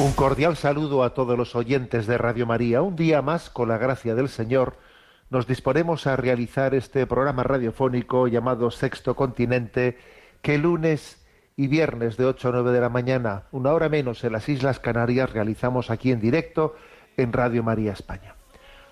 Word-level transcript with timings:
Un 0.00 0.12
cordial 0.12 0.56
saludo 0.56 1.04
a 1.04 1.12
todos 1.12 1.36
los 1.36 1.54
oyentes 1.54 2.06
de 2.06 2.16
Radio 2.16 2.46
María. 2.46 2.80
Un 2.80 2.96
día 2.96 3.20
más, 3.20 3.50
con 3.50 3.68
la 3.68 3.76
gracia 3.76 4.14
del 4.14 4.30
Señor, 4.30 4.78
nos 5.28 5.46
disponemos 5.46 6.06
a 6.06 6.16
realizar 6.16 6.74
este 6.74 7.06
programa 7.06 7.42
radiofónico 7.42 8.26
llamado 8.26 8.70
Sexto 8.70 9.14
Continente, 9.14 9.98
que 10.40 10.56
lunes 10.56 11.22
y 11.54 11.66
viernes 11.66 12.16
de 12.16 12.24
8 12.24 12.48
a 12.48 12.52
9 12.52 12.72
de 12.72 12.80
la 12.80 12.88
mañana, 12.88 13.42
una 13.52 13.74
hora 13.74 13.90
menos 13.90 14.24
en 14.24 14.32
las 14.32 14.48
Islas 14.48 14.80
Canarias, 14.80 15.34
realizamos 15.34 15.90
aquí 15.90 16.12
en 16.12 16.20
directo 16.20 16.76
en 17.18 17.34
Radio 17.34 17.62
María 17.62 17.92
España. 17.92 18.36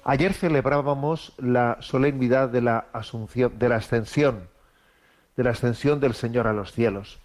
Ayer 0.05 0.35
celebrábamos 0.35 1.33
la 1.39 1.79
solemnidad 1.81 2.51
de 2.51 2.61
la 2.61 2.85
asunción, 2.93 3.59
de 3.59 3.71
la 3.71 3.77
ascensión, 3.77 4.51
de 5.39 5.45
la 5.45 5.51
ascensión 5.53 6.01
del 6.01 6.13
Señor 6.13 6.47
a 6.47 6.53
los 6.53 6.73
cielos. 6.73 7.19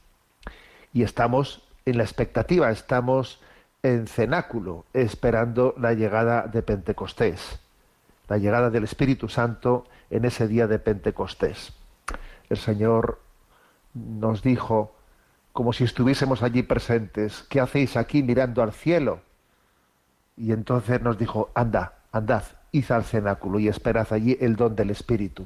Y 0.93 1.03
estamos 1.03 1.67
en 1.85 1.97
la 1.97 2.03
expectativa, 2.03 2.71
estamos 2.71 3.42
en 3.83 4.07
cenáculo, 4.07 4.85
esperando 4.93 5.75
la 5.77 5.93
llegada 5.93 6.47
de 6.47 6.63
Pentecostés, 6.63 7.59
la 8.29 8.37
llegada 8.37 8.69
del 8.69 8.85
Espíritu 8.85 9.27
Santo 9.27 9.85
en 10.09 10.23
ese 10.23 10.47
día 10.47 10.67
de 10.67 10.79
Pentecostés. 10.79 11.73
El 12.49 12.57
Señor 12.57 13.19
nos 13.93 14.41
dijo, 14.41 14.95
como 15.51 15.73
si 15.73 15.83
estuviésemos 15.83 16.41
allí 16.41 16.63
presentes, 16.63 17.45
¿qué 17.49 17.59
hacéis 17.59 17.97
aquí 17.97 18.23
mirando 18.23 18.63
al 18.63 18.71
cielo? 18.71 19.21
Y 20.37 20.53
entonces 20.53 21.01
nos 21.01 21.17
dijo, 21.17 21.51
anda, 21.53 21.99
andad, 22.13 22.43
id 22.71 22.89
al 22.89 23.03
cenáculo 23.03 23.59
y 23.59 23.67
esperad 23.67 24.07
allí 24.11 24.37
el 24.39 24.55
don 24.55 24.75
del 24.75 24.91
Espíritu. 24.91 25.45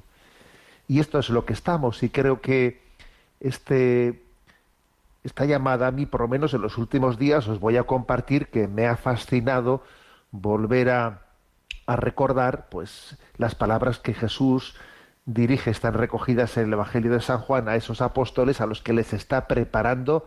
Y 0.87 0.99
esto 0.99 1.17
es 1.19 1.29
lo 1.29 1.43
que 1.43 1.53
estamos, 1.53 2.03
y 2.03 2.09
creo 2.09 2.39
que 2.39 2.81
este 3.39 4.23
esta 5.27 5.43
llamada 5.43 5.87
a 5.87 5.91
mí, 5.91 6.05
por 6.05 6.21
lo 6.21 6.29
menos 6.29 6.53
en 6.53 6.61
los 6.61 6.77
últimos 6.77 7.19
días, 7.19 7.49
os 7.49 7.59
voy 7.59 7.75
a 7.75 7.83
compartir 7.83 8.47
que 8.47 8.69
me 8.69 8.87
ha 8.87 8.95
fascinado 8.95 9.83
volver 10.31 10.89
a, 10.89 11.23
recordar 11.85 12.67
pues 12.69 13.17
las 13.37 13.55
palabras 13.55 13.99
que 13.99 14.13
Jesús 14.13 14.75
dirige, 15.25 15.69
están 15.69 15.93
recogidas 15.93 16.57
en 16.57 16.67
el 16.67 16.73
Evangelio 16.73 17.11
de 17.11 17.21
San 17.21 17.39
Juan 17.39 17.67
a 17.67 17.75
esos 17.75 18.01
apóstoles 18.01 18.59
a 18.59 18.65
los 18.65 18.81
que 18.81 18.93
les 18.93 19.13
está 19.13 19.47
preparando 19.47 20.25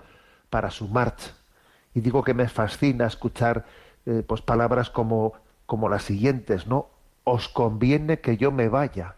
para 0.48 0.70
su 0.70 0.88
marcha. 0.88 1.32
Y 1.94 2.00
digo 2.00 2.22
que 2.22 2.34
me 2.34 2.48
fascina 2.48 3.06
escuchar 3.06 3.64
eh, 4.04 4.22
pues 4.26 4.42
palabras 4.42 4.90
como, 4.90 5.32
como 5.66 5.88
las 5.88 6.02
siguientes, 6.02 6.66
¿no? 6.66 6.88
Os 7.24 7.48
conviene 7.48 8.20
que 8.20 8.36
yo 8.36 8.52
me 8.52 8.68
vaya. 8.68 9.16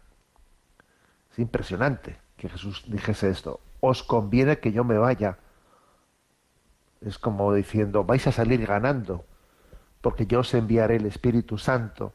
Es 1.32 1.38
impresionante 1.38 2.18
que 2.36 2.48
Jesús 2.48 2.84
dijese 2.86 3.30
esto. 3.30 3.60
Os 3.80 4.02
conviene 4.02 4.58
que 4.58 4.72
yo 4.72 4.84
me 4.84 4.98
vaya 4.98 5.38
es 7.06 7.18
como 7.18 7.52
diciendo, 7.52 8.04
vais 8.04 8.26
a 8.26 8.32
salir 8.32 8.66
ganando, 8.66 9.24
porque 10.00 10.26
yo 10.26 10.40
os 10.40 10.54
enviaré 10.54 10.96
el 10.96 11.06
Espíritu 11.06 11.58
Santo. 11.58 12.12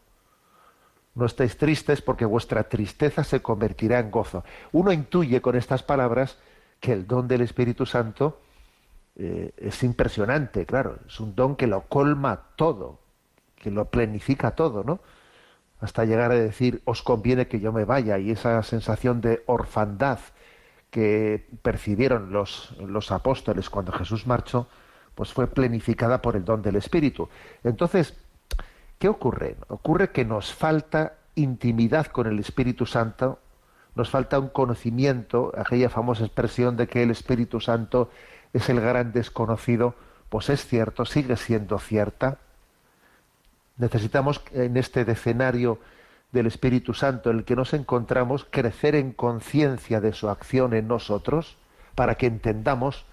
No 1.16 1.26
estéis 1.26 1.58
tristes 1.58 2.02
porque 2.02 2.26
vuestra 2.26 2.70
tristeza 2.70 3.24
se 3.24 3.42
convertirá 3.42 4.00
en 4.00 4.12
gozo. 4.12 4.44
Uno 4.72 4.92
intuye 4.92 5.42
con 5.42 5.56
estas 5.56 5.84
palabras 5.84 6.38
que 6.80 6.94
el 6.94 7.08
don 7.08 7.28
del 7.28 7.42
Espíritu 7.42 7.86
Santo 7.86 8.40
eh, 9.16 9.52
es 9.58 9.82
impresionante, 9.84 10.66
claro, 10.66 11.00
es 11.08 11.20
un 11.20 11.34
don 11.34 11.56
que 11.56 11.66
lo 11.66 11.82
colma 11.82 12.50
todo, 12.56 13.00
que 13.56 13.72
lo 13.72 13.86
plenifica 13.86 14.52
todo, 14.52 14.84
¿no? 14.84 15.00
Hasta 15.80 16.06
llegar 16.06 16.32
a 16.32 16.36
decir, 16.36 16.82
os 16.86 17.02
conviene 17.02 17.48
que 17.48 17.60
yo 17.60 17.72
me 17.72 17.84
vaya, 17.84 18.20
y 18.20 18.30
esa 18.32 18.62
sensación 18.62 19.22
de 19.22 19.44
orfandad 19.48 20.20
que 20.90 21.48
percibieron 21.62 22.32
los, 22.32 22.76
los 22.80 23.12
apóstoles 23.12 23.70
cuando 23.70 23.92
Jesús 23.92 24.26
marchó, 24.26 24.68
pues 25.16 25.34
fue 25.34 25.48
plenificada 25.48 26.22
por 26.22 26.36
el 26.36 26.46
don 26.46 26.62
del 26.62 26.76
Espíritu. 26.76 27.30
Entonces, 27.64 28.16
¿qué 29.00 29.10
ocurre? 29.10 29.58
Ocurre 29.68 30.12
que 30.12 30.26
nos 30.26 30.54
falta 30.54 31.14
intimidad 31.36 32.08
con 32.08 32.28
el 32.28 32.40
Espíritu 32.40 32.86
Santo, 32.86 33.40
nos 33.96 34.10
falta 34.10 34.40
un 34.40 34.50
conocimiento, 34.50 35.52
aquella 35.58 35.90
famosa 35.90 36.26
expresión 36.26 36.78
de 36.78 36.88
que 36.88 37.04
el 37.04 37.12
Espíritu 37.12 37.60
Santo 37.60 38.10
es 38.54 38.70
el 38.70 38.80
gran 38.80 39.12
desconocido, 39.12 39.96
pues 40.30 40.50
es 40.50 40.66
cierto, 40.66 41.06
sigue 41.06 41.36
siendo 41.36 41.80
cierta. 41.80 42.38
Necesitamos 43.78 44.42
en 44.52 44.78
este 44.78 45.06
decenario 45.06 45.80
del 46.32 46.48
Espíritu 46.48 46.94
Santo 46.94 47.30
en 47.30 47.38
el 47.38 47.46
que 47.46 47.56
nos 47.56 47.74
encontramos, 47.74 48.46
crecer 48.50 48.96
en 48.96 49.14
conciencia 49.14 50.02
de 50.02 50.14
su 50.14 50.30
acción 50.30 50.74
en 50.74 50.88
nosotros, 50.88 51.58
para 51.96 52.16
que 52.16 52.28
entendamos 52.28 53.06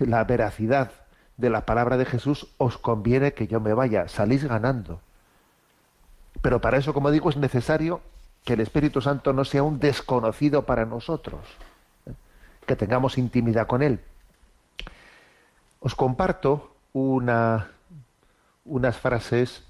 la 0.00 0.24
veracidad 0.24 0.92
de 1.36 1.50
la 1.50 1.64
palabra 1.64 1.96
de 1.96 2.04
Jesús, 2.04 2.48
os 2.58 2.78
conviene 2.78 3.32
que 3.32 3.46
yo 3.46 3.60
me 3.60 3.72
vaya, 3.72 4.08
salís 4.08 4.44
ganando. 4.44 5.00
Pero 6.42 6.60
para 6.60 6.78
eso, 6.78 6.92
como 6.92 7.10
digo, 7.10 7.30
es 7.30 7.36
necesario 7.36 8.00
que 8.44 8.54
el 8.54 8.60
Espíritu 8.60 9.00
Santo 9.00 9.32
no 9.32 9.44
sea 9.44 9.62
un 9.62 9.78
desconocido 9.78 10.66
para 10.66 10.84
nosotros, 10.84 11.40
¿eh? 12.06 12.12
que 12.66 12.76
tengamos 12.76 13.18
intimidad 13.18 13.66
con 13.66 13.82
Él. 13.82 14.00
Os 15.80 15.94
comparto 15.94 16.74
una, 16.92 17.68
unas 18.64 18.96
frases 18.96 19.64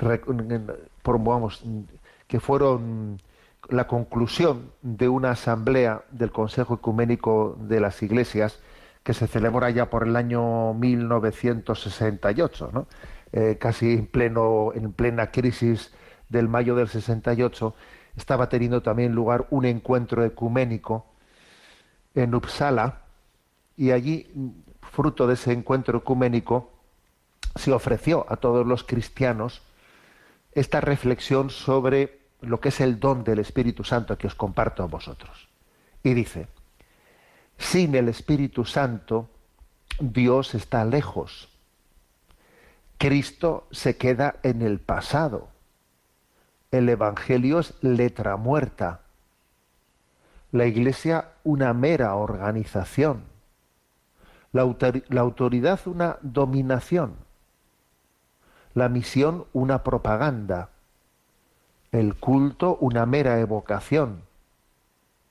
mm, 0.00 1.80
que 2.26 2.40
fueron 2.40 3.20
la 3.68 3.86
conclusión 3.86 4.72
de 4.82 5.08
una 5.08 5.30
asamblea 5.30 6.02
del 6.10 6.30
Consejo 6.30 6.74
Ecuménico 6.74 7.56
de 7.60 7.80
las 7.80 8.02
Iglesias 8.02 8.60
que 9.02 9.14
se 9.14 9.26
celebra 9.26 9.70
ya 9.70 9.90
por 9.90 10.06
el 10.06 10.16
año 10.16 10.74
1968, 10.74 12.70
¿no? 12.72 12.86
Eh, 13.32 13.58
casi 13.60 13.92
en, 13.92 14.06
pleno, 14.06 14.72
en 14.74 14.92
plena 14.92 15.30
crisis 15.30 15.92
del 16.28 16.48
mayo 16.48 16.74
del 16.74 16.88
68, 16.88 17.74
estaba 18.16 18.48
teniendo 18.48 18.82
también 18.82 19.12
lugar 19.12 19.46
un 19.50 19.66
encuentro 19.66 20.24
ecuménico 20.24 21.04
en 22.14 22.34
Uppsala 22.34 23.00
y 23.76 23.90
allí, 23.90 24.30
fruto 24.80 25.26
de 25.26 25.34
ese 25.34 25.52
encuentro 25.52 25.98
ecuménico, 25.98 26.70
se 27.56 27.72
ofreció 27.72 28.24
a 28.28 28.36
todos 28.36 28.66
los 28.66 28.84
cristianos 28.84 29.62
esta 30.54 30.80
reflexión 30.80 31.50
sobre 31.50 32.20
lo 32.40 32.60
que 32.60 32.68
es 32.68 32.80
el 32.80 33.00
don 33.00 33.24
del 33.24 33.38
Espíritu 33.38 33.84
Santo 33.84 34.16
que 34.16 34.26
os 34.26 34.34
comparto 34.34 34.82
a 34.82 34.86
vosotros. 34.86 35.48
Y 36.02 36.14
dice, 36.14 36.48
sin 37.58 37.94
el 37.94 38.08
Espíritu 38.08 38.64
Santo, 38.64 39.30
Dios 39.98 40.54
está 40.54 40.84
lejos. 40.84 41.48
Cristo 42.98 43.66
se 43.70 43.96
queda 43.96 44.36
en 44.42 44.62
el 44.62 44.80
pasado. 44.80 45.48
El 46.70 46.88
Evangelio 46.88 47.60
es 47.60 47.74
letra 47.80 48.36
muerta. 48.36 49.00
La 50.52 50.66
Iglesia 50.66 51.32
una 51.42 51.72
mera 51.72 52.14
organización. 52.14 53.24
La, 54.52 54.64
la 55.08 55.20
autoridad 55.20 55.80
una 55.86 56.18
dominación 56.22 57.23
la 58.74 58.88
misión 58.88 59.46
una 59.52 59.84
propaganda, 59.84 60.70
el 61.92 62.16
culto 62.16 62.76
una 62.80 63.06
mera 63.06 63.38
evocación, 63.38 64.22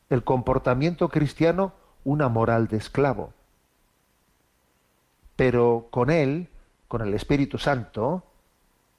el 0.10 0.24
comportamiento 0.24 1.10
cristiano 1.10 1.74
una 2.06 2.30
moral 2.30 2.68
de 2.68 2.78
esclavo. 2.78 3.34
Pero 5.36 5.88
con 5.92 6.10
él, 6.10 6.48
con 6.88 7.02
el 7.02 7.14
Espíritu 7.14 7.58
Santo, 7.58 8.24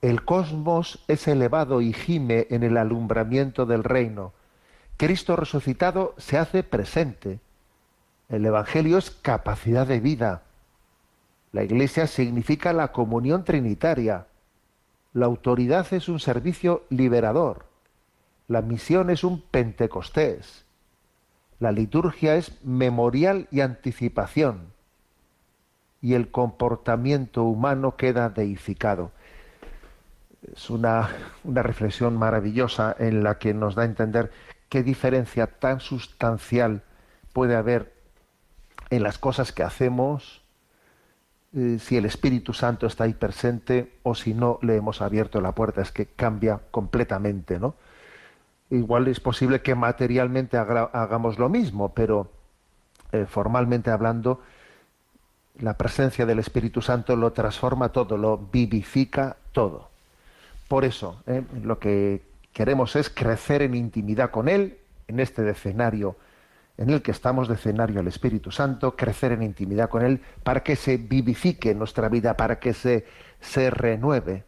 el 0.03 0.25
cosmos 0.25 1.03
es 1.09 1.27
elevado 1.27 1.81
y 1.81 1.95
gime 1.95 2.47
en 2.51 2.63
el 2.63 2.77
alumbramiento 2.77 3.65
del 3.65 3.85
reino. 3.85 4.35
Cristo 4.99 5.37
resucitado 5.37 6.15
se 6.19 6.37
hace 6.37 6.63
presente. 6.63 7.41
El 8.29 8.45
Evangelio 8.45 8.99
es 8.99 9.11
capacidad 9.11 9.87
de 9.87 10.01
vida. 10.01 10.43
La 11.53 11.63
Iglesia 11.63 12.07
significa 12.07 12.75
la 12.75 12.93
comunión 12.93 13.45
trinitaria. 13.45 14.27
La 15.15 15.27
autoridad 15.27 15.87
es 15.93 16.09
un 16.09 16.19
servicio 16.19 16.83
liberador. 16.91 17.67
La 18.49 18.63
misión 18.63 19.11
es 19.11 19.23
un 19.23 19.41
pentecostés. 19.41 20.65
La 21.61 21.71
liturgia 21.71 22.35
es 22.35 22.63
memorial 22.65 23.47
y 23.53 23.61
anticipación. 23.61 24.73
Y 26.03 26.15
el 26.15 26.33
comportamiento 26.33 27.45
humano 27.45 27.97
queda 27.97 28.29
deificado. 28.29 29.13
Es 30.53 30.69
una, 30.69 31.09
una 31.45 31.63
reflexión 31.63 32.19
maravillosa 32.19 32.95
en 32.99 33.23
la 33.23 33.39
que 33.39 33.55
nos 33.55 33.77
da 33.77 33.83
a 33.83 33.87
entender 33.87 34.33
qué 34.69 34.83
diferencia 34.83 35.47
tan 35.47 35.79
sustancial 35.79 36.83
puede 37.33 37.55
haber 37.55 37.95
en 38.91 39.05
las 39.05 39.19
cosas 39.19 39.53
que 39.53 39.63
hacemos, 39.63 40.44
eh, 41.57 41.79
si 41.79 41.97
el 41.97 42.05
Espíritu 42.05 42.53
Santo 42.53 42.87
está 42.87 43.05
ahí 43.05 43.15
presente 43.15 43.93
o 44.03 44.15
si 44.15 44.35
no 44.35 44.59
le 44.63 44.77
hemos 44.77 45.01
abierto 45.01 45.41
la 45.41 45.53
puerta, 45.53 45.83
es 45.83 45.93
que 45.93 46.07
cambia 46.07 46.61
completamente, 46.71 47.61
¿no? 47.61 47.77
Igual 48.71 49.07
es 49.09 49.21
posible 49.21 49.63
que 49.63 49.75
materialmente 49.75 50.57
hagamos 50.57 51.39
lo 51.39 51.49
mismo, 51.49 51.95
pero 51.95 52.31
eh, 53.13 53.27
formalmente 53.29 53.91
hablando, 53.91 54.41
la 55.61 55.77
presencia 55.77 56.27
del 56.27 56.41
Espíritu 56.41 56.83
Santo 56.83 57.15
lo 57.15 57.33
transforma 57.33 57.91
todo, 57.91 58.17
lo 58.17 58.37
vivifica 58.37 59.37
todo. 59.53 59.91
Por 60.67 60.85
eso, 60.85 61.23
eh, 61.27 61.43
lo 61.63 61.79
que 61.79 62.23
queremos 62.53 62.97
es 62.97 63.11
crecer 63.11 63.63
en 63.63 63.75
intimidad 63.75 64.31
con 64.31 64.49
Él, 64.49 64.79
en 65.07 65.21
este 65.21 65.43
decenario 65.43 66.17
en 66.77 66.91
el 66.91 67.03
que 67.03 67.13
estamos 67.13 67.49
de 67.49 67.55
escenario 67.55 68.01
al 68.01 68.09
Espíritu 68.09 68.51
Santo, 68.51 68.97
crecer 68.97 69.33
en 69.33 69.43
intimidad 69.43 69.89
con 69.89 70.05
Él, 70.05 70.21
para 70.43 70.63
que 70.63 70.77
se 70.77 70.97
vivifique 70.97 71.75
nuestra 71.75 72.09
vida, 72.09 72.37
para 72.37 72.59
que 72.59 72.75
se, 72.75 73.07
se 73.41 73.71
renueve. 73.71 74.45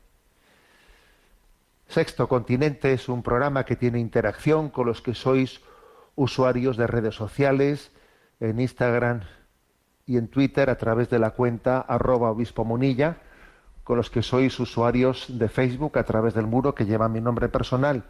Sexto 1.89 2.29
Continente 2.29 2.93
es 2.93 3.09
un 3.09 3.23
programa 3.23 3.65
que 3.65 3.77
tiene 3.77 4.01
interacción 4.01 4.71
con 4.71 4.87
los 4.87 5.01
que 5.03 5.15
sois 5.15 5.61
usuarios 6.17 6.77
de 6.77 6.89
redes 6.89 7.15
sociales, 7.15 7.93
en 8.41 8.61
Instagram 8.61 9.23
y 10.05 10.17
en 10.17 10.29
Twitter 10.29 10.69
a 10.69 10.77
través 10.77 11.09
de 11.09 11.19
la 11.19 11.31
cuenta 11.31 11.81
arroba 11.81 12.31
obispo 12.31 12.65
munilla, 12.65 13.19
con 13.85 13.97
los 13.97 14.11
que 14.11 14.23
sois 14.23 14.59
usuarios 14.59 15.39
de 15.39 15.49
Facebook 15.49 15.97
a 15.97 16.03
través 16.03 16.35
del 16.35 16.47
muro 16.47 16.75
que 16.75 16.87
lleva 16.87 17.09
mi 17.09 17.21
nombre 17.21 17.49
personal 17.49 18.03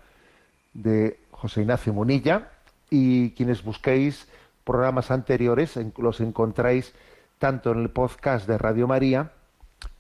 de 0.73 1.21
José 1.31 1.61
Ignacio 1.61 1.93
Munilla, 1.93 2.51
y 2.91 3.31
quienes 3.31 3.63
busquéis 3.63 4.29
programas 4.65 5.11
anteriores 5.11 5.79
los 5.97 6.21
encontráis 6.21 6.93
tanto 7.39 7.73
en 7.73 7.81
el 7.81 7.91
podcast 7.91 8.47
de 8.47 8.59
Radio 8.59 8.87
María 8.87 9.33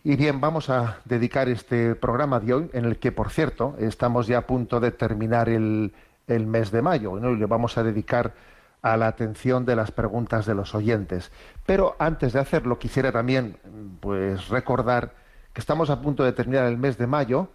Y 0.04 0.16
bien, 0.16 0.42
vamos 0.42 0.70
a 0.70 1.00
dedicar 1.06 1.50
este 1.50 1.96
programa 1.96 2.40
de 2.40 2.54
hoy, 2.54 2.70
en 2.74 2.86
el 2.86 2.98
que, 2.98 3.12
por 3.12 3.30
cierto, 3.30 3.76
estamos 3.80 4.28
ya 4.28 4.40
a 4.40 4.48
punto 4.48 4.80
de 4.80 4.92
terminar 4.92 5.50
el, 5.50 5.94
el 6.28 6.48
mes 6.48 6.72
de 6.72 6.82
mayo, 6.82 7.18
y 7.18 7.38
le 7.38 7.46
vamos 7.46 7.78
a 7.78 7.84
dedicar 7.84 8.34
a 8.82 8.98
la 8.98 9.08
atención 9.08 9.66
de 9.66 9.76
las 9.76 9.92
preguntas 9.92 10.46
de 10.46 10.56
los 10.56 10.74
oyentes. 10.74 11.32
Pero 11.66 11.96
antes 12.00 12.34
de 12.34 12.40
hacerlo, 12.40 12.80
quisiera 12.80 13.12
también 13.12 13.58
pues, 14.00 14.50
recordar 14.50 15.14
que 15.54 15.62
estamos 15.62 15.90
a 15.90 16.02
punto 16.02 16.24
de 16.24 16.34
terminar 16.34 16.66
el 16.66 16.78
mes 16.78 16.98
de 16.98 17.08
mayo, 17.08 17.50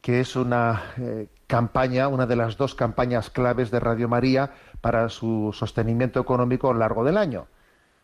que 0.00 0.20
es 0.20 0.36
una 0.36 0.82
eh, 0.98 1.28
campaña, 1.46 2.08
una 2.08 2.26
de 2.26 2.36
las 2.36 2.56
dos 2.56 2.74
campañas 2.74 3.30
claves 3.30 3.70
de 3.70 3.80
Radio 3.80 4.08
María 4.08 4.52
para 4.80 5.08
su 5.08 5.50
sostenimiento 5.54 6.20
económico 6.20 6.68
a 6.68 6.72
lo 6.74 6.80
largo 6.80 7.04
del 7.04 7.16
año. 7.16 7.46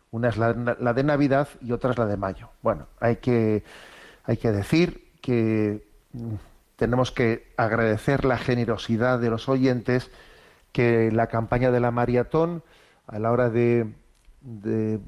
Una 0.09 0.29
es 0.29 0.37
la, 0.37 0.53
de 0.53 1.03
Navidad 1.03 1.47
y 1.61 1.71
otra 1.71 1.91
es 1.91 1.97
la 1.97 2.05
de 2.05 2.17
mayo. 2.17 2.49
Bueno, 2.61 2.87
hay 2.99 3.17
que, 3.17 3.63
hay 4.23 4.37
que 4.37 4.51
decir 4.51 5.11
que 5.21 5.87
mm, 6.11 6.33
tenemos 6.75 7.11
que 7.11 7.53
agradecer 7.55 8.25
la 8.25 8.37
generosidad 8.37 9.19
de 9.19 9.29
los 9.29 9.47
oyentes 9.47 10.11
que 10.71 11.11
la 11.11 11.27
campaña 11.27 11.71
de 11.71 11.79
la 11.79 11.91
maratón, 11.91 12.63
a 13.07 13.19
la 13.19 13.31
hora 13.31 13.49
de, 13.49 13.87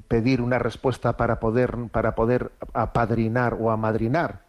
pedir 0.07 0.41
una 0.41 0.59
respuesta 0.59 1.17
para 1.17 1.39
poder, 1.39 1.75
para 1.91 2.13
poder 2.13 2.51
apadrinar 2.73 3.57
o 3.59 3.71
amadrinar 3.71 4.41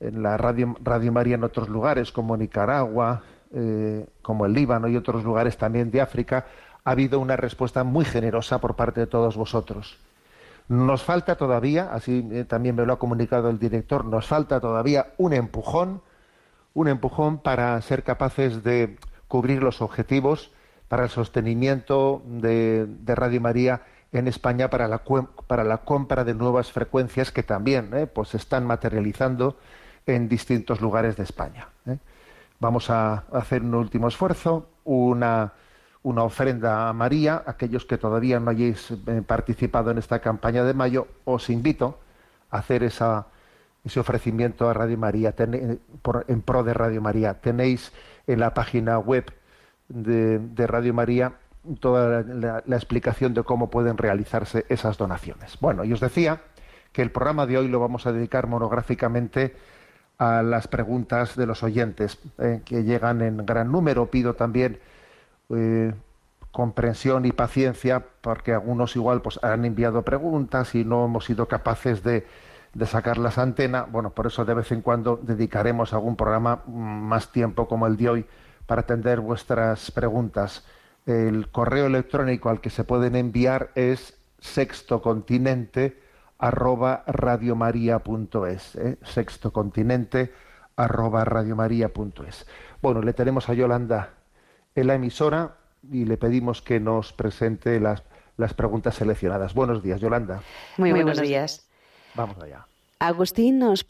en 0.00 0.22
la 0.22 0.36
Radio, 0.36 0.74
Radio 0.82 1.12
María 1.12 1.36
en 1.36 1.44
otros 1.44 1.68
lugares, 1.68 2.10
como 2.10 2.36
Nicaragua, 2.36 3.22
eh, 3.52 4.06
como 4.20 4.46
el 4.46 4.52
Líbano 4.52 4.88
y 4.88 4.96
otros 4.96 5.22
lugares 5.22 5.56
también 5.56 5.90
de 5.90 6.00
África, 6.00 6.46
ha 6.84 6.90
habido 6.90 7.20
una 7.20 7.36
respuesta 7.36 7.84
muy 7.84 8.04
generosa 8.04 8.60
por 8.60 8.74
parte 8.74 9.00
de 9.00 9.06
todos 9.06 9.36
vosotros. 9.36 9.98
Nos 10.68 11.02
falta 11.02 11.36
todavía, 11.36 11.90
así 11.92 12.26
eh, 12.32 12.44
también 12.44 12.74
me 12.74 12.86
lo 12.86 12.94
ha 12.94 12.98
comunicado 12.98 13.50
el 13.50 13.58
director, 13.58 14.04
nos 14.04 14.26
falta 14.26 14.60
todavía 14.60 15.12
un 15.18 15.34
empujón, 15.34 16.02
un 16.72 16.88
empujón 16.88 17.38
para 17.38 17.80
ser 17.82 18.02
capaces 18.02 18.64
de 18.64 18.96
cubrir 19.34 19.64
los 19.64 19.82
objetivos 19.82 20.52
para 20.86 21.02
el 21.02 21.10
sostenimiento 21.10 22.22
de, 22.24 22.86
Radio 23.04 23.40
María 23.40 23.82
en 24.12 24.28
España 24.28 24.70
para 24.70 24.86
la, 24.86 25.02
para 25.48 25.64
la 25.64 25.78
compra 25.78 26.22
de 26.22 26.34
nuevas 26.34 26.70
frecuencias 26.70 27.32
que 27.32 27.42
también 27.42 27.90
eh, 27.94 28.06
pues 28.06 28.28
se 28.28 28.36
están 28.36 28.64
materializando 28.64 29.58
en 30.06 30.28
distintos 30.28 30.80
lugares 30.80 31.16
de 31.16 31.24
España. 31.24 31.66
Eh. 31.84 31.98
Vamos 32.60 32.90
a 32.90 33.24
hacer 33.32 33.62
un 33.62 33.74
último 33.74 34.06
esfuerzo, 34.06 34.68
una, 34.84 35.52
una 36.04 36.22
ofrenda 36.22 36.88
a 36.88 36.92
María. 36.92 37.42
Aquellos 37.44 37.84
que 37.86 37.98
todavía 37.98 38.38
no 38.38 38.52
hayáis 38.52 38.92
eh, 38.92 39.20
participado 39.26 39.90
en 39.90 39.98
esta 39.98 40.20
campaña 40.20 40.62
de 40.62 40.74
mayo, 40.74 41.08
os 41.24 41.50
invito 41.50 41.98
a 42.52 42.58
hacer 42.58 42.84
esa, 42.84 43.26
ese 43.84 43.98
ofrecimiento 43.98 44.70
a 44.70 44.74
Radio 44.74 44.96
María, 44.96 45.34
en 45.36 46.42
pro 46.42 46.62
de 46.62 46.72
Radio 46.72 47.02
María. 47.02 47.34
Tenéis 47.34 47.90
en 48.26 48.40
la 48.40 48.54
página 48.54 48.98
web 48.98 49.32
de, 49.88 50.66
Radio 50.66 50.94
María 50.94 51.32
toda 51.80 52.22
la, 52.22 52.76
explicación 52.76 53.34
de 53.34 53.42
cómo 53.42 53.70
pueden 53.70 53.96
realizarse 53.96 54.66
esas 54.68 54.98
donaciones. 54.98 55.58
Bueno, 55.60 55.84
y 55.84 55.92
os 55.92 56.00
decía 56.00 56.42
que 56.92 57.02
el 57.02 57.10
programa 57.10 57.46
de 57.46 57.58
hoy 57.58 57.68
lo 57.68 57.80
vamos 57.80 58.06
a 58.06 58.12
dedicar 58.12 58.46
monográficamente 58.46 59.54
a 60.18 60.42
las 60.42 60.68
preguntas 60.68 61.36
de 61.36 61.46
los 61.46 61.62
oyentes, 61.62 62.18
eh, 62.38 62.60
que 62.64 62.84
llegan 62.84 63.20
en 63.22 63.44
gran 63.44 63.72
número. 63.72 64.10
Pido 64.10 64.34
también 64.34 64.78
eh, 65.50 65.92
comprensión 66.52 67.24
y 67.24 67.32
paciencia, 67.32 68.04
porque 68.20 68.52
algunos 68.52 68.94
igual 68.94 69.22
pues, 69.22 69.42
han 69.42 69.64
enviado 69.64 70.02
preguntas 70.02 70.74
y 70.74 70.84
no 70.84 71.04
hemos 71.06 71.24
sido 71.24 71.48
capaces 71.48 72.04
de, 72.04 72.26
de 72.74 72.86
sacarlas 72.86 73.38
a 73.38 73.42
antena. 73.42 73.82
Bueno, 73.82 74.10
por 74.10 74.26
eso 74.26 74.44
de 74.44 74.54
vez 74.54 74.72
en 74.72 74.82
cuando 74.82 75.18
dedicaremos 75.22 75.92
algún 75.92 76.16
programa 76.16 76.62
mm, 76.66 76.72
más 76.72 77.32
tiempo 77.32 77.68
como 77.68 77.86
el 77.86 77.96
de 77.96 78.08
hoy 78.08 78.26
para 78.66 78.82
atender 78.82 79.20
vuestras 79.20 79.90
preguntas. 79.90 80.64
El 81.06 81.50
correo 81.50 81.86
electrónico 81.86 82.48
al 82.48 82.60
que 82.60 82.70
se 82.70 82.84
pueden 82.84 83.14
enviar 83.14 83.70
es 83.74 84.18
sextocontinente 84.40 86.02
arroba 86.38 87.04
radiomaria.es 87.06 88.76
¿eh? 88.76 88.98
sextocontinente 89.02 90.32
arroba 90.76 91.24
radiomaria.es 91.24 92.46
bueno 92.82 93.00
le 93.00 93.12
tenemos 93.12 93.48
a 93.48 93.54
Yolanda 93.54 94.10
en 94.74 94.88
la 94.88 94.94
emisora 94.96 95.56
y 95.90 96.04
le 96.04 96.16
pedimos 96.16 96.60
que 96.60 96.80
nos 96.80 97.12
presente 97.12 97.78
las, 97.80 98.02
las 98.36 98.52
preguntas 98.52 98.96
seleccionadas 98.96 99.54
buenos 99.54 99.82
días 99.82 100.00
Yolanda 100.00 100.42
muy, 100.76 100.92
buenos 100.92 101.20
días 101.20 101.66
vamos 102.14 102.38
allá 102.42 102.66
Agustín 103.00 103.58
nos, 103.58 103.84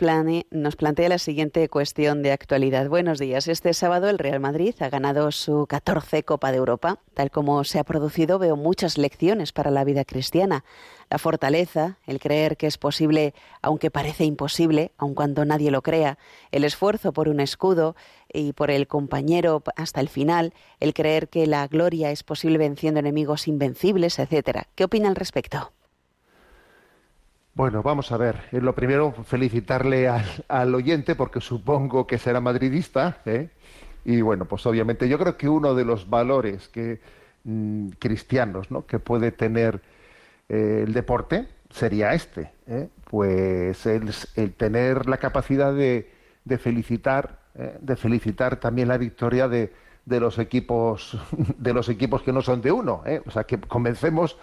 nos, 0.51 0.77
plantea 0.77 1.09
la 1.09 1.19
siguiente 1.19 1.69
cuestión 1.69 2.23
de 2.23 2.33
actualidad. 2.33 2.89
Buenos 2.89 3.21
días. 3.21 3.47
Este 3.47 3.73
sábado 3.73 4.09
el 4.09 4.19
Real 4.19 4.41
Madrid 4.41 4.75
ha 4.81 4.89
ganado 4.89 5.31
su 5.31 5.67
14 5.69 6.25
Copa 6.25 6.51
de 6.51 6.57
Europa. 6.57 6.99
Tal 7.15 7.31
como 7.31 7.63
se 7.63 7.79
ha 7.79 7.85
producido, 7.85 8.41
veo 8.41 8.57
muchas 8.57 8.99
lecciones 8.99 9.53
para 9.53 9.71
la 9.71 9.85
vida 9.85 10.05
cristiana. 10.05 10.65
La 11.11 11.19
fortaleza, 11.19 11.99
el 12.07 12.19
creer 12.19 12.57
que 12.57 12.67
es 12.67 12.77
posible, 12.77 13.35
aunque 13.63 13.93
parece 13.93 14.25
imposible, 14.25 14.91
aun 14.97 15.15
cuando 15.15 15.45
nadie 15.45 15.71
lo 15.71 15.83
crea, 15.83 16.19
el 16.51 16.65
esfuerzo 16.65 17.13
por 17.13 17.29
un 17.29 17.39
escudo 17.39 17.95
y 18.33 18.53
por 18.53 18.73
el 18.73 18.89
compañero 18.89 19.63
hasta 19.77 20.01
el 20.01 20.09
final, 20.09 20.55
el 20.81 20.93
creer 20.93 21.29
que 21.29 21.47
la 21.47 21.69
gloria 21.69 22.11
es 22.11 22.25
posible 22.25 22.59
venciendo 22.59 22.99
enemigos 22.99 23.47
invencibles, 23.47 24.19
etc. 24.19 24.63
¿Qué 24.75 24.83
opina 24.83 25.09
al 25.09 25.15
respecto? 25.15 25.73
Bueno, 27.55 27.83
vamos 27.83 28.11
a 28.11 28.17
ver. 28.17 28.37
Eh, 28.51 28.61
lo 28.61 28.75
primero, 28.75 29.13
felicitarle 29.13 30.09
al, 30.09 30.75
oyente 30.75 31.15
porque 31.15 31.41
supongo 31.41 32.07
que 32.07 32.19
será 32.19 32.41
madridista. 32.41 33.19
¿eh? 33.27 33.49
Y 34.05 34.21
bueno, 34.23 34.45
pues 34.45 34.67
obviamente 34.67 35.09
yo 35.09 35.19
creo 35.19 35.37
que 35.37 35.49
uno 35.49 35.75
de 35.75 35.85
los 35.85 36.11
valores 36.11 36.69
que, 36.69 37.01
mm, 37.45 37.91
cristianos 38.01 38.71
¿no? 38.71 38.87
que 38.87 38.99
puede 38.99 39.31
tener 39.31 39.81
eh, 40.49 40.83
el 40.85 40.93
deporte 40.93 41.49
sería 41.71 42.13
este. 42.15 42.51
Pues 43.09 43.87
el, 43.87 44.13
tener 44.57 45.07
la 45.09 45.19
capacidad 45.19 45.73
de, 45.73 46.11
de 46.45 46.59
felicitar, 46.59 47.39
eh, 47.55 47.79
de 47.81 47.97
felicitar 47.97 48.57
también 48.57 48.89
la 48.89 48.99
victoria 48.99 49.49
de, 49.49 49.73
de, 50.05 50.21
los 50.21 50.39
equipos, 50.39 51.19
de 51.59 51.73
los 51.73 51.89
equipos 51.89 52.23
que 52.23 52.33
no 52.33 52.43
son 52.43 52.63
de 52.63 52.73
uno. 52.73 53.03
¿eh? 53.07 53.23
O 53.27 53.31
sea, 53.31 53.45
que 53.45 53.61
comencemos 53.61 54.37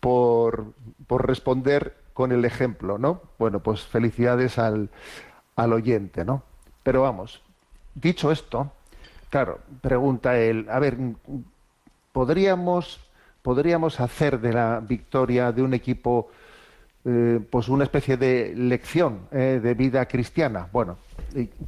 por, 0.00 0.72
por 1.06 1.26
responder 1.26 1.94
con 2.18 2.32
el 2.32 2.44
ejemplo, 2.44 2.98
¿no? 2.98 3.22
Bueno, 3.38 3.60
pues 3.60 3.82
felicidades 3.82 4.58
al, 4.58 4.90
al 5.54 5.72
oyente, 5.72 6.24
¿no? 6.24 6.42
Pero 6.82 7.02
vamos, 7.02 7.40
dicho 7.94 8.32
esto, 8.32 8.72
claro, 9.30 9.60
pregunta 9.80 10.36
él, 10.36 10.66
a 10.68 10.80
ver, 10.80 10.96
¿podríamos, 12.10 12.98
podríamos 13.40 14.00
hacer 14.00 14.40
de 14.40 14.52
la 14.52 14.80
victoria 14.80 15.52
de 15.52 15.62
un 15.62 15.74
equipo 15.74 16.28
eh, 17.04 17.38
pues 17.52 17.68
una 17.68 17.84
especie 17.84 18.16
de 18.16 18.52
lección 18.56 19.28
eh, 19.30 19.60
de 19.62 19.74
vida 19.74 20.04
cristiana? 20.06 20.66
Bueno, 20.72 20.98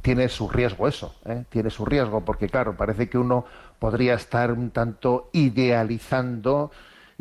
tiene 0.01 0.27
su 0.27 0.49
riesgo 0.49 0.85
eso, 0.85 1.15
¿eh? 1.23 1.45
tiene 1.47 1.69
su 1.69 1.85
riesgo, 1.85 2.25
porque 2.25 2.49
claro, 2.49 2.75
parece 2.75 3.07
que 3.07 3.17
uno 3.17 3.45
podría 3.79 4.15
estar 4.15 4.51
un 4.51 4.71
tanto 4.71 5.29
idealizando 5.31 6.71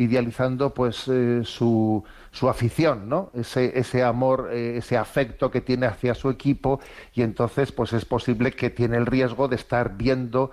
idealizando 0.01 0.73
pues 0.73 0.97
su, 1.43 2.05
su, 2.31 2.49
afición, 2.49 3.09
¿no? 3.09 3.31
Ese, 3.35 3.79
ese 3.79 4.03
amor, 4.03 4.51
eh, 4.53 4.77
ese 4.79 4.97
afecto 4.97 5.51
que 5.51 5.61
tiene 5.61 5.87
hacia 5.87 6.15
su 6.15 6.31
equipo 6.31 6.81
y 7.15 7.23
entonces 7.23 7.73
pues 7.73 7.93
es 7.93 8.05
posible 8.05 8.53
que 8.53 8.71
tiene 8.71 8.97
el 8.97 9.07
riesgo 9.07 9.49
de 9.49 9.57
estar 9.57 9.97
viendo 9.97 10.51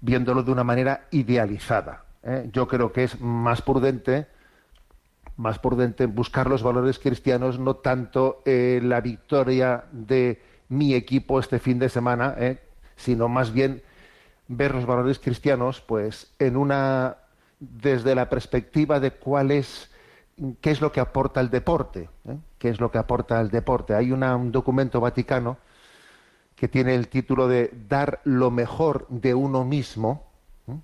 viéndolo 0.00 0.42
de 0.42 0.52
una 0.52 0.64
manera 0.64 1.06
idealizada. 1.10 2.04
¿eh? 2.22 2.48
Yo 2.52 2.68
creo 2.68 2.92
que 2.92 3.04
es 3.04 3.20
más 3.20 3.62
prudente 3.62 4.26
más 5.36 5.58
prudente 5.58 6.06
buscar 6.06 6.48
los 6.48 6.62
valores 6.62 6.98
cristianos, 6.98 7.58
no 7.58 7.76
tanto 7.76 8.42
la 8.46 9.02
victoria 9.02 9.84
de 9.92 10.40
mi 10.70 10.94
equipo 10.94 11.38
este 11.38 11.58
fin 11.58 11.78
de 11.78 11.90
semana, 11.90 12.34
sino 12.96 13.28
más 13.28 13.52
bien 13.52 13.82
ver 14.48 14.74
los 14.74 14.86
valores 14.86 15.18
cristianos 15.18 15.80
pues 15.80 16.32
en 16.38 16.56
una 16.56 17.18
desde 17.58 18.14
la 18.14 18.28
perspectiva 18.28 19.00
de 19.00 19.12
cuál 19.12 19.50
es 19.50 19.90
qué 20.60 20.70
es 20.70 20.80
lo 20.80 20.92
que 20.92 21.00
aporta 21.00 21.40
el 21.40 21.50
deporte, 21.50 22.10
¿eh? 22.28 22.36
qué 22.58 22.68
es 22.68 22.80
lo 22.80 22.90
que 22.90 22.98
aporta 22.98 23.40
el 23.40 23.50
deporte. 23.50 23.94
Hay 23.94 24.12
un 24.12 24.52
documento 24.52 25.00
vaticano 25.00 25.58
que 26.54 26.68
tiene 26.68 26.94
el 26.94 27.08
título 27.08 27.48
de 27.48 27.70
Dar 27.88 28.20
lo 28.24 28.50
mejor 28.50 29.06
de 29.08 29.34
uno 29.34 29.64
mismo, 29.64 30.24
¿eh? 30.68 30.76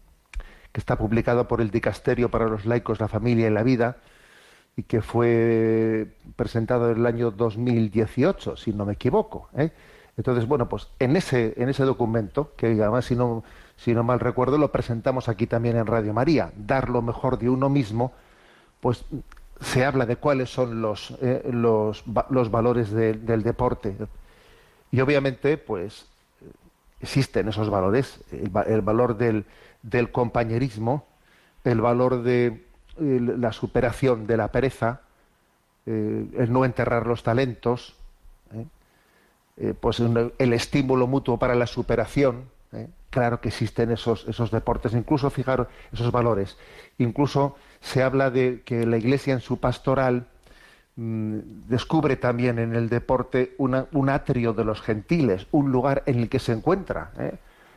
que 0.72 0.80
está 0.80 0.96
publicado 0.96 1.48
por 1.48 1.60
el 1.60 1.70
Dicasterio 1.70 2.30
para 2.30 2.46
los 2.46 2.66
laicos, 2.66 3.00
la 3.00 3.08
familia 3.08 3.46
y 3.46 3.50
la 3.50 3.62
vida, 3.62 3.98
y 4.76 4.84
que 4.84 5.02
fue 5.02 6.16
presentado 6.36 6.90
en 6.90 6.98
el 6.98 7.06
año 7.06 7.30
2018, 7.30 8.56
si 8.56 8.72
no 8.72 8.86
me 8.86 8.94
equivoco. 8.94 9.48
¿eh? 9.54 9.70
Entonces, 10.16 10.46
bueno, 10.46 10.68
pues 10.68 10.88
en 10.98 11.16
ese, 11.16 11.54
en 11.56 11.68
ese 11.68 11.84
documento, 11.84 12.52
que 12.56 12.66
además 12.66 13.06
si 13.06 13.16
no, 13.16 13.44
si 13.76 13.94
no 13.94 14.02
mal 14.02 14.20
recuerdo, 14.20 14.56
lo 14.56 14.72
presentamos 14.72 15.28
aquí 15.28 15.46
también 15.46 15.76
en 15.76 15.86
Radio 15.86 16.14
María, 16.14 16.52
dar 16.56 16.88
lo 16.88 17.02
mejor 17.02 17.38
de 17.38 17.50
uno 17.50 17.68
mismo, 17.68 18.12
pues 18.80 19.04
se 19.62 19.84
habla 19.84 20.06
de 20.06 20.16
cuáles 20.16 20.50
son 20.50 20.82
los, 20.82 21.16
eh, 21.22 21.48
los, 21.52 22.04
los, 22.30 22.50
valores 22.50 22.90
del 22.90 23.42
deporte. 23.42 23.96
Y 24.90 25.00
obviamente, 25.00 25.56
pues 25.56 26.06
existen 27.00 27.48
esos 27.48 27.70
valores, 27.70 28.20
el, 28.30 28.80
valor 28.82 29.16
del, 29.16 29.44
del, 29.82 30.12
compañerismo, 30.12 31.06
el 31.64 31.80
valor 31.80 32.22
de 32.22 32.64
la 32.98 33.52
superación 33.52 34.26
de 34.26 34.36
la 34.36 34.48
pereza, 34.48 35.00
eh, 35.86 36.26
el 36.38 36.52
no 36.52 36.64
enterrar 36.64 37.06
los 37.06 37.22
talentos, 37.22 37.96
eh, 39.56 39.74
pues 39.78 40.00
el 40.00 40.52
estímulo 40.52 41.06
mutuo 41.06 41.38
para 41.38 41.54
la 41.54 41.66
superación. 41.66 42.44
¿Eh? 42.72 42.88
Claro 43.10 43.40
que 43.40 43.48
existen 43.48 43.90
esos, 43.90 44.26
esos 44.28 44.50
deportes, 44.50 44.94
incluso 44.94 45.30
fijar 45.30 45.68
esos 45.92 46.10
valores. 46.10 46.56
Incluso 46.98 47.56
se 47.80 48.02
habla 48.02 48.30
de 48.30 48.62
que 48.64 48.86
la 48.86 48.96
Iglesia 48.96 49.34
en 49.34 49.40
su 49.40 49.58
pastoral 49.58 50.26
mm, 50.96 51.38
descubre 51.68 52.16
también 52.16 52.58
en 52.58 52.74
el 52.74 52.88
deporte 52.88 53.54
un 53.58 54.08
atrio 54.08 54.54
de 54.54 54.64
los 54.64 54.80
gentiles, 54.80 55.46
un 55.50 55.70
lugar 55.70 56.02
en 56.06 56.20
el 56.20 56.28
que 56.28 56.38
se 56.38 56.52
encuentra. 56.52 57.10
¿eh? 57.18 57.36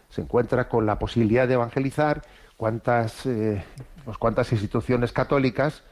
Se 0.10 0.22
encuentra 0.22 0.70
con 0.70 0.86
la 0.86 1.00
posibilidad 1.00 1.48
de 1.48 1.56
evangelizar 1.56 2.22
cuántas, 2.56 3.24
pues 4.06 4.18
cuántas 4.18 4.52
instituciones 4.54 5.12
católicas 5.12 5.84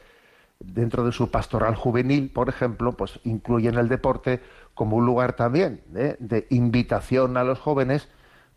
dentro 0.60 1.06
de 1.06 1.12
su 1.12 1.30
pastoral 1.30 1.76
juvenil, 1.76 2.30
por 2.30 2.50
ejemplo, 2.50 2.94
pues 2.94 3.20
incluyen 3.24 3.76
el 3.76 3.90
deporte 3.90 4.42
como 4.74 4.98
un 4.98 5.06
lugar 5.06 5.34
también 5.34 5.82
¿eh? 5.96 6.16
de 6.20 6.48
invitación 6.50 7.38
a 7.38 7.44
los 7.44 7.60
jóvenes 7.60 8.08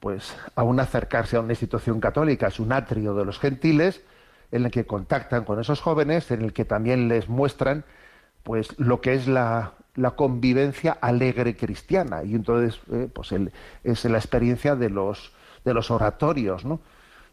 pues 0.06 0.36
a 0.54 0.62
un 0.62 0.78
acercarse 0.78 1.36
a 1.36 1.40
una 1.40 1.50
institución 1.50 1.98
católica, 1.98 2.46
es 2.46 2.60
un 2.60 2.70
atrio 2.70 3.12
de 3.16 3.24
los 3.24 3.40
gentiles 3.40 4.04
en 4.52 4.64
el 4.64 4.70
que 4.70 4.86
contactan 4.86 5.44
con 5.44 5.58
esos 5.58 5.80
jóvenes, 5.80 6.30
en 6.30 6.42
el 6.42 6.52
que 6.52 6.64
también 6.64 7.08
les 7.08 7.28
muestran 7.28 7.84
pues 8.44 8.78
lo 8.78 9.00
que 9.00 9.14
es 9.14 9.26
la, 9.26 9.72
la 9.96 10.12
convivencia 10.12 10.92
alegre 10.92 11.56
cristiana 11.56 12.22
y 12.22 12.36
entonces 12.36 12.80
eh, 12.92 13.08
pues 13.12 13.34
es 13.82 14.04
la 14.04 14.18
experiencia 14.18 14.76
de 14.76 14.90
los 14.90 15.32
de 15.64 15.74
los 15.74 15.90
oratorios 15.90 16.64
¿no? 16.64 16.78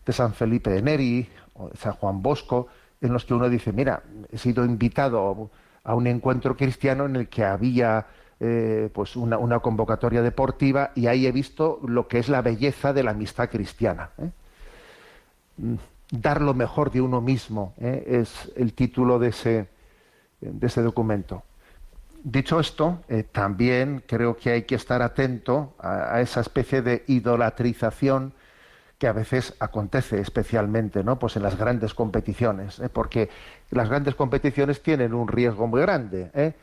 de 0.03 0.12
San 0.12 0.34
Felipe 0.34 0.72
de 0.72 0.82
Neri 0.82 1.30
o 1.53 1.70
de 1.70 1.77
San 1.77 1.94
Juan 1.94 2.24
Bosco 2.24 2.70
en 3.01 3.13
los 3.13 3.24
que 3.24 3.36
uno 3.36 3.50
dice 3.50 3.72
mira 3.72 4.01
he 4.32 4.39
sido 4.39 4.65
invitado 4.65 5.51
a 5.84 5.94
un 5.94 6.08
encuentro 6.08 6.58
cristiano 6.58 7.06
en 7.06 7.18
el 7.18 7.27
que 7.27 7.44
había 7.44 8.08
eh, 8.45 8.89
pues 8.93 9.15
una, 9.15 9.59
convocatoria 9.59 10.21
deportiva 10.21 10.91
y 10.95 11.07
ahí 11.07 11.25
he 11.27 11.31
visto 11.31 11.79
lo 11.88 12.09
que 12.09 12.19
es 12.19 12.27
la 12.27 12.41
belleza 12.41 12.91
de 12.91 13.01
la 13.01 13.12
amistad 13.12 13.50
cristiana. 13.50 14.09
¿eh? 14.17 14.31
Mm, 15.55 15.75
dar 16.12 16.41
lo 16.41 16.53
mejor 16.53 16.91
de 16.91 17.00
uno 17.00 17.21
mismo 17.21 17.73
¿eh? 17.79 18.03
es 18.05 18.51
el 18.57 18.73
título 18.73 19.17
de 19.17 19.29
ese, 19.29 19.69
de 20.41 20.67
ese 20.67 20.81
documento. 20.81 21.43
Dicho 22.21 22.59
esto, 22.59 23.00
también 23.31 24.03
creo 24.05 24.35
que 24.35 24.51
hay 24.51 24.63
que 24.63 24.75
estar 24.75 25.01
atento 25.01 25.75
a, 25.79 26.19
esa 26.19 26.41
especie 26.41 26.81
de 26.81 27.05
idolatrización 27.07 28.33
que 28.97 29.07
a 29.07 29.13
veces 29.13 29.53
acontece 29.59 30.19
especialmente 30.19 31.01
¿no? 31.01 31.17
pues 31.17 31.38
en 31.38 31.43
las 31.43 31.57
grandes 31.57 31.93
competiciones, 31.93 32.81
porque 32.91 33.29
las 33.71 33.88
grandes 33.88 34.15
competiciones 34.15 34.83
tienen 34.83 35.13
un 35.13 35.29
riesgo 35.29 35.65
muy 35.65 35.79
grande 35.79 36.53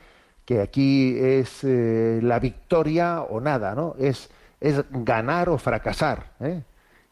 que 0.51 0.61
aquí 0.61 1.17
es 1.17 1.63
eh, 1.63 2.19
la 2.25 2.41
victoria 2.41 3.23
o 3.23 3.41
nada, 3.41 3.77
¿no? 3.77 3.95
Es, 4.01 4.31
es 4.61 4.83
ganar 4.91 5.49
o 5.49 5.59
fracasar. 5.59 6.33
¿eh? 6.41 6.65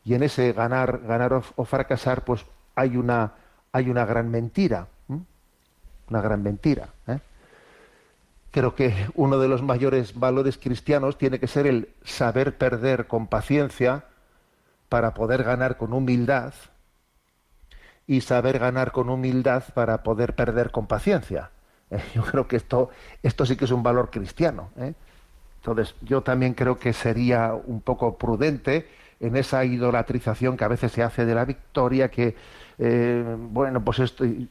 Y 0.02 0.14
en 0.14 0.24
ese 0.24 0.52
ganar, 0.52 1.02
ganar 1.06 1.32
o, 1.54 1.64
fracasar, 1.64 2.24
pues 2.24 2.44
hay 2.74 2.96
una, 2.96 3.34
hay 3.70 3.90
una 3.90 4.04
gran 4.04 4.28
mentira. 4.28 4.88
Una 5.08 6.20
gran 6.20 6.42
mentira. 6.42 6.88
¿eh? 7.06 7.20
Creo 8.50 8.74
que 8.74 9.06
uno 9.14 9.38
de 9.38 9.46
los 9.46 9.62
mayores 9.62 10.18
valores 10.18 10.58
cristianos 10.58 11.16
tiene 11.16 11.38
que 11.38 11.46
ser 11.46 11.68
el 11.68 11.90
saber 12.02 12.58
perder 12.58 13.06
con 13.06 13.28
paciencia 13.28 14.06
para 14.88 15.14
poder 15.14 15.44
ganar 15.44 15.76
con 15.76 15.92
humildad 15.92 16.54
y 18.04 18.20
saber 18.20 18.58
ganar 18.58 18.90
con 18.90 19.08
humildad 19.08 19.62
para 19.74 20.02
poder 20.02 20.34
perder 20.34 20.72
con 20.72 20.88
paciencia. 20.88 21.52
Yo 22.14 22.22
creo 22.22 22.46
que 22.46 22.56
esto, 22.56 22.90
esto 23.22 23.46
sí 23.46 23.56
que 23.56 23.64
es 23.64 23.70
un 23.70 23.82
valor 23.82 24.10
cristiano. 24.10 24.70
¿eh? 24.76 24.94
Entonces, 25.60 25.94
yo 26.02 26.22
también 26.22 26.54
creo 26.54 26.78
que 26.78 26.92
sería 26.92 27.52
un 27.52 27.80
poco 27.80 28.16
prudente 28.16 28.88
en 29.20 29.36
esa 29.36 29.64
idolatrización 29.64 30.56
que 30.56 30.64
a 30.64 30.68
veces 30.68 30.92
se 30.92 31.02
hace 31.02 31.26
de 31.26 31.34
la 31.34 31.44
victoria, 31.44 32.08
que, 32.08 32.36
eh, 32.78 33.36
bueno, 33.36 33.84
pues 33.84 33.98
esto, 33.98 34.24
y, 34.24 34.46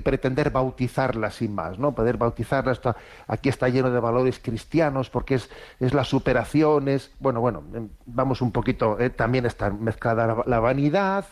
pretender 0.00 0.50
bautizarla 0.50 1.30
sin 1.30 1.54
más, 1.54 1.78
¿no? 1.78 1.94
Poder 1.94 2.16
bautizarla, 2.16 2.72
esto, 2.72 2.96
aquí 3.28 3.48
está 3.48 3.68
lleno 3.68 3.90
de 3.92 4.00
valores 4.00 4.40
cristianos, 4.40 5.08
porque 5.08 5.36
es, 5.36 5.48
es 5.78 5.94
la 5.94 6.02
superación, 6.02 6.86
bueno, 7.20 7.40
bueno, 7.40 7.62
em, 7.74 7.88
vamos 8.06 8.42
un 8.42 8.50
poquito, 8.50 8.98
eh, 8.98 9.10
también 9.10 9.46
está 9.46 9.70
mezclada 9.70 10.26
la, 10.26 10.42
la 10.44 10.58
vanidad, 10.58 11.24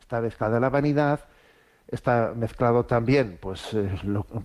está 0.00 0.22
mezclada 0.22 0.58
la 0.58 0.70
vanidad, 0.70 1.20
está 1.88 2.32
mezclado 2.34 2.84
también, 2.84 3.38
pues, 3.40 3.74
eh, 3.74 3.88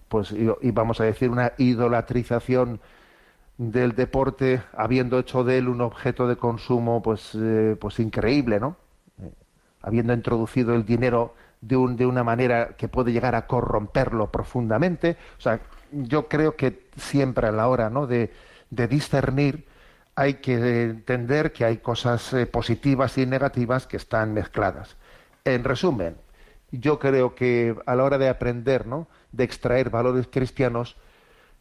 pues 0.08 0.31
y, 0.31 0.72
vamos 0.72 1.00
a 1.01 1.05
decir 1.05 1.29
una 1.29 1.53
idolatrización 1.58 2.79
del 3.58 3.93
deporte, 3.96 4.62
habiendo 4.74 5.19
hecho 5.19 5.43
de 5.43 5.58
él 5.58 5.67
un 5.67 5.81
objeto 5.81 6.27
de 6.27 6.38
consumo, 6.38 7.01
pues, 7.01 7.36
eh, 7.36 7.75
pues 7.79 8.00
increíble, 8.00 8.60
¿no? 8.60 8.77
Eh, 9.22 9.31
habiendo 9.81 10.13
introducido 10.13 10.75
el 10.75 10.86
dinero 10.86 11.36
de, 11.62 11.75
un, 11.75 11.98
de 11.98 12.05
una 12.05 12.24
manera 12.24 12.75
que 12.77 12.88
puede 12.88 13.12
llegar 13.12 13.36
a 13.36 13.48
corromperlo 13.48 14.31
profundamente. 14.31 15.17
O 15.38 15.41
sea, 15.41 15.60
yo 15.91 16.27
creo 16.29 16.55
que 16.55 16.88
siempre 16.98 17.48
a 17.48 17.51
la 17.51 17.67
hora, 17.67 17.89
¿no? 17.89 18.08
De, 18.08 18.31
de 18.69 18.88
discernir 18.88 19.67
hay 20.15 20.36
que 20.36 20.84
entender 20.84 21.53
que 21.53 21.65
hay 21.65 21.77
cosas 21.77 22.36
positivas 22.51 23.17
y 23.17 23.25
negativas 23.25 23.88
que 23.88 23.98
están 23.98 24.34
mezcladas. 24.34 24.98
En 25.46 25.63
resumen, 25.63 26.17
yo 26.71 26.99
creo 26.99 27.35
que 27.35 27.75
a 27.85 27.95
la 27.95 28.03
hora 28.03 28.17
de 28.17 28.29
aprender, 28.29 28.85
¿no? 28.88 29.07
de 29.31 29.43
extraer 29.43 29.89
valores 29.89 30.27
cristianos, 30.31 30.95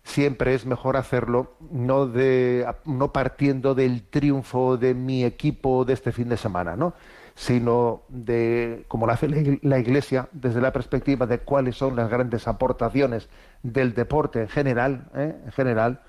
siempre 0.03 0.55
es 0.55 0.65
mejor 0.65 0.97
hacerlo 0.97 1.55
no 1.71 2.07
de 2.07 2.67
no 2.85 3.13
partiendo 3.13 3.75
del 3.75 4.03
triunfo 4.05 4.77
de 4.77 4.95
mi 4.95 5.25
equipo 5.25 5.85
de 5.85 5.93
este 5.93 6.13
fin 6.13 6.29
de 6.29 6.37
semana, 6.37 6.77
¿no? 6.77 6.95
sino 7.35 8.03
de 8.09 8.85
como 8.89 9.07
lo 9.07 9.13
hace 9.13 9.29
la 9.63 9.79
Iglesia 9.79 10.29
desde 10.33 10.61
la 10.61 10.73
perspectiva 10.73 11.25
de 11.27 11.39
cuáles 11.39 11.77
son 11.77 11.95
las 11.95 12.11
grandes 12.11 12.49
aportaciones 12.49 13.29
del 13.63 13.95
deporte 13.95 14.41
en 14.41 14.49
general, 14.49 15.09
¿eh? 15.15 15.37
en 15.45 15.53
general, 15.53 16.01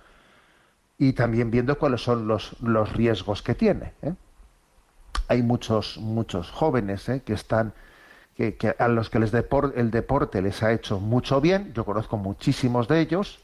y 0.97 1.13
también 1.13 1.51
viendo 1.51 1.77
cuáles 1.77 2.01
son 2.01 2.27
los, 2.27 2.59
los 2.61 2.93
riesgos 2.93 3.43
que 3.43 3.53
tiene. 3.53 3.93
¿eh? 4.01 4.13
Hay 5.27 5.43
muchos 5.43 5.99
muchos 5.99 6.49
jóvenes 6.49 7.07
¿eh? 7.09 7.21
que 7.23 7.33
están 7.33 7.73
que, 8.39 8.75
a 8.77 8.87
los 8.87 9.09
que 9.09 9.19
les 9.19 9.33
el 9.33 9.91
deporte 9.91 10.41
les 10.41 10.63
ha 10.63 10.71
hecho 10.71 10.99
mucho 10.99 11.41
bien. 11.41 11.73
Yo 11.73 11.85
conozco 11.85 12.17
muchísimos 12.17 12.87
de 12.87 13.01
ellos 13.01 13.39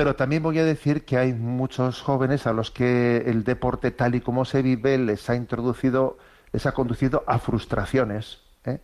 pero 0.00 0.16
también 0.16 0.42
voy 0.42 0.58
a 0.58 0.64
decir 0.64 1.04
que 1.04 1.18
hay 1.18 1.34
muchos 1.34 2.00
jóvenes 2.00 2.46
a 2.46 2.54
los 2.54 2.70
que 2.70 3.18
el 3.26 3.44
deporte 3.44 3.90
tal 3.90 4.14
y 4.14 4.22
como 4.22 4.46
se 4.46 4.62
vive 4.62 4.96
les 4.96 5.28
ha 5.28 5.36
introducido, 5.36 6.16
les 6.52 6.64
ha 6.64 6.72
conducido 6.72 7.22
a 7.26 7.38
frustraciones. 7.38 8.40
¿eh? 8.64 8.80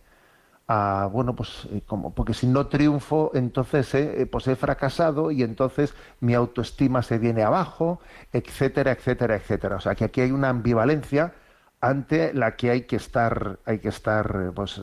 A, 0.67 1.09
bueno, 1.11 1.35
pues 1.35 1.67
eh, 1.71 1.81
como, 1.87 2.13
porque 2.13 2.35
si 2.35 2.45
no 2.45 2.67
triunfo, 2.67 3.31
entonces 3.33 3.95
eh, 3.95 4.27
pues 4.31 4.47
he 4.47 4.55
fracasado 4.55 5.31
y 5.31 5.41
entonces 5.41 5.95
mi 6.19 6.35
autoestima 6.35 7.01
se 7.01 7.17
viene 7.17 7.41
abajo, 7.41 7.99
etcétera, 8.31 8.91
etcétera, 8.91 9.37
etcétera. 9.37 9.77
O 9.77 9.79
sea 9.79 9.95
que 9.95 10.05
aquí 10.05 10.21
hay 10.21 10.31
una 10.31 10.49
ambivalencia 10.49 11.33
ante 11.81 12.33
la 12.33 12.55
que 12.55 12.71
hay 12.71 12.81
que 12.83 12.95
estar, 12.95 13.59
hay 13.65 13.79
que 13.79 13.89
estar 13.89 14.51
pues, 14.55 14.81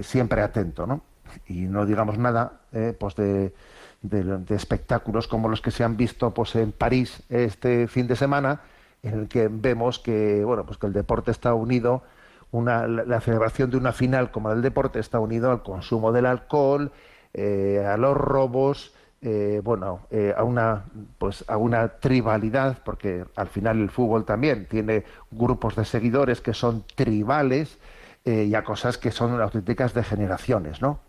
siempre 0.00 0.42
atento, 0.42 0.86
¿no? 0.86 1.02
Y 1.46 1.62
no 1.62 1.86
digamos 1.86 2.18
nada 2.18 2.60
pues 2.98 3.14
de 3.16 3.52
espectáculos 4.48 5.28
como 5.28 5.48
los 5.48 5.60
que 5.60 5.70
se 5.70 5.84
han 5.84 5.96
visto 5.96 6.32
pues, 6.32 6.56
en 6.56 6.72
París 6.72 7.22
este 7.28 7.86
fin 7.86 8.06
de 8.06 8.16
semana, 8.16 8.60
en 9.02 9.20
el 9.20 9.28
que 9.28 9.48
vemos 9.50 9.98
que, 9.98 10.44
bueno, 10.44 10.64
pues 10.64 10.78
que 10.78 10.86
el 10.86 10.92
deporte 10.92 11.30
está 11.30 11.54
unido, 11.54 12.02
una, 12.50 12.86
la, 12.86 13.20
celebración 13.20 13.70
de 13.70 13.76
una 13.76 13.92
final 13.92 14.30
como 14.30 14.50
el 14.52 14.62
deporte 14.62 14.98
está 14.98 15.20
unido 15.20 15.50
al 15.50 15.62
consumo 15.62 16.12
del 16.12 16.26
alcohol, 16.26 16.92
eh, 17.34 17.84
a 17.86 17.96
los 17.96 18.16
robos, 18.16 18.94
eh, 19.20 19.60
bueno, 19.62 20.06
eh, 20.10 20.34
a 20.36 20.44
una 20.44 20.84
pues 21.18 21.44
a 21.48 21.56
una 21.56 21.88
tribalidad, 21.88 22.78
porque 22.84 23.24
al 23.36 23.48
final 23.48 23.80
el 23.80 23.90
fútbol 23.90 24.24
también 24.24 24.66
tiene 24.66 25.04
grupos 25.30 25.76
de 25.76 25.84
seguidores 25.84 26.40
que 26.40 26.54
son 26.54 26.84
tribales 26.94 27.78
y 28.24 28.54
a 28.54 28.62
cosas 28.62 28.98
que 28.98 29.10
son 29.10 29.40
auténticas 29.40 29.94
degeneraciones, 29.94 30.82
¿no? 30.82 31.00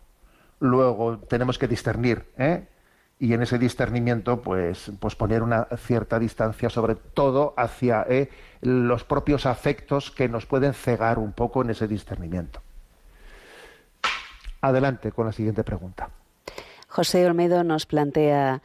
Luego 0.62 1.18
tenemos 1.18 1.58
que 1.58 1.68
discernir, 1.68 2.24
¿eh? 2.38 2.66
y 3.20 3.34
en 3.34 3.42
ese 3.42 3.60
discernimiento 3.60 4.42
pues, 4.42 4.92
pues 5.00 5.16
poner 5.16 5.44
una 5.44 5.68
cierta 5.78 6.18
distancia 6.18 6.70
sobre 6.70 6.96
todo 6.96 7.54
hacia 7.58 8.06
eh, 8.10 8.30
los 8.62 9.04
propios 9.04 9.46
afectos 9.46 10.10
que 10.10 10.30
nos 10.30 10.46
pueden 10.46 10.74
cegar 10.74 11.20
un 11.20 11.34
poco 11.34 11.62
en 11.62 11.70
ese 11.70 11.88
discernimiento. 11.88 12.62
Adelante 14.62 15.12
con 15.12 15.26
la 15.26 15.34
siguiente 15.34 15.64
pregunta. 15.64 16.10
José 17.00 17.26
Olmedo 17.26 17.64
nos 17.64 17.86
plantea 17.86 18.62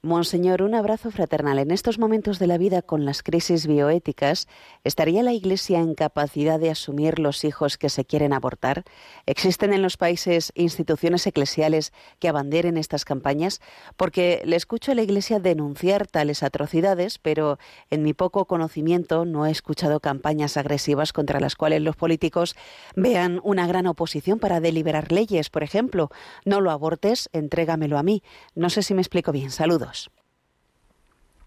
Monseñor, 0.00 0.62
un 0.62 0.76
abrazo 0.76 1.10
fraternal. 1.10 1.58
En 1.58 1.72
estos 1.72 1.98
momentos 1.98 2.38
de 2.38 2.46
la 2.46 2.56
vida 2.56 2.82
con 2.82 3.04
las 3.04 3.24
crisis 3.24 3.66
bioéticas, 3.66 4.46
¿estaría 4.84 5.24
la 5.24 5.32
Iglesia 5.32 5.80
en 5.80 5.96
capacidad 5.96 6.60
de 6.60 6.70
asumir 6.70 7.18
los 7.18 7.42
hijos 7.42 7.76
que 7.78 7.88
se 7.88 8.04
quieren 8.04 8.32
abortar? 8.32 8.84
¿Existen 9.26 9.72
en 9.72 9.82
los 9.82 9.96
países 9.96 10.52
instituciones 10.54 11.26
eclesiales 11.26 11.92
que 12.20 12.28
abanderen 12.28 12.76
estas 12.76 13.04
campañas? 13.04 13.60
Porque 13.96 14.40
le 14.44 14.54
escucho 14.54 14.92
a 14.92 14.94
la 14.94 15.02
Iglesia 15.02 15.40
denunciar 15.40 16.06
tales 16.06 16.44
atrocidades, 16.44 17.18
pero 17.18 17.58
en 17.90 18.04
mi 18.04 18.14
poco 18.14 18.44
conocimiento 18.44 19.24
no 19.24 19.46
he 19.46 19.50
escuchado 19.50 19.98
campañas 19.98 20.56
agresivas 20.56 21.12
contra 21.12 21.40
las 21.40 21.56
cuales 21.56 21.82
los 21.82 21.96
políticos 21.96 22.54
vean 22.94 23.40
una 23.42 23.66
gran 23.66 23.88
oposición 23.88 24.38
para 24.38 24.60
deliberar 24.60 25.10
leyes, 25.10 25.50
por 25.50 25.64
ejemplo. 25.64 26.08
No 26.44 26.60
lo 26.60 26.70
abortes, 26.70 27.28
entrégamelo 27.32 27.98
a 27.98 28.04
mí. 28.04 28.22
No 28.54 28.70
sé 28.70 28.84
si 28.84 28.94
me 28.94 29.02
explico 29.02 29.32
bien. 29.32 29.50
Saludos. 29.50 29.87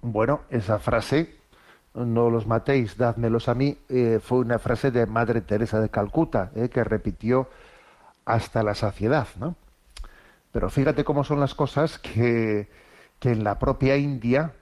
Bueno, 0.02 0.42
esa 0.50 0.80
frase, 0.80 1.36
no 1.94 2.30
los 2.30 2.48
matéis, 2.48 2.98
dádmelos 2.98 3.50
a 3.50 3.54
mí, 3.54 3.78
eh, 3.90 4.20
fue 4.22 4.40
una 4.40 4.58
frase 4.58 4.90
de 4.92 5.06
Madre 5.06 5.42
Teresa 5.42 5.80
de 5.80 5.90
Calcuta, 5.90 6.52
eh, 6.56 6.70
que 6.70 6.84
repitió 6.84 7.50
hasta 8.26 8.64
la 8.64 8.74
saciedad, 8.74 9.28
¿no? 9.40 9.56
Pero 10.52 10.70
fíjate 10.70 11.04
cómo 11.04 11.24
son 11.24 11.40
las 11.40 11.56
cosas 11.56 12.00
que, 12.00 12.70
que 13.20 13.32
en 13.32 13.44
la 13.44 13.60
propia 13.60 13.96
India, 13.98 14.54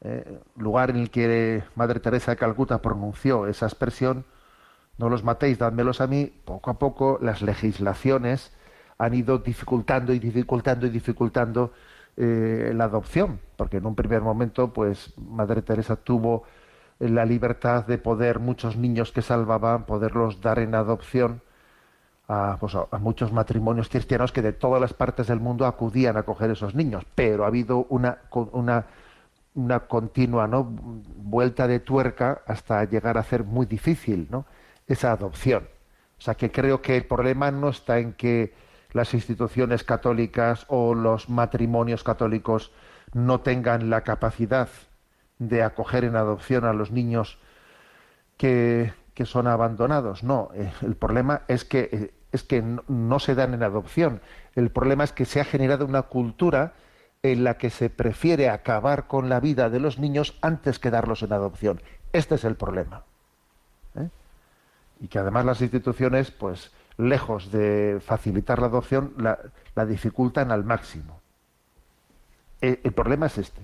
eh, 0.00 0.40
lugar 0.56 0.90
en 0.90 0.96
el 0.96 1.10
que 1.10 1.62
Madre 1.74 2.00
Teresa 2.00 2.32
de 2.32 2.36
Calcuta 2.36 2.80
pronunció 2.80 3.46
esa 3.46 3.66
expresión, 3.66 4.24
no 4.96 5.08
los 5.08 5.24
matéis, 5.24 5.58
dádmelos 5.58 6.00
a 6.00 6.06
mí, 6.06 6.32
poco 6.44 6.70
a 6.70 6.78
poco 6.78 7.18
las 7.20 7.42
legislaciones 7.42 8.52
han 8.96 9.14
ido 9.14 9.38
dificultando 9.38 10.12
y 10.12 10.18
dificultando 10.18 10.86
y 10.86 10.90
dificultando 10.90 11.72
eh, 12.16 12.72
la 12.74 12.84
adopción, 12.84 13.40
porque 13.56 13.78
en 13.78 13.86
un 13.86 13.94
primer 13.94 14.22
momento, 14.22 14.72
pues 14.72 15.14
Madre 15.18 15.62
Teresa 15.62 15.96
tuvo 15.96 16.44
la 16.98 17.24
libertad 17.24 17.86
de 17.86 17.98
poder 17.98 18.38
muchos 18.38 18.76
niños 18.76 19.12
que 19.12 19.22
salvaban, 19.22 19.84
poderlos 19.84 20.40
dar 20.40 20.58
en 20.58 20.74
adopción 20.74 21.42
a, 22.28 22.56
pues, 22.60 22.74
a, 22.74 22.98
muchos 22.98 23.32
matrimonios 23.32 23.88
cristianos 23.88 24.32
que 24.32 24.42
de 24.42 24.52
todas 24.52 24.80
las 24.80 24.94
partes 24.94 25.26
del 25.26 25.40
mundo 25.40 25.66
acudían 25.66 26.16
a 26.16 26.22
coger 26.22 26.50
esos 26.50 26.74
niños, 26.74 27.04
pero 27.14 27.44
ha 27.44 27.48
habido 27.48 27.86
una, 27.88 28.18
una, 28.52 28.86
una 29.54 29.80
continua 29.80 30.46
¿no? 30.46 30.64
vuelta 30.64 31.66
de 31.66 31.80
tuerca 31.80 32.42
hasta 32.46 32.84
llegar 32.84 33.18
a 33.18 33.24
ser 33.24 33.44
muy 33.44 33.66
difícil 33.66 34.28
¿no? 34.30 34.46
esa 34.86 35.12
adopción. 35.12 35.68
O 36.18 36.20
sea 36.20 36.34
que 36.34 36.50
creo 36.50 36.80
que 36.80 36.96
el 36.96 37.06
problema 37.06 37.50
no 37.50 37.68
está 37.68 37.98
en 37.98 38.14
que 38.14 38.54
las 38.94 39.12
instituciones 39.12 39.84
católicas 39.84 40.64
o 40.68 40.94
los 40.94 41.28
matrimonios 41.28 42.04
católicos 42.04 42.70
no 43.12 43.40
tengan 43.40 43.90
la 43.90 44.02
capacidad 44.02 44.68
de 45.38 45.62
acoger 45.62 46.04
en 46.04 46.16
adopción 46.16 46.64
a 46.64 46.72
los 46.72 46.92
niños 46.92 47.38
que, 48.36 48.94
son 49.24 49.48
abandonados. 49.48 50.22
No, 50.22 50.50
eh, 50.54 50.72
el 50.82 50.94
problema 50.94 51.42
es 51.48 51.64
que, 51.64 51.88
eh, 51.92 52.14
es 52.30 52.44
que 52.44 52.62
no, 52.62 53.18
se 53.18 53.34
dan 53.34 53.52
en 53.52 53.64
adopción. 53.64 54.20
El 54.54 54.70
problema 54.70 55.02
es 55.04 55.12
que 55.12 55.24
se 55.24 55.40
ha 55.40 55.44
generado 55.44 55.84
una 55.84 56.02
cultura 56.02 56.74
en 57.24 57.42
la 57.42 57.58
que 57.58 57.70
se 57.70 57.90
prefiere 57.90 58.48
acabar 58.48 59.08
con 59.08 59.28
la 59.28 59.40
vida 59.40 59.70
de 59.70 59.80
los 59.80 59.98
niños 59.98 60.38
antes 60.40 60.78
que 60.78 60.90
darlos 60.90 61.22
en 61.22 61.32
adopción. 61.32 61.82
Este 62.12 62.36
es 62.36 62.44
el 62.44 62.54
problema. 62.54 63.02
¿eh? 63.96 64.08
Y 65.00 65.08
que 65.08 65.18
además 65.18 65.44
las 65.44 65.62
instituciones, 65.62 66.30
pues, 66.30 66.70
lejos 66.96 67.50
de 67.50 67.98
facilitar 68.04 68.60
la 68.60 68.66
adopción, 68.66 69.14
la, 69.18 69.86
dificultan 69.86 70.52
al 70.52 70.64
máximo. 70.64 71.20
El, 72.60 72.92
problema 72.92 73.26
es 73.26 73.38
este. 73.38 73.60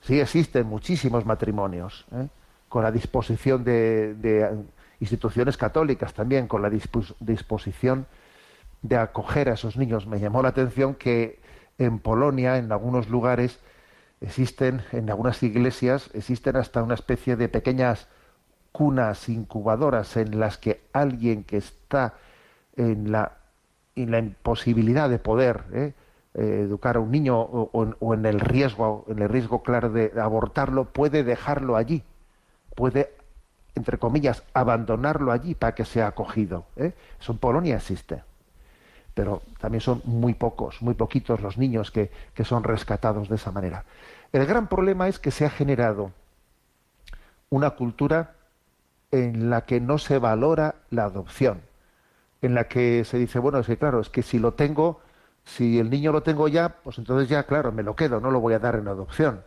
Sí 0.00 0.20
existen 0.20 0.66
muchísimos 0.66 1.24
matrimonios, 1.24 2.06
¿eh? 2.12 2.28
con 2.68 2.82
la 2.82 2.90
disposición 2.90 3.64
de, 3.64 4.64
instituciones 5.00 5.56
católicas 5.56 6.12
también, 6.14 6.48
con 6.48 6.62
la 6.62 6.70
disposición 6.70 8.06
de 8.82 8.96
acoger 8.96 9.48
a 9.48 9.54
esos 9.54 9.76
niños. 9.76 10.06
Me 10.06 10.18
llamó 10.18 10.42
la 10.42 10.48
atención 10.48 10.94
que 10.94 11.38
en 11.78 12.00
Polonia, 12.00 12.56
en 12.56 12.72
algunos 12.72 13.08
lugares, 13.08 13.60
existen, 14.20 14.82
en 14.92 15.10
algunas 15.10 15.42
iglesias, 15.42 16.10
existen 16.14 16.56
hasta 16.56 16.82
una 16.82 16.94
especie 16.94 17.36
de 17.36 17.48
pequeñas 17.48 18.08
cunas 18.72 19.28
incubadoras 19.28 20.16
en 20.16 20.38
las 20.40 20.58
que 20.58 20.82
alguien 20.92 21.44
que 21.44 21.58
está 21.58 22.14
en 22.78 23.12
la, 23.12 23.32
en 23.96 24.10
la 24.12 24.18
imposibilidad 24.20 25.10
de 25.10 25.18
poder 25.18 25.64
¿eh? 25.72 25.92
Eh, 26.34 26.60
educar 26.62 26.96
a 26.96 27.00
un 27.00 27.10
niño 27.10 27.38
o, 27.40 28.14
en 28.14 28.24
el 28.24 28.40
riesgo, 28.40 29.04
en 29.08 29.18
el 29.18 29.28
riesgo 29.28 29.62
claro 29.62 29.90
de 29.90 30.12
abortarlo, 30.18 30.84
puede 30.84 31.24
dejarlo 31.24 31.76
allí, 31.76 32.04
puede, 32.76 33.10
entre 33.74 33.98
comillas, 33.98 34.44
abandonarlo 34.54 35.32
allí 35.32 35.54
para 35.54 35.74
que 35.74 35.84
sea 35.84 36.06
acogido. 36.06 36.64
¿eh? 36.76 36.92
Eso 37.20 37.32
en 37.32 37.38
Polonia 37.38 37.76
existe. 37.76 38.22
Pero 39.14 39.42
también 39.58 39.80
son 39.80 40.00
muy 40.04 40.34
pocos, 40.34 40.80
muy 40.80 40.94
poquitos 40.94 41.40
los 41.40 41.58
niños 41.58 41.90
que, 41.90 42.12
que 42.34 42.44
son 42.44 42.62
rescatados 42.62 43.28
de 43.28 43.34
esa 43.34 43.50
manera. 43.50 43.84
El 44.32 44.46
gran 44.46 44.68
problema 44.68 45.08
es 45.08 45.18
que 45.18 45.32
se 45.32 45.44
ha 45.44 45.50
generado 45.50 46.12
una 47.50 47.70
cultura 47.70 48.34
en 49.10 49.50
la 49.50 49.62
que 49.62 49.80
no 49.80 49.98
se 49.98 50.18
valora 50.18 50.76
la 50.90 51.04
adopción 51.04 51.67
en 52.42 52.54
la 52.54 52.64
que 52.68 53.04
se 53.04 53.18
dice, 53.18 53.38
bueno, 53.38 53.58
es 53.58 53.66
que 53.66 53.76
claro, 53.76 54.00
es 54.00 54.10
que 54.10 54.22
si 54.22 54.38
lo 54.38 54.54
tengo, 54.54 55.00
si 55.44 55.78
el 55.78 55.90
niño 55.90 56.12
lo 56.12 56.22
tengo 56.22 56.48
ya, 56.48 56.80
pues 56.82 56.98
entonces 56.98 57.28
ya, 57.28 57.44
claro, 57.44 57.72
me 57.72 57.82
lo 57.82 57.96
quedo, 57.96 58.20
no 58.20 58.30
lo 58.30 58.40
voy 58.40 58.54
a 58.54 58.58
dar 58.58 58.76
en 58.76 58.88
adopción. 58.88 59.42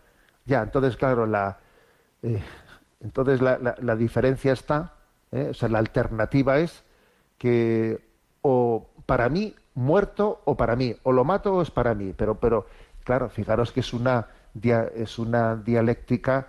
Ya, 0.45 0.63
entonces, 0.63 0.97
claro, 0.97 1.25
la, 1.27 1.59
eh, 2.23 2.41
entonces 3.01 3.41
la, 3.41 3.57
la, 3.59 3.95
diferencia 3.95 4.53
está, 4.53 4.95
eh, 5.31 5.49
o 5.51 5.53
sea, 5.53 5.69
la 5.69 5.79
alternativa 5.79 6.59
es 6.59 6.83
que 7.37 7.99
o 8.41 8.89
para 9.05 9.29
mí 9.29 9.55
muerto 9.73 10.41
o 10.45 10.55
para 10.57 10.75
mí, 10.75 10.95
o 11.03 11.11
lo 11.11 11.23
mato 11.23 11.55
o 11.55 11.61
es 11.61 11.71
para 11.71 11.93
mí, 11.95 12.13
pero, 12.15 12.35
pero 12.35 12.65
claro, 13.03 13.29
fijaros 13.29 13.71
que 13.71 13.81
es 13.81 13.93
una, 13.93 14.27
es 14.95 15.19
una 15.19 15.55
dialéctica 15.55 16.47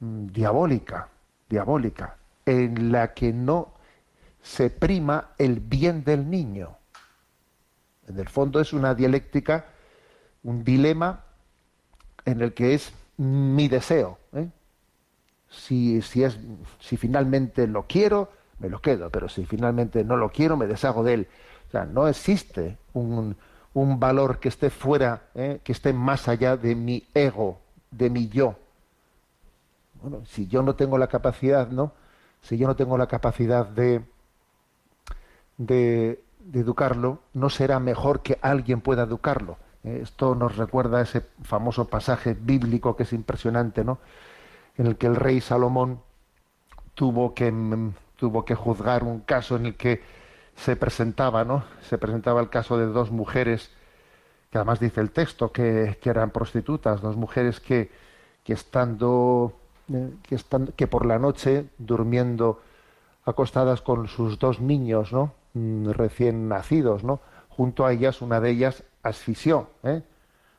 mm, 0.00 0.26
diabólica, 0.26 1.08
diabólica, 1.48 2.16
en 2.46 2.92
la 2.92 3.14
que 3.14 3.32
no 3.32 3.71
se 4.42 4.70
prima 4.70 5.30
el 5.38 5.60
bien 5.60 6.04
del 6.04 6.28
niño. 6.28 6.76
En 8.08 8.18
el 8.18 8.28
fondo 8.28 8.60
es 8.60 8.72
una 8.72 8.94
dialéctica, 8.94 9.66
un 10.42 10.64
dilema 10.64 11.24
en 12.24 12.40
el 12.40 12.52
que 12.52 12.74
es 12.74 12.92
mi 13.16 13.68
deseo. 13.68 14.18
¿eh? 14.34 14.48
Si, 15.48 16.02
si, 16.02 16.24
es, 16.24 16.38
si 16.80 16.96
finalmente 16.96 17.66
lo 17.66 17.86
quiero, 17.86 18.30
me 18.58 18.68
lo 18.68 18.80
quedo, 18.80 19.10
pero 19.10 19.28
si 19.28 19.44
finalmente 19.44 20.04
no 20.04 20.16
lo 20.16 20.30
quiero, 20.30 20.56
me 20.56 20.66
deshago 20.66 21.04
de 21.04 21.14
él. 21.14 21.28
O 21.68 21.70
sea, 21.70 21.84
no 21.84 22.08
existe 22.08 22.76
un, 22.92 23.36
un 23.74 24.00
valor 24.00 24.40
que 24.40 24.48
esté 24.48 24.70
fuera, 24.70 25.22
¿eh? 25.34 25.60
que 25.62 25.72
esté 25.72 25.92
más 25.92 26.28
allá 26.28 26.56
de 26.56 26.74
mi 26.74 27.06
ego, 27.14 27.60
de 27.90 28.10
mi 28.10 28.28
yo. 28.28 28.56
Bueno, 30.02 30.24
si 30.26 30.48
yo 30.48 30.62
no 30.62 30.74
tengo 30.74 30.98
la 30.98 31.06
capacidad, 31.06 31.68
¿no? 31.68 31.92
Si 32.42 32.58
yo 32.58 32.66
no 32.66 32.74
tengo 32.74 32.98
la 32.98 33.06
capacidad 33.06 33.64
de, 33.66 34.02
de, 35.66 36.22
educarlo, 36.52 37.20
no 37.34 37.50
será 37.50 37.78
mejor 37.78 38.20
que 38.20 38.38
alguien 38.42 38.80
pueda 38.80 39.04
educarlo. 39.04 39.58
¿eh? 39.84 40.00
Esto 40.02 40.34
nos 40.34 40.56
recuerda 40.56 40.98
a 40.98 41.02
ese 41.02 41.22
famoso 41.42 41.86
pasaje 41.86 42.36
bíblico 42.38 42.96
que 42.96 43.04
es 43.04 43.12
impresionante, 43.12 43.84
¿no? 43.84 43.98
En 44.76 44.86
el 44.86 44.96
que 44.96 45.06
el 45.06 45.16
rey 45.16 45.40
Salomón 45.40 46.00
tuvo 46.94 47.34
que, 47.34 47.50
mm, 47.52 47.94
tuvo 48.16 48.44
que 48.44 48.54
juzgar 48.54 49.04
un 49.04 49.20
caso 49.20 49.56
en 49.56 49.66
el 49.66 49.74
que 49.76 50.02
se 50.56 50.76
presentaba, 50.76 51.44
¿no? 51.44 51.64
Se 51.88 51.98
presentaba 51.98 52.40
el 52.40 52.50
caso 52.50 52.76
de 52.76 52.86
dos 52.86 53.10
mujeres, 53.10 53.70
que 54.50 54.58
además 54.58 54.80
dice 54.80 55.00
el 55.00 55.10
texto 55.10 55.52
que, 55.52 55.98
eran 56.04 56.30
prostitutas, 56.30 57.00
dos 57.00 57.16
mujeres 57.16 57.60
que, 57.60 57.90
que 58.44 58.52
estando, 58.52 59.52
eh, 59.92 60.10
que 60.22 60.34
están, 60.34 60.68
que 60.76 60.86
por 60.86 61.06
la 61.06 61.18
noche 61.18 61.66
durmiendo 61.78 62.60
acostadas 63.24 63.80
con 63.82 64.08
sus 64.08 64.38
dos 64.38 64.60
niños, 64.60 65.12
¿no? 65.12 65.32
Mm, 65.54 65.90
recién 65.90 66.48
nacidos, 66.48 67.04
¿no? 67.04 67.20
Junto 67.50 67.84
a 67.84 67.92
ellas, 67.92 68.22
una 68.22 68.40
de 68.40 68.50
ellas 68.50 68.84
asfixió, 69.02 69.68
¿eh? 69.82 70.02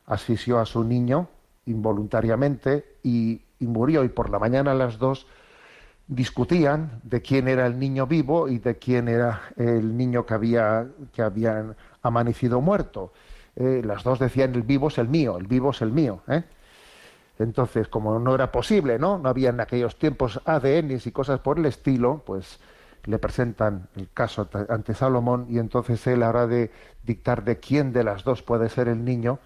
asfixió 0.06 0.60
a 0.60 0.66
su 0.66 0.84
niño 0.84 1.28
involuntariamente 1.66 2.98
y, 3.02 3.40
murió. 3.60 4.04
Y 4.04 4.08
por 4.10 4.28
la 4.28 4.38
mañana 4.38 4.74
las 4.74 4.98
dos 4.98 5.26
discutían 6.06 7.00
de 7.02 7.22
quién 7.22 7.48
era 7.48 7.66
el 7.66 7.78
niño 7.78 8.06
vivo 8.06 8.48
y 8.48 8.58
de 8.58 8.76
quién 8.76 9.08
era 9.08 9.40
el 9.56 9.96
niño 9.96 10.26
que 10.26 10.34
había 10.34 10.86
que 11.14 11.22
habían 11.22 11.74
amanecido 12.02 12.60
muerto. 12.60 13.12
Eh, 13.56 13.80
las 13.82 14.04
dos 14.04 14.18
decían 14.18 14.54
el 14.54 14.62
vivo 14.62 14.88
es 14.88 14.98
el 14.98 15.08
mío, 15.08 15.38
el 15.38 15.46
vivo 15.46 15.70
es 15.70 15.80
el 15.80 15.92
mío. 15.92 16.20
¿eh? 16.28 16.44
Entonces, 17.38 17.88
como 17.88 18.18
no 18.18 18.34
era 18.34 18.52
posible, 18.52 18.98
¿no? 18.98 19.18
No 19.18 19.30
había 19.30 19.48
en 19.48 19.60
aquellos 19.60 19.98
tiempos 19.98 20.40
ADNs 20.44 21.06
y 21.06 21.10
cosas 21.10 21.40
por 21.40 21.58
el 21.58 21.66
estilo, 21.66 22.22
pues 22.26 22.60
le 23.04 23.18
presentan 23.18 23.88
el 23.96 24.10
caso 24.10 24.48
ante 24.68 24.94
Salomón 24.94 25.46
y 25.48 25.58
entonces 25.58 26.06
él 26.06 26.22
hará 26.22 26.46
de 26.46 26.70
dictar 27.02 27.44
de 27.44 27.58
quién 27.58 27.92
de 27.92 28.04
las 28.04 28.24
dos 28.24 28.42
puede 28.42 28.68
ser 28.68 28.88
el 28.88 29.04
niño. 29.04 29.38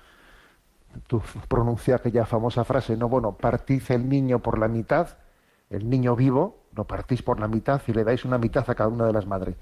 Tú 1.06 1.22
pronuncia 1.48 1.96
aquella 1.96 2.26
famosa 2.26 2.64
frase, 2.64 2.96
no, 2.96 3.08
bueno, 3.08 3.32
partid 3.32 3.82
el 3.90 4.08
niño 4.08 4.40
por 4.40 4.58
la 4.58 4.68
mitad 4.68 5.16
el 5.70 5.88
niño 5.88 6.16
vivo, 6.16 6.64
lo 6.74 6.84
partís 6.84 7.22
por 7.22 7.40
la 7.40 7.48
mitad 7.48 7.80
y 7.86 7.92
le 7.92 8.04
dais 8.04 8.24
una 8.24 8.38
mitad 8.38 8.68
a 8.68 8.74
cada 8.74 8.88
una 8.88 9.06
de 9.06 9.12
las 9.12 9.26
madres. 9.26 9.56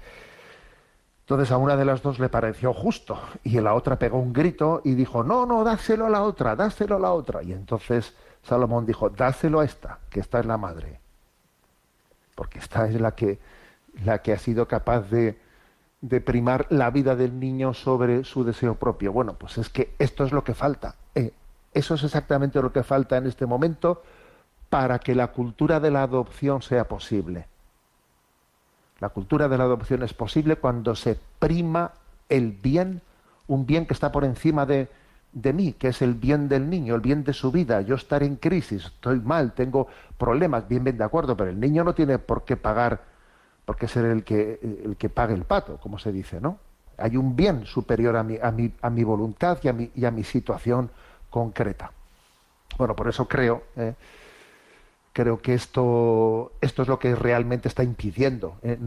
Entonces 1.21 1.51
a 1.51 1.57
una 1.57 1.75
de 1.75 1.83
las 1.83 2.01
dos 2.01 2.19
le 2.19 2.29
pareció 2.29 2.73
justo 2.73 3.19
y 3.43 3.59
la 3.59 3.73
otra 3.73 3.99
pegó 3.99 4.17
un 4.19 4.31
grito 4.31 4.81
y 4.85 4.95
dijo, 4.95 5.23
no, 5.23 5.45
no, 5.45 5.63
dáselo 5.63 6.05
a 6.05 6.09
la 6.09 6.23
otra, 6.23 6.55
dáselo 6.55 6.95
a 6.95 6.99
la 6.99 7.11
otra. 7.11 7.43
Y 7.43 7.51
entonces 7.51 8.15
Salomón 8.43 8.85
dijo, 8.85 9.09
dáselo 9.09 9.59
a 9.59 9.65
esta, 9.65 9.99
que 10.09 10.21
esta 10.21 10.39
es 10.39 10.45
la 10.45 10.57
madre. 10.57 11.01
Porque 12.33 12.59
esta 12.59 12.87
es 12.87 12.99
la 13.01 13.11
que, 13.13 13.39
la 14.03 14.21
que 14.21 14.33
ha 14.33 14.39
sido 14.39 14.67
capaz 14.67 15.09
de, 15.09 15.37
primar 16.25 16.67
la 16.69 16.89
vida 16.91 17.15
del 17.15 17.39
niño 17.39 17.73
sobre 17.73 18.23
su 18.23 18.43
deseo 18.43 18.75
propio. 18.75 19.11
Bueno, 19.11 19.33
pues 19.33 19.57
es 19.57 19.69
que 19.69 19.93
esto 19.99 20.23
es 20.23 20.31
lo 20.31 20.43
que 20.43 20.53
falta. 20.53 20.95
Eh, 21.15 21.33
eso 21.73 21.95
es 21.95 22.03
exactamente 22.03 22.61
lo 22.61 22.71
que 22.71 22.83
falta 22.83 23.17
en 23.17 23.27
este 23.27 23.45
momento 23.45 24.03
para 24.69 24.99
que 24.99 25.15
la 25.15 25.27
cultura 25.27 25.79
de 25.79 25.91
la 25.91 26.03
adopción 26.03 26.61
sea 26.61 26.87
posible. 26.87 27.47
La 28.99 29.09
cultura 29.09 29.47
de 29.47 29.57
la 29.57 29.65
adopción 29.65 30.03
es 30.03 30.13
posible 30.13 30.55
cuando 30.55 30.95
se 30.95 31.17
prima 31.39 31.91
el 32.29 32.51
bien, 32.51 33.01
un 33.47 33.65
bien 33.65 33.85
que 33.85 33.93
está 33.93 34.11
por 34.11 34.25
encima 34.25 34.65
de, 34.65 34.89
de 35.33 35.53
mí, 35.53 35.73
que 35.73 35.89
es 35.89 36.01
el 36.01 36.15
bien 36.15 36.49
del 36.49 36.69
niño, 36.69 36.95
el 36.95 37.01
bien 37.01 37.23
de 37.23 37.33
su 37.33 37.51
vida. 37.51 37.81
Yo 37.81 37.95
estar 37.95 38.23
en 38.23 38.37
crisis, 38.37 38.85
estoy 38.85 39.19
mal, 39.19 39.53
tengo 39.53 39.87
problemas, 40.17 40.67
bien, 40.67 40.83
bien 40.83 40.97
de 40.97 41.03
acuerdo, 41.03 41.37
pero 41.37 41.51
el 41.51 41.59
niño 41.59 41.83
no 41.83 41.93
tiene 41.93 42.17
por 42.17 42.43
qué 42.43 42.57
pagar, 42.57 43.01
por 43.67 43.75
qué 43.75 43.89
ser 43.89 44.05
el 44.05 44.23
que, 44.23 44.61
el 44.63 44.95
que 44.95 45.09
pague 45.09 45.33
el 45.33 45.43
pato, 45.43 45.75
como 45.75 45.99
se 45.99 46.13
dice, 46.13 46.39
¿no? 46.39 46.57
Hay 46.97 47.17
un 47.17 47.35
bien 47.35 47.65
superior 47.65 48.15
a 48.15 48.23
mi, 48.23 48.37
a 48.41 48.49
mi, 48.49 48.71
a 48.81 48.89
mi 48.89 49.03
voluntad 49.03 49.57
y 49.61 49.67
a 49.67 49.73
mi, 49.73 49.91
y 49.93 50.05
a 50.05 50.09
mi 50.09 50.23
situación 50.23 50.89
concreta. 51.29 51.91
Bueno, 52.77 52.95
por 52.95 53.09
eso 53.09 53.27
creo 53.27 53.63
eh, 53.75 53.93
creo 55.11 55.41
que 55.41 55.53
esto, 55.53 56.53
esto 56.61 56.83
es 56.83 56.87
lo 56.87 56.97
que 56.97 57.13
realmente 57.13 57.67
está 57.67 57.83
impidiendo 57.83 58.55
¿eh? 58.63 58.79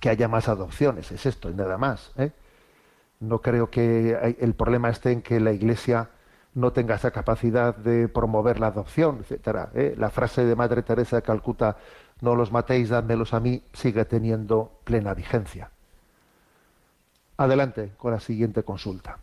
que 0.00 0.08
haya 0.08 0.26
más 0.26 0.48
adopciones, 0.48 1.12
es 1.12 1.24
esto 1.24 1.48
y 1.48 1.54
nada 1.54 1.78
más. 1.78 2.10
¿eh? 2.16 2.32
No 3.20 3.40
creo 3.40 3.70
que 3.70 4.36
el 4.40 4.54
problema 4.54 4.90
esté 4.90 5.12
en 5.12 5.22
que 5.22 5.38
la 5.38 5.52
Iglesia 5.52 6.08
no 6.54 6.72
tenga 6.72 6.96
esa 6.96 7.12
capacidad 7.12 7.76
de 7.76 8.08
promover 8.08 8.58
la 8.58 8.66
adopción, 8.66 9.18
etcétera. 9.20 9.70
La 9.96 10.10
frase 10.10 10.44
de 10.44 10.56
Madre 10.56 10.82
Teresa 10.82 11.16
de 11.16 11.22
Calcuta, 11.22 11.76
no 12.20 12.34
los 12.34 12.52
matéis, 12.52 12.88
dádmelos 12.88 13.34
a 13.34 13.40
mí, 13.40 13.62
sigue 13.72 14.04
teniendo 14.04 14.72
plena 14.84 15.14
vigencia. 15.14 15.70
Adelante 17.36 17.92
con 17.98 18.12
la 18.12 18.20
siguiente 18.20 18.62
consulta. 18.62 19.18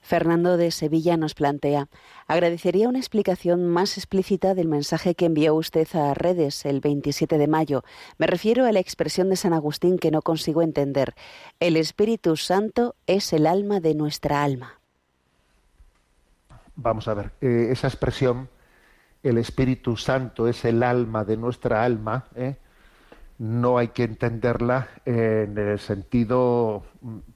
Fernando 0.00 0.56
de 0.56 0.70
Sevilla 0.70 1.16
nos 1.16 1.34
plantea, 1.34 1.88
agradecería 2.26 2.88
una 2.88 2.98
explicación 2.98 3.68
más 3.68 3.98
explícita 3.98 4.54
del 4.54 4.66
mensaje 4.66 5.14
que 5.14 5.26
envió 5.26 5.54
usted 5.54 5.86
a 5.94 6.14
redes 6.14 6.64
el 6.64 6.80
27 6.80 7.36
de 7.36 7.46
mayo. 7.46 7.82
Me 8.16 8.26
refiero 8.26 8.64
a 8.64 8.72
la 8.72 8.80
expresión 8.80 9.28
de 9.28 9.36
San 9.36 9.52
Agustín 9.52 9.98
que 9.98 10.10
no 10.10 10.22
consigo 10.22 10.62
entender. 10.62 11.14
El 11.60 11.76
Espíritu 11.76 12.36
Santo 12.36 12.94
es 13.06 13.32
el 13.32 13.46
alma 13.46 13.80
de 13.80 13.94
nuestra 13.94 14.42
alma. 14.42 14.80
Vamos 16.74 17.06
a 17.08 17.14
ver, 17.14 17.32
eh, 17.40 17.68
esa 17.70 17.88
expresión, 17.88 18.48
el 19.22 19.38
Espíritu 19.38 19.96
Santo 19.96 20.48
es 20.48 20.64
el 20.64 20.82
alma 20.82 21.24
de 21.24 21.36
nuestra 21.36 21.84
alma, 21.84 22.26
¿eh? 22.34 22.56
no 23.38 23.78
hay 23.78 23.88
que 23.88 24.04
entenderla 24.04 24.88
en 25.04 25.56
el 25.56 25.78
sentido, 25.78 26.84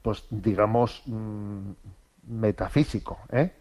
pues 0.01 0.25
digamos, 0.29 1.03
mm, 1.05 1.71
metafísico. 2.27 3.19
¿eh? 3.31 3.53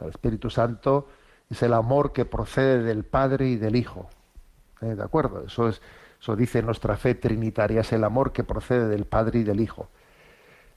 el 0.00 0.08
Espíritu 0.08 0.48
Santo 0.48 1.08
es 1.50 1.62
el 1.62 1.72
amor 1.72 2.12
que 2.12 2.24
procede 2.24 2.82
del 2.82 3.04
Padre 3.04 3.48
y 3.48 3.56
del 3.56 3.76
Hijo. 3.76 4.08
¿eh? 4.80 4.94
¿De 4.94 5.02
acuerdo? 5.02 5.44
Eso, 5.46 5.68
es, 5.68 5.82
eso 6.20 6.36
dice 6.36 6.62
nuestra 6.62 6.96
fe 6.96 7.14
trinitaria, 7.14 7.80
es 7.80 7.92
el 7.92 8.04
amor 8.04 8.32
que 8.32 8.44
procede 8.44 8.88
del 8.88 9.06
Padre 9.06 9.40
y 9.40 9.44
del 9.44 9.60
Hijo. 9.60 9.88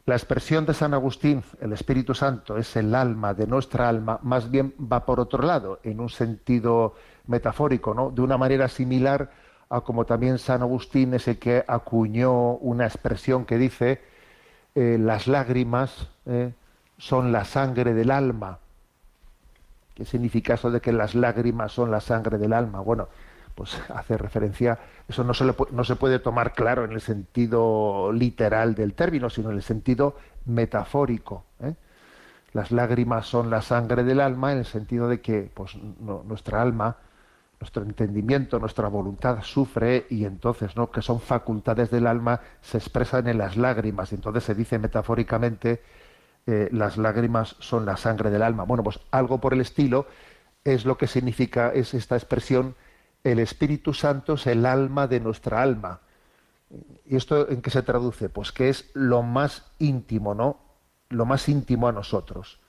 La 0.05 0.15
expresión 0.15 0.65
de 0.65 0.73
San 0.73 0.93
Agustín, 0.95 1.43
el 1.59 1.73
Espíritu 1.73 2.15
Santo 2.15 2.57
es 2.57 2.75
el 2.75 2.95
alma 2.95 3.35
de 3.35 3.45
nuestra 3.45 3.87
alma, 3.87 4.19
más 4.23 4.49
bien 4.49 4.73
va 4.91 5.05
por 5.05 5.19
otro 5.19 5.43
lado, 5.43 5.79
en 5.83 5.99
un 5.99 6.09
sentido 6.09 6.95
metafórico, 7.27 7.93
¿no? 7.93 8.09
De 8.09 8.21
una 8.21 8.37
manera 8.37 8.67
similar 8.67 9.29
a 9.69 9.81
como 9.81 10.05
también 10.05 10.39
San 10.39 10.63
Agustín 10.63 11.13
es 11.13 11.27
el 11.27 11.37
que 11.37 11.63
acuñó 11.67 12.55
una 12.55 12.85
expresión 12.85 13.45
que 13.45 13.57
dice 13.57 14.01
eh, 14.73 14.97
las 14.99 15.27
lágrimas 15.27 16.09
eh, 16.25 16.51
son 16.97 17.31
la 17.31 17.45
sangre 17.45 17.93
del 17.93 18.11
alma. 18.11 18.59
¿Qué 19.93 20.03
significa 20.05 20.55
eso 20.55 20.71
de 20.71 20.81
que 20.81 20.91
las 20.91 21.13
lágrimas 21.13 21.71
son 21.71 21.91
la 21.91 22.01
sangre 22.01 22.37
del 22.37 22.53
alma? 22.53 22.81
Bueno, 22.81 23.07
pues 23.61 23.79
hace 23.95 24.17
referencia, 24.17 24.79
eso 25.07 25.23
no 25.23 25.35
se, 25.35 25.45
no 25.71 25.83
se 25.83 25.95
puede 25.95 26.17
tomar 26.17 26.53
claro 26.53 26.83
en 26.83 26.93
el 26.93 27.01
sentido 27.01 28.11
literal 28.11 28.73
del 28.73 28.95
término, 28.95 29.29
sino 29.29 29.51
en 29.51 29.57
el 29.57 29.61
sentido 29.61 30.15
metafórico. 30.45 31.45
¿eh? 31.59 31.75
Las 32.53 32.71
lágrimas 32.71 33.27
son 33.27 33.51
la 33.51 33.61
sangre 33.61 34.03
del 34.03 34.19
alma 34.19 34.51
en 34.51 34.57
el 34.57 34.65
sentido 34.65 35.07
de 35.07 35.21
que 35.21 35.51
pues, 35.53 35.75
nuestra 35.75 36.59
alma, 36.59 36.97
nuestro 37.59 37.83
entendimiento, 37.83 38.57
nuestra 38.57 38.87
voluntad 38.87 39.43
sufre 39.43 40.07
y 40.09 40.25
entonces, 40.25 40.75
¿no? 40.75 40.89
que 40.89 41.03
son 41.03 41.21
facultades 41.21 41.91
del 41.91 42.07
alma, 42.07 42.41
se 42.61 42.79
expresan 42.79 43.27
en 43.27 43.37
las 43.37 43.57
lágrimas. 43.57 44.11
Entonces 44.11 44.43
se 44.43 44.55
dice 44.55 44.79
metafóricamente 44.79 45.83
eh, 46.47 46.67
las 46.71 46.97
lágrimas 46.97 47.57
son 47.59 47.85
la 47.85 47.95
sangre 47.95 48.31
del 48.31 48.41
alma. 48.41 48.63
Bueno, 48.63 48.83
pues 48.83 48.99
algo 49.11 49.39
por 49.39 49.53
el 49.53 49.61
estilo 49.61 50.07
es 50.63 50.83
lo 50.83 50.97
que 50.97 51.05
significa 51.05 51.71
es 51.71 51.93
esta 51.93 52.15
expresión 52.15 52.73
el 53.23 53.39
Espíritu 53.39 53.93
Santo 53.93 54.33
es 54.33 54.47
el 54.47 54.65
alma 54.65 55.07
de 55.07 55.19
nuestra 55.19 55.61
alma. 55.61 56.01
¿Y 57.05 57.15
esto 57.15 57.49
en 57.49 57.61
qué 57.61 57.69
se 57.69 57.83
traduce? 57.83 58.29
Pues 58.29 58.51
que 58.51 58.69
es 58.69 58.89
lo 58.93 59.21
más 59.21 59.71
íntimo, 59.79 60.33
¿no? 60.33 60.59
Lo 61.09 61.25
más 61.25 61.49
íntimo 61.49 61.87
a 61.87 61.91
nosotros. 61.91 62.61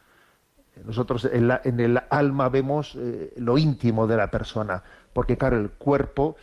Nosotros 0.85 1.29
en, 1.31 1.81
el 1.81 2.03
alma 2.09 2.49
vemos 2.49 2.97
eh, 2.97 3.35
lo 3.37 3.59
íntimo 3.59 4.07
de 4.07 4.17
la 4.17 4.31
persona, 4.31 4.83
porque 5.13 5.37
claro, 5.37 5.59
el 5.59 5.71
cuerpo, 5.71 6.37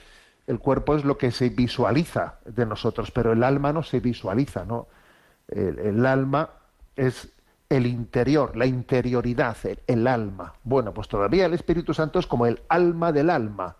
el 0.46 0.60
cuerpo 0.60 0.96
es 0.96 1.04
lo 1.04 1.18
que 1.18 1.32
se 1.32 1.50
visualiza 1.50 2.36
de 2.46 2.66
nosotros, 2.66 3.12
pero 3.12 3.34
el 3.34 3.44
alma 3.44 3.74
no 3.74 3.82
se 3.82 4.00
visualiza, 4.00 4.66
¿no? 4.66 4.88
El, 5.48 6.06
alma 6.06 6.52
es 6.96 7.30
el 7.70 7.88
interior, 7.88 8.56
la 8.56 8.68
interioridad, 8.68 9.58
el, 9.88 10.06
alma. 10.06 10.54
Bueno, 10.64 10.94
pues 10.94 11.08
todavía 11.08 11.48
el 11.48 11.56
Espíritu 11.56 11.96
Santo 11.96 12.20
es 12.20 12.28
como 12.28 12.46
el 12.46 12.62
alma 12.70 13.12
del 13.12 13.32
alma. 13.32 13.76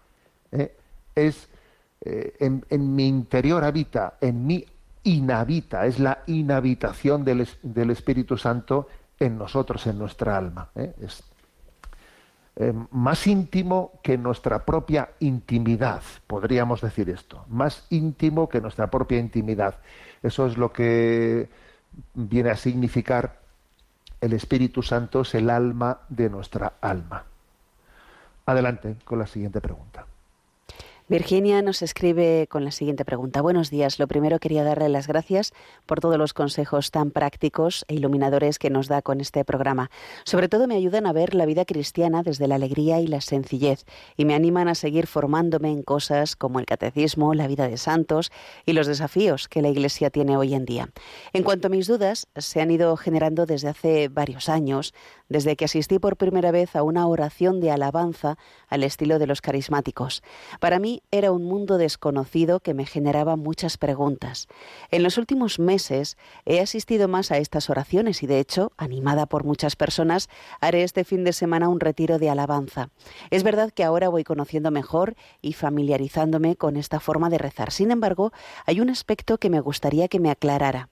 ¿Eh? 0.52 0.76
Es 1.16 1.50
eh, 2.02 2.36
en, 2.40 2.96
mi 2.96 3.08
interior 3.08 3.64
habita, 3.64 4.18
en 4.22 4.46
mí 4.46 4.66
inhabita, 5.04 5.86
es 5.86 6.00
la 6.00 6.24
inhabitación 6.28 7.26
del, 7.26 7.90
Espíritu 7.92 8.38
Santo 8.38 8.88
en 9.20 9.38
nosotros, 9.38 9.86
en 9.88 9.98
nuestra 9.98 10.38
alma. 10.38 10.70
¿eh? 10.76 10.94
Es 11.02 11.24
más 12.92 13.26
íntimo 13.26 13.94
que 14.04 14.18
nuestra 14.18 14.66
propia 14.66 15.12
intimidad, 15.20 16.02
podríamos 16.28 16.82
decir 16.82 17.10
esto, 17.10 17.46
más 17.48 17.86
íntimo 17.90 18.50
que 18.50 18.60
nuestra 18.60 18.92
propia 18.92 19.18
intimidad. 19.18 19.76
Eso 20.22 20.46
es 20.46 20.58
lo 20.58 20.74
que 20.74 21.48
viene 22.14 22.50
a 22.50 22.58
significar 22.58 23.40
el 24.22 24.34
Espíritu 24.34 24.84
Santo 24.84 25.22
es 25.22 25.34
el 25.36 25.50
alma 25.50 26.00
de 26.10 26.30
nuestra 26.30 26.74
alma. 26.82 27.24
Adelante 28.46 28.98
con 29.06 29.20
la 29.20 29.28
siguiente 29.28 29.62
pregunta. 29.62 30.06
Virginia 31.10 31.64
nos 31.64 31.82
escribe 31.82 32.46
con 32.52 32.64
la 32.64 32.70
siguiente 32.70 33.04
pregunta. 33.04 33.42
Buenos 33.42 33.72
días. 33.72 33.98
Lo 33.98 34.08
primero 34.08 34.38
quería 34.38 34.64
darle 34.64 34.90
las 34.90 35.08
gracias 35.08 35.54
por 35.88 36.02
todos 36.02 36.20
los 36.20 36.36
consejos 36.36 36.92
tan 36.92 37.10
prácticos 37.10 37.84
e 37.88 37.96
iluminadores 37.96 38.60
que 38.60 38.70
nos 38.70 38.88
da 38.88 39.02
con 39.02 39.20
este 39.20 39.44
programa. 39.44 39.90
Sobre 40.24 40.50
todo 40.50 40.68
me 40.68 40.76
ayudan 40.76 41.08
a 41.08 41.12
ver 41.12 41.34
la 41.34 41.48
vida 41.48 41.66
cristiana 41.66 42.22
desde 42.22 42.48
la 42.48 42.54
alegría 42.54 43.00
y 43.00 43.08
la 43.08 43.22
sencillez 43.22 43.86
y 44.18 44.26
me 44.26 44.36
animan 44.36 44.68
a 44.68 44.76
seguir 44.76 45.08
formándome 45.08 45.72
en 45.72 45.82
cosas 45.82 46.36
como 46.36 46.60
el 46.60 46.68
catecismo, 46.68 47.34
la 47.34 47.48
vida 47.48 47.68
de 47.68 47.78
santos 47.78 48.32
y 48.68 48.74
los 48.74 48.86
desafíos 48.86 49.48
que 49.48 49.64
la 49.64 49.70
Iglesia 49.70 50.12
tiene 50.12 50.38
hoy 50.38 50.54
en 50.54 50.66
día. 50.66 50.90
En 51.34 51.42
cuanto 51.42 51.70
a 51.70 51.72
mis 51.72 51.88
dudas, 51.88 52.28
se 52.36 52.62
han 52.62 52.70
ido 52.70 52.96
generando 52.98 53.48
desde 53.48 53.70
hace 53.70 54.10
varios 54.10 54.48
años, 54.48 54.94
desde 55.28 55.56
que 55.56 55.66
asistí 55.66 55.98
por 55.98 56.18
primera 56.18 56.52
vez 56.52 56.76
a 56.76 56.84
una 56.84 57.08
oración 57.08 57.62
de 57.62 57.72
alabanza 57.72 58.38
al 58.68 58.84
estilo 58.84 59.18
de 59.18 59.26
los 59.26 59.42
carismáticos. 59.42 60.22
Para 60.60 60.78
mí 60.78 60.99
era 61.12 61.32
un 61.32 61.44
mundo 61.44 61.78
desconocido 61.78 62.60
que 62.60 62.74
me 62.74 62.86
generaba 62.86 63.36
muchas 63.36 63.78
preguntas. 63.78 64.48
En 64.92 65.04
los 65.04 65.18
últimos 65.18 65.60
meses 65.60 66.18
he 66.46 66.60
asistido 66.60 67.08
más 67.08 67.32
a 67.32 67.38
estas 67.38 67.70
oraciones 67.70 68.24
y 68.24 68.28
de 68.28 68.40
hecho, 68.40 68.72
animada 68.78 69.26
por 69.26 69.44
muchas 69.44 69.76
personas, 69.76 70.30
haré 70.62 70.84
este 70.84 71.04
fin 71.04 71.24
de 71.24 71.34
semana 71.34 71.70
un 71.70 71.80
retiro 71.80 72.20
de 72.20 72.30
alabanza. 72.30 72.90
Es 73.30 73.44
verdad 73.44 73.72
que 73.72 73.84
ahora 73.84 74.10
voy 74.10 74.24
conociendo 74.24 74.72
mejor 74.72 75.16
y 75.42 75.54
familiarizándome 75.54 76.56
con 76.56 76.78
esta 76.78 77.00
forma 77.00 77.30
de 77.30 77.38
rezar. 77.38 77.72
Sin 77.72 77.92
embargo, 77.92 78.32
hay 78.66 78.80
un 78.80 78.90
aspecto 78.90 79.38
que 79.38 79.50
me 79.50 79.60
gustaría 79.60 80.08
que 80.08 80.20
me 80.20 80.32
aclarara. 80.32 80.90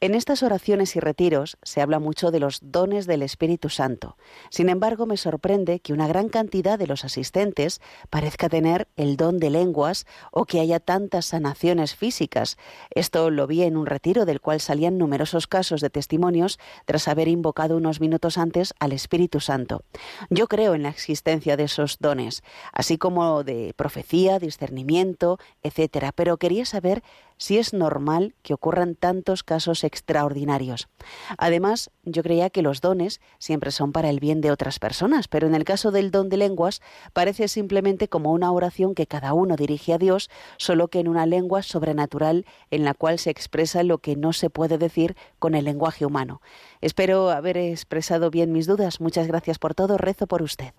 En 0.00 0.14
estas 0.14 0.42
oraciones 0.42 0.96
y 0.96 1.00
retiros 1.00 1.56
se 1.62 1.80
habla 1.80 1.98
mucho 1.98 2.30
de 2.30 2.40
los 2.40 2.58
dones 2.62 3.06
del 3.06 3.22
Espíritu 3.22 3.70
Santo. 3.70 4.16
Sin 4.50 4.68
embargo, 4.68 5.06
me 5.06 5.16
sorprende 5.16 5.80
que 5.80 5.92
una 5.92 6.06
gran 6.06 6.28
cantidad 6.28 6.78
de 6.78 6.86
los 6.86 7.04
asistentes 7.04 7.80
parezca 8.10 8.48
tener 8.48 8.88
el 8.96 9.16
don 9.16 9.38
de 9.38 9.50
lenguas 9.50 10.06
o 10.30 10.44
que 10.44 10.60
haya 10.60 10.80
tantas 10.80 11.26
sanaciones 11.26 11.94
físicas. 11.94 12.58
Esto 12.90 13.30
lo 13.30 13.46
vi 13.46 13.62
en 13.62 13.76
un 13.76 13.86
retiro 13.86 14.26
del 14.26 14.40
cual 14.40 14.60
salían 14.60 14.98
numerosos 14.98 15.46
casos 15.46 15.80
de 15.80 15.90
testimonios 15.90 16.58
tras 16.84 17.08
haber 17.08 17.28
invocado 17.28 17.76
unos 17.76 18.00
minutos 18.00 18.36
antes 18.36 18.74
al 18.80 18.92
Espíritu 18.92 19.40
Santo. 19.40 19.84
Yo 20.28 20.48
creo 20.48 20.74
en 20.74 20.82
la 20.82 20.90
existencia 20.90 21.56
de 21.56 21.64
esos 21.64 21.98
dones, 21.98 22.42
así 22.72 22.98
como 22.98 23.42
de 23.42 23.72
profecía, 23.76 24.38
discernimiento, 24.38 25.38
etcétera, 25.62 26.12
pero 26.12 26.36
quería 26.36 26.66
saber 26.66 27.02
si 27.36 27.58
es 27.58 27.72
normal 27.72 28.34
que 28.42 28.54
ocurran 28.54 28.94
tantos 28.94 29.42
casos 29.42 29.84
extraordinarios. 29.84 30.88
Además, 31.38 31.90
yo 32.04 32.22
creía 32.22 32.50
que 32.50 32.62
los 32.62 32.80
dones 32.80 33.20
siempre 33.38 33.70
son 33.70 33.92
para 33.92 34.10
el 34.10 34.20
bien 34.20 34.40
de 34.40 34.50
otras 34.50 34.78
personas, 34.78 35.28
pero 35.28 35.46
en 35.46 35.54
el 35.54 35.64
caso 35.64 35.90
del 35.90 36.10
don 36.10 36.28
de 36.28 36.36
lenguas 36.36 36.80
parece 37.12 37.48
simplemente 37.48 38.08
como 38.08 38.32
una 38.32 38.52
oración 38.52 38.94
que 38.94 39.06
cada 39.06 39.32
uno 39.34 39.56
dirige 39.56 39.92
a 39.92 39.98
Dios, 39.98 40.30
solo 40.56 40.88
que 40.88 41.00
en 41.00 41.08
una 41.08 41.26
lengua 41.26 41.62
sobrenatural 41.62 42.46
en 42.70 42.84
la 42.84 42.94
cual 42.94 43.18
se 43.18 43.30
expresa 43.30 43.82
lo 43.82 43.98
que 43.98 44.16
no 44.16 44.32
se 44.32 44.50
puede 44.50 44.78
decir 44.78 45.16
con 45.38 45.54
el 45.54 45.64
lenguaje 45.64 46.06
humano. 46.06 46.40
Espero 46.80 47.30
haber 47.30 47.56
expresado 47.56 48.30
bien 48.30 48.52
mis 48.52 48.66
dudas. 48.66 49.00
Muchas 49.00 49.26
gracias 49.26 49.58
por 49.58 49.74
todo. 49.74 49.98
Rezo 49.98 50.26
por 50.26 50.42
usted. 50.42 50.74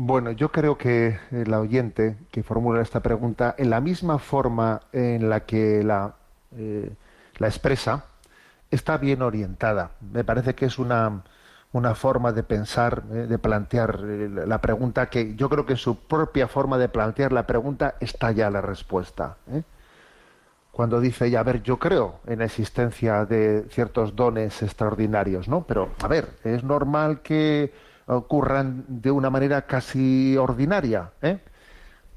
Bueno, 0.00 0.30
yo 0.30 0.52
creo 0.52 0.78
que 0.78 1.18
el 1.32 1.52
oyente 1.52 2.18
que 2.30 2.44
formula 2.44 2.80
esta 2.80 3.00
pregunta, 3.00 3.56
en 3.58 3.68
la 3.68 3.80
misma 3.80 4.20
forma 4.20 4.82
en 4.92 5.28
la 5.28 5.40
que 5.40 5.82
la, 5.82 6.14
eh, 6.56 6.92
la 7.38 7.48
expresa, 7.48 8.04
está 8.70 8.96
bien 8.96 9.22
orientada. 9.22 9.90
Me 10.12 10.22
parece 10.22 10.54
que 10.54 10.66
es 10.66 10.78
una, 10.78 11.24
una 11.72 11.96
forma 11.96 12.30
de 12.30 12.44
pensar, 12.44 13.02
eh, 13.10 13.26
de 13.28 13.38
plantear 13.38 13.98
eh, 14.04 14.28
la 14.46 14.60
pregunta, 14.60 15.10
que 15.10 15.34
yo 15.34 15.48
creo 15.48 15.66
que 15.66 15.74
su 15.74 15.96
propia 15.98 16.46
forma 16.46 16.78
de 16.78 16.88
plantear 16.88 17.32
la 17.32 17.44
pregunta 17.44 17.96
está 17.98 18.30
ya 18.30 18.50
la 18.50 18.60
respuesta. 18.60 19.36
Cuando 20.70 21.00
dice 21.00 21.28
ya, 21.28 21.40
a 21.40 21.42
ver, 21.42 21.60
yo 21.64 21.80
creo 21.80 22.20
en 22.28 22.38
la 22.38 22.44
existencia 22.44 23.24
de 23.24 23.66
ciertos 23.70 24.14
dones 24.14 24.62
extraordinarios, 24.62 25.48
¿no? 25.48 25.64
Pero, 25.64 25.88
a 26.00 26.06
ver, 26.06 26.28
es 26.44 26.62
normal 26.62 27.20
que 27.20 27.87
ocurran 28.08 28.84
de 28.88 29.10
una 29.10 29.30
manera 29.30 29.62
casi 29.62 30.36
ordinaria. 30.36 31.10
¿eh? 31.22 31.38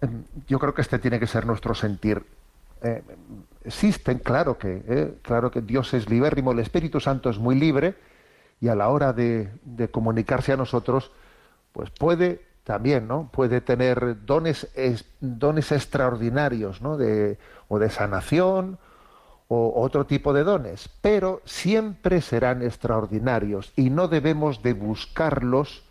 Em, 0.02 0.24
yo 0.48 0.58
creo 0.60 0.74
que 0.74 0.82
este 0.82 1.00
tiene 1.00 1.20
que 1.20 1.28
ser 1.28 1.46
nuestro 1.46 1.76
sentir. 1.76 2.24
Eh, 2.82 3.04
existen, 3.64 4.20
claro 4.20 4.58
que, 4.58 4.84
¿eh? 4.88 5.14
claro 5.22 5.52
que 5.52 5.62
Dios 5.62 5.94
es 5.94 6.10
libérrimo, 6.10 6.52
el 6.52 6.60
Espíritu 6.60 7.00
Santo 7.00 7.30
es 7.30 7.38
muy 7.38 7.56
libre 7.56 7.96
y 8.60 8.70
a 8.70 8.76
la 8.76 8.90
hora 8.90 9.14
de, 9.14 9.52
comunicarse 9.92 10.54
a 10.54 10.58
nosotros, 10.58 11.12
pues 11.74 11.90
puede 11.90 12.46
también, 12.64 13.08
¿no? 13.08 13.30
Puede 13.32 13.60
tener 13.60 14.24
dones, 14.26 14.68
dones 15.20 15.72
extraordinarios, 15.72 16.82
¿no? 16.82 16.96
De, 16.96 17.40
o 17.68 17.80
de 17.80 17.90
sanación 17.90 18.78
o 19.54 19.84
otro 19.84 20.06
tipo 20.06 20.32
de 20.32 20.46
dones, 20.46 20.88
pero 21.02 21.42
siempre 21.44 22.22
serán 22.22 22.62
extraordinarios 22.62 23.74
y 23.76 23.90
no 23.90 24.08
debemos 24.08 24.64
de 24.64 24.72
buscarlos 24.72 25.84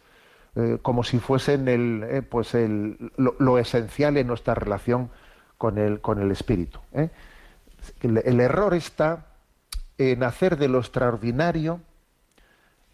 eh, 0.57 0.79
como 0.81 1.05
si 1.05 1.19
fuesen 1.19 1.69
el, 1.69 2.03
eh, 2.05 2.23
pues 2.23 2.55
el, 2.55 3.13
lo, 3.19 3.59
esencial 3.59 4.17
en 4.17 4.29
nuestra 4.29 4.55
relación 4.55 5.11
con 5.59 5.77
el, 5.77 6.01
con 6.01 6.23
el 6.23 6.31
espíritu. 6.31 6.81
¿eh? 6.95 7.11
El, 8.01 8.41
error 8.41 8.73
está 8.73 9.27
en 9.99 10.23
hacer 10.23 10.57
de 10.57 10.69
lo 10.69 10.79
extraordinario 10.79 11.83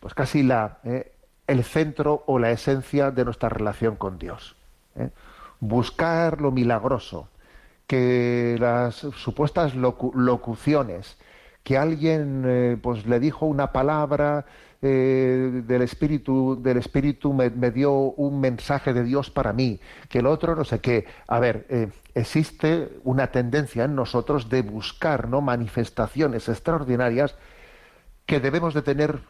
pues 0.00 0.14
casi 0.14 0.42
la, 0.42 0.80
el 1.46 1.62
centro 1.62 2.24
o 2.26 2.40
la 2.40 2.50
esencia 2.50 3.12
de 3.12 3.24
nuestra 3.24 3.48
relación 3.48 3.94
con 3.94 4.18
Dios. 4.18 4.56
Buscar 5.60 6.40
lo 6.40 6.50
milagroso, 6.50 7.28
que 7.86 8.56
las 8.58 8.96
supuestas 8.96 9.74
locuciones, 9.74 11.16
que 11.62 11.78
alguien 11.78 12.44
eh, 12.46 12.76
pues 12.80 13.06
le 13.06 13.20
dijo 13.20 13.46
una 13.46 13.72
palabra 13.72 14.46
eh, 14.82 15.62
del 15.66 15.82
espíritu 15.82 16.60
del 16.62 16.76
espíritu 16.76 17.32
me, 17.32 17.50
dio 17.70 17.92
un 17.92 18.40
mensaje 18.40 18.92
de 18.92 19.02
Dios 19.02 19.30
para 19.30 19.54
mí 19.54 19.80
que 20.08 20.18
el 20.18 20.26
otro 20.26 20.54
no 20.54 20.64
sé 20.64 20.80
qué. 20.80 21.06
A 21.26 21.40
ver 21.40 21.66
eh, 21.68 21.88
existe 22.14 23.00
una 23.04 23.28
tendencia 23.28 23.84
en 23.84 23.94
nosotros 23.94 24.48
de 24.48 24.62
buscar 24.62 25.28
no 25.28 25.40
manifestaciones 25.40 26.48
extraordinarias 26.48 27.34
que 28.26 28.40
debemos 28.40 28.74
de 28.74 28.82
tener 28.82 29.20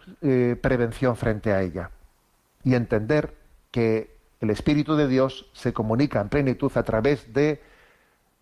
prevención 0.62 1.16
frente 1.16 1.52
a 1.52 1.60
ella 1.60 1.90
y 2.64 2.74
entender 2.74 3.34
que 3.70 4.16
el 4.40 4.48
espíritu 4.48 4.96
de 4.96 5.06
Dios 5.06 5.50
se 5.52 5.74
comunica 5.74 6.20
en 6.20 6.30
plenitud 6.30 6.72
a 6.74 6.82
través 6.82 7.32
de 7.34 7.60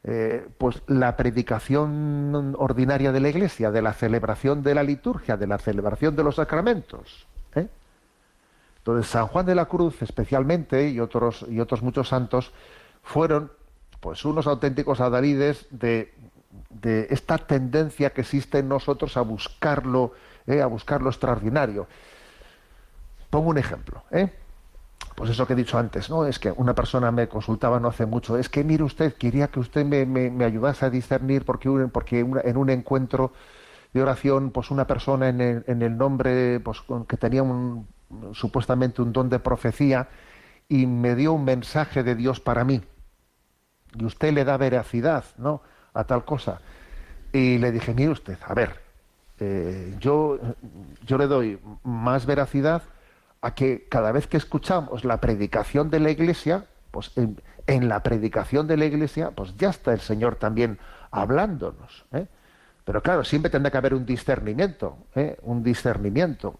eh, 0.07 0.47
pues 0.59 0.83
la 0.87 1.17
predicación 1.17 2.55
ordinaria 2.59 3.11
de 3.11 3.21
la 3.21 3.31
Iglesia, 3.31 3.71
de 3.71 3.81
la 3.81 3.95
celebración 3.95 4.63
de 4.63 4.75
la 4.75 4.83
liturgia, 4.83 5.39
de 5.39 5.47
la 5.47 5.57
celebración 5.57 6.15
de 6.15 6.23
los 6.23 6.37
sacramentos. 6.37 7.27
¿eh? 7.55 7.67
Entonces 8.79 9.11
San 9.11 9.29
Juan 9.29 9.47
de 9.47 9.55
la 9.55 9.65
Cruz, 9.65 10.03
especialmente 10.03 10.91
y 10.91 11.01
otros 11.01 11.47
y 11.49 11.59
otros 11.59 11.83
muchos 11.83 12.09
santos 12.09 12.53
fueron, 13.03 13.51
pues 14.01 14.27
unos 14.27 14.47
auténticos 14.47 15.01
adalides 15.01 15.67
de, 15.71 16.13
esta 17.09 17.39
tendencia 17.39 18.11
que 18.11 18.21
existe 18.21 18.59
en 18.59 18.69
nosotros 18.69 19.17
a 19.17 19.23
buscarlo, 19.23 20.13
¿eh? 20.47 20.61
a 20.61 20.67
buscar 20.67 21.01
lo 21.01 21.09
extraordinario. 21.09 21.87
Pongo 23.31 23.49
un 23.49 23.57
ejemplo. 23.57 24.05
¿eh? 24.11 24.31
Pues 25.15 25.31
eso 25.31 25.47
que 25.47 25.53
he 25.53 25.57
dicho 25.57 25.79
antes, 25.79 26.11
¿no? 26.11 26.27
Es 26.27 26.39
que 26.39 26.51
una 26.51 26.75
persona 26.75 27.11
me 27.13 27.29
consultaba 27.29 27.79
no 27.79 27.89
hace 27.89 28.07
mucho, 28.07 28.37
es 28.37 28.49
que 28.49 28.65
mire 28.65 28.83
usted, 28.83 29.15
quería 29.15 29.49
que 29.49 29.61
usted 29.61 29.85
me, 29.85 30.07
me, 30.07 30.45
ayudase 30.45 30.87
a 30.87 30.91
discernir 30.91 31.45
porque, 31.45 31.71
porque 31.93 32.21
en 32.21 32.57
un 32.57 32.71
encuentro 32.71 33.33
de 33.93 34.03
oración, 34.03 34.51
pues 34.51 34.71
una 34.71 34.87
persona 34.87 35.29
en 35.29 35.41
el, 35.41 35.65
en 35.69 35.83
el 35.83 35.97
nombre, 35.97 36.59
pues 36.61 36.83
que 37.09 37.17
tenía 37.17 37.43
un, 37.43 37.87
supuestamente 38.33 39.03
un 39.03 39.13
don 39.13 39.29
de 39.29 39.39
profecía 39.39 40.09
y 40.69 40.87
me 40.87 41.15
dio 41.15 41.33
un 41.33 41.45
mensaje 41.45 42.03
de 42.03 42.17
Dios 42.17 42.41
para 42.41 42.65
mí. 42.65 42.83
Y 43.97 44.05
usted 44.05 44.33
le 44.33 44.45
da 44.45 44.57
veracidad, 44.57 45.25
¿no? 45.39 45.63
A 45.93 46.05
tal 46.05 46.25
cosa. 46.25 46.61
Y 47.33 47.59
le 47.59 47.71
dije, 47.71 47.95
mire 47.95 48.11
usted, 48.11 48.39
a 48.45 48.55
ver, 48.55 48.81
eh, 49.39 49.95
yo, 50.01 50.39
yo 51.07 51.19
le 51.19 51.27
doy 51.27 51.61
más 51.85 52.27
veracidad 52.27 52.83
a 53.45 53.55
que 53.55 53.87
cada 53.91 54.11
vez 54.11 54.27
que 54.27 54.39
escuchamos 54.39 55.05
la 55.05 55.21
predicación 55.21 55.91
de 55.91 56.01
la 56.01 56.11
iglesia, 56.11 56.65
pues 56.91 57.13
en, 57.67 57.89
la 57.89 58.03
predicación 58.03 58.67
de 58.67 58.79
la 58.79 58.87
iglesia, 58.87 59.33
pues 59.33 59.55
ya 59.59 59.69
está 59.69 59.93
el 59.93 60.01
Señor 60.01 60.37
también 60.37 60.79
hablándonos. 61.11 62.07
¿eh? 62.13 62.27
Pero 62.87 63.03
claro, 63.03 63.23
siempre 63.23 63.51
tendrá 63.51 63.71
que 63.71 63.77
haber 63.77 63.93
un 63.93 64.07
discernimiento, 64.07 64.97
¿eh? 65.15 65.37
un 65.43 65.63
discernimiento. 65.63 66.59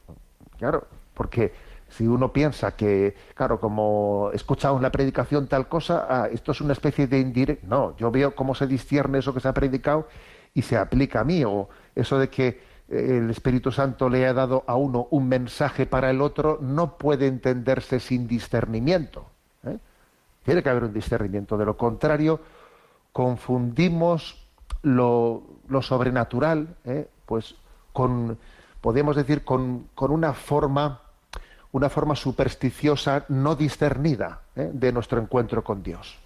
Claro, 0.59 0.87
porque 1.15 1.55
si 1.89 2.07
uno 2.07 2.35
piensa 2.35 2.77
que, 2.77 3.17
claro, 3.35 3.59
como 3.59 4.31
en 4.33 4.83
la 4.83 4.93
predicación 4.93 5.47
tal 5.47 5.69
cosa, 5.69 6.07
ah, 6.07 6.29
esto 6.31 6.53
es 6.53 6.61
una 6.61 6.75
especie 6.75 7.07
de 7.07 7.19
indirecto. 7.19 7.67
No, 7.67 7.97
yo 7.97 8.11
veo 8.11 8.35
cómo 8.35 8.55
se 8.55 8.67
discierne 8.67 9.21
eso 9.21 9.33
que 9.33 9.41
se 9.41 9.49
ha 9.49 9.55
predicado 9.55 10.07
y 10.53 10.61
se 10.61 10.77
aplica 10.77 11.21
a 11.21 11.25
mí. 11.25 11.45
O 11.45 11.71
eso 11.95 12.19
de 12.19 12.29
que 12.29 12.74
el 12.89 13.31
Espíritu 13.31 13.73
Santo 13.73 14.09
le 14.09 14.27
ha 14.27 14.33
dado 14.33 14.65
a 14.67 14.77
uno 14.77 15.09
un 15.11 15.29
mensaje 15.29 15.87
para 15.87 16.11
el 16.11 16.21
otro, 16.21 16.59
no 16.61 16.99
puede 16.99 17.27
entenderse 17.27 17.99
sin 18.01 18.27
discernimiento. 18.27 19.27
¿eh? 19.65 19.79
Tiene 20.45 20.63
que 20.63 20.69
haber 20.69 20.85
un 20.85 20.93
discernimiento. 20.93 21.57
De 21.57 21.65
lo 21.65 21.77
contrario, 21.77 22.41
confundimos 23.13 24.47
lo, 24.83 25.43
sobrenatural, 25.81 26.77
¿eh? 26.85 27.09
pues 27.25 27.55
con, 27.93 28.39
podemos 28.81 29.17
decir, 29.17 29.45
con, 29.45 29.89
una 29.97 30.35
forma 30.35 31.01
una 31.73 31.89
forma 31.89 32.15
supersticiosa 32.15 33.25
no 33.31 33.57
discernida 33.57 34.43
de 34.55 34.93
nuestro 34.93 35.21
encuentro 35.21 35.65
con 35.65 35.83
Dios. 35.83 36.17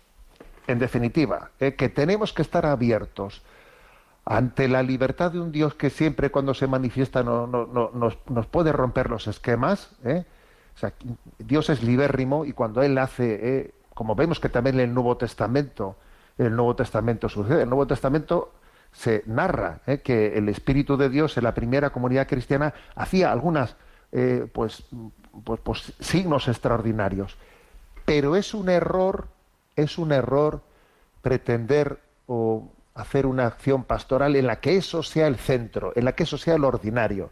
En 0.67 0.79
definitiva, 0.79 1.53
que 1.59 1.89
tenemos 1.89 2.35
que 2.35 2.43
estar 2.43 2.67
abiertos 2.67 3.41
ante 4.31 4.69
la 4.69 4.83
libertad 4.83 5.33
de 5.33 5.41
un 5.41 5.53
Dios 5.53 5.75
que 5.75 5.89
siempre 5.89 6.31
cuando 6.31 6.53
se 6.53 6.67
manifiesta 6.67 7.23
no, 7.23 7.47
nos, 7.47 8.47
puede 8.47 8.73
romper 8.73 9.09
los 9.09 9.27
esquemas. 9.27 9.97
¿eh? 10.05 10.27
Dios 11.39 11.71
es 11.71 11.83
libérrimo 11.83 12.45
y 12.45 12.53
cuando 12.53 12.83
Él 12.83 12.99
hace, 12.99 13.39
¿eh? 13.43 13.75
como 13.95 14.15
vemos 14.15 14.39
que 14.39 14.51
también 14.51 14.77
en 14.77 14.91
el 14.91 14.95
Nuevo 14.95 15.17
Testamento, 15.17 15.97
el 16.37 16.55
Nuevo 16.55 16.77
Testamento 16.77 17.31
sucede, 17.31 17.63
el 17.63 17.71
Nuevo 17.71 17.87
Testamento 17.87 18.53
se 18.93 19.23
narra 19.25 19.81
¿eh? 19.87 20.03
que 20.03 20.37
el 20.37 20.51
Espíritu 20.51 20.99
de 20.99 21.09
Dios 21.09 21.39
en 21.39 21.45
la 21.45 21.55
primera 21.55 21.89
comunidad 21.89 22.29
cristiana 22.29 22.75
hacía 22.97 23.33
algunas 23.33 23.77
pues, 24.53 24.85
pues, 25.45 25.61
pues 25.63 25.93
signos 26.01 26.49
extraordinarios. 26.49 27.37
Pero 28.05 28.37
es 28.37 28.53
un 28.53 28.69
error, 28.69 29.29
es 29.75 29.97
un 29.97 30.13
error 30.13 30.61
pretender 31.23 31.99
o 32.27 32.71
hacer 32.99 33.27
una 33.27 33.47
acción 33.47 33.85
pastoral 33.85 34.37
en 34.37 34.47
la 34.47 34.61
que 34.61 34.77
eso 34.77 35.03
sea 35.03 35.27
el 35.27 35.37
centro, 35.37 35.93
en 35.97 36.05
la 36.05 36.13
que 36.13 36.25
eso 36.25 36.39
sea 36.39 36.57
el 36.57 36.65
ordinario. 36.65 37.31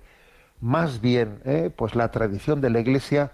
Más 0.60 1.00
bien, 1.00 1.40
¿eh? 1.44 1.70
pues 1.74 1.94
la 1.94 2.10
tradición 2.10 2.60
de 2.60 2.70
la 2.70 2.80
Iglesia 2.80 3.32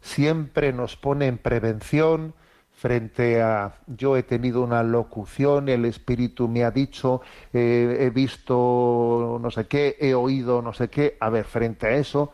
siempre 0.00 0.72
nos 0.72 0.96
pone 0.96 1.26
en 1.26 1.38
prevención 1.38 2.34
frente 2.72 3.40
a 3.40 3.76
yo 3.86 4.16
he 4.16 4.22
tenido 4.22 4.62
una 4.62 4.82
locución, 4.82 5.68
el 5.68 5.84
Espíritu 5.84 6.48
me 6.48 6.64
ha 6.64 6.70
dicho, 6.70 7.22
eh, 7.52 7.98
he 8.00 8.10
visto 8.10 9.38
no 9.40 9.50
sé 9.50 9.66
qué, 9.66 9.96
he 10.00 10.14
oído 10.14 10.60
no 10.60 10.72
sé 10.72 10.88
qué. 10.88 11.16
A 11.20 11.30
ver, 11.30 11.44
frente 11.44 11.86
a 11.86 11.90
eso, 11.92 12.32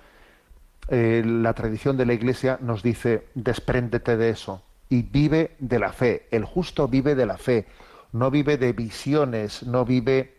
eh, 0.88 1.22
la 1.24 1.55
tradición 1.55 1.96
de 1.96 2.07
la 2.07 2.14
Iglesia 2.14 2.59
nos 2.61 2.83
dice, 2.83 3.26
despréndete 3.35 4.16
de 4.16 4.31
eso 4.31 4.62
y 4.88 5.03
vive 5.03 5.57
de 5.59 5.79
la 5.79 5.92
fe. 5.92 6.26
El 6.31 6.44
justo 6.44 6.88
vive 6.88 7.14
de 7.14 7.26
la 7.26 7.38
fe 7.38 7.66
no 8.12 8.30
vive 8.30 8.56
de 8.56 8.72
visiones, 8.72 9.62
no 9.62 9.84
vive 9.84 10.36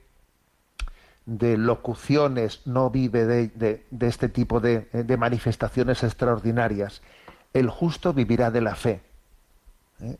de 1.26 1.58
locuciones, 1.58 2.62
no 2.66 2.90
vive 2.90 3.26
de, 3.26 3.86
este 4.00 4.30
tipo 4.30 4.60
de, 4.60 4.88
manifestaciones 5.18 6.04
extraordinarias. 6.04 7.02
El 7.54 7.70
justo 7.70 8.14
vivirá 8.14 8.52
de 8.52 8.62
la 8.62 8.76
fe. 8.76 9.02
¿eh? 10.02 10.18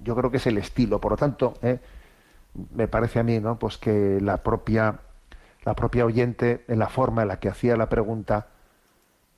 Yo 0.00 0.16
creo 0.16 0.30
que 0.30 0.38
es 0.38 0.46
el 0.46 0.58
estilo. 0.58 1.00
Por 1.00 1.12
lo 1.12 1.16
tanto, 1.16 1.54
¿eh? 1.62 1.78
me 2.74 2.88
parece 2.88 3.18
a 3.18 3.22
mí, 3.22 3.38
¿no? 3.40 3.58
Pues 3.58 3.78
que 3.78 4.20
la 4.20 4.42
propia, 4.42 5.00
la 5.64 5.74
propia 5.74 6.04
oyente, 6.04 6.64
en 6.68 6.78
la 6.78 6.88
forma 6.88 7.22
en 7.22 7.28
la 7.28 7.38
que 7.38 7.48
hacía 7.48 7.76
la 7.76 7.88
pregunta, 7.88 8.48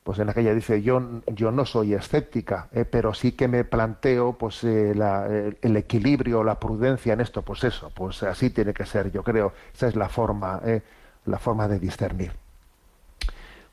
pues 0.09 0.21
en 0.21 0.27
la 0.27 0.33
que 0.33 0.41
ella 0.41 0.55
dice 0.55 0.81
yo 0.81 1.03
yo 1.27 1.53
no 1.53 1.67
soy 1.67 1.93
escéptica 1.93 2.69
eh, 2.73 2.87
pero 2.87 3.13
sí 3.13 3.33
que 3.33 3.47
me 3.47 3.65
planteo 3.65 4.39
pues 4.39 4.65
eh, 4.65 4.93
el, 5.61 5.77
equilibrio 5.77 6.43
la 6.43 6.59
prudencia 6.59 7.13
en 7.13 7.21
esto 7.21 7.43
pues 7.43 7.63
eso 7.65 7.93
pues 7.95 8.23
así 8.23 8.49
tiene 8.49 8.73
que 8.73 8.87
ser 8.87 9.13
yo 9.13 9.23
creo. 9.23 9.53
Esa 9.75 9.87
es 9.87 9.97
la 9.97 10.09
forma 10.09 10.63
eh, 10.65 10.81
la 11.27 11.39
forma 11.39 11.69
de 11.69 11.79
discernir. 11.79 12.33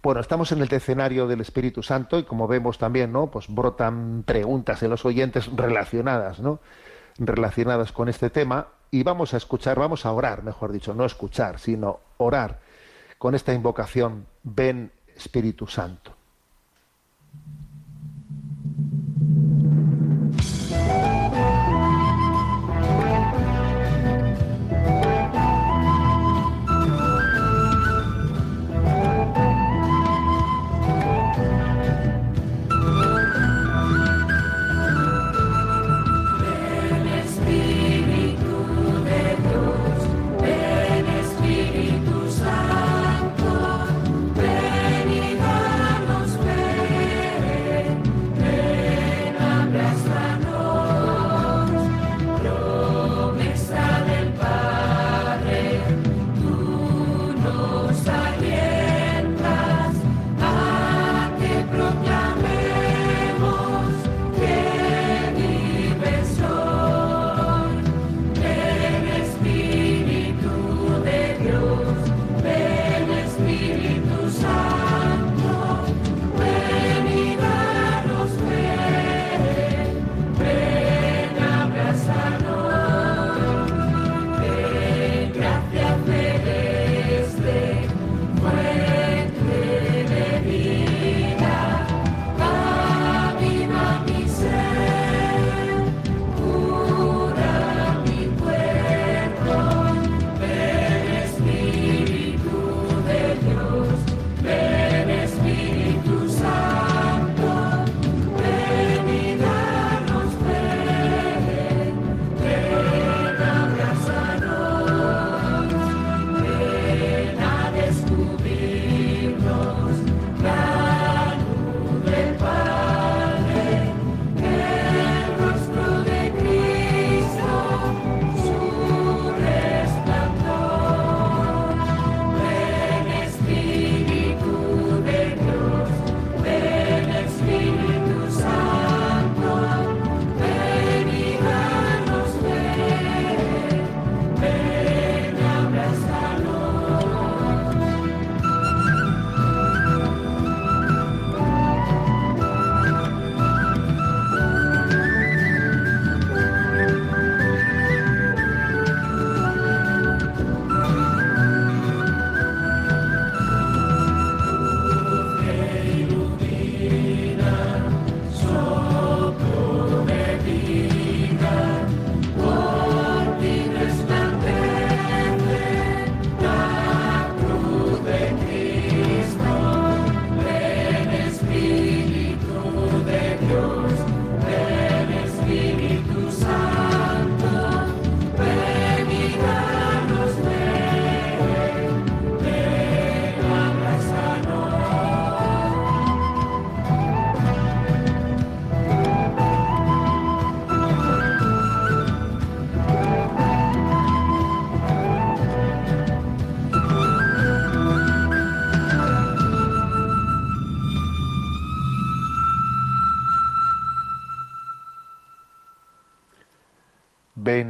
Bueno 0.04 0.20
estamos 0.20 0.52
en 0.52 0.62
el 0.62 0.74
escenario 0.74 1.26
del 1.26 1.40
Espíritu 1.40 1.82
Santo 1.82 2.20
y 2.20 2.24
como 2.24 2.50
vemos 2.50 2.78
también 2.78 3.14
no 3.14 3.28
pues 3.28 3.46
brotan 3.48 4.24
preguntas 4.24 4.84
en 4.84 4.90
los 4.90 5.06
oyentes 5.06 5.50
relacionadas 5.56 6.42
no 6.42 6.60
relacionadas 7.18 7.94
con 7.94 8.10
este 8.10 8.30
tema. 8.30 8.68
Y 8.92 9.04
vamos 9.04 9.34
a 9.34 9.38
escuchar 9.38 9.80
vamos 9.80 10.06
a 10.06 10.12
orar 10.12 10.44
mejor 10.44 10.74
dicho 10.74 10.94
no 10.94 11.06
escuchar 11.06 11.60
sino 11.60 12.02
orar 12.18 12.60
con 13.18 13.36
esta 13.36 13.54
invocación 13.54 14.26
ven 14.44 14.92
Espíritu 15.16 15.66
Santo 15.66 16.15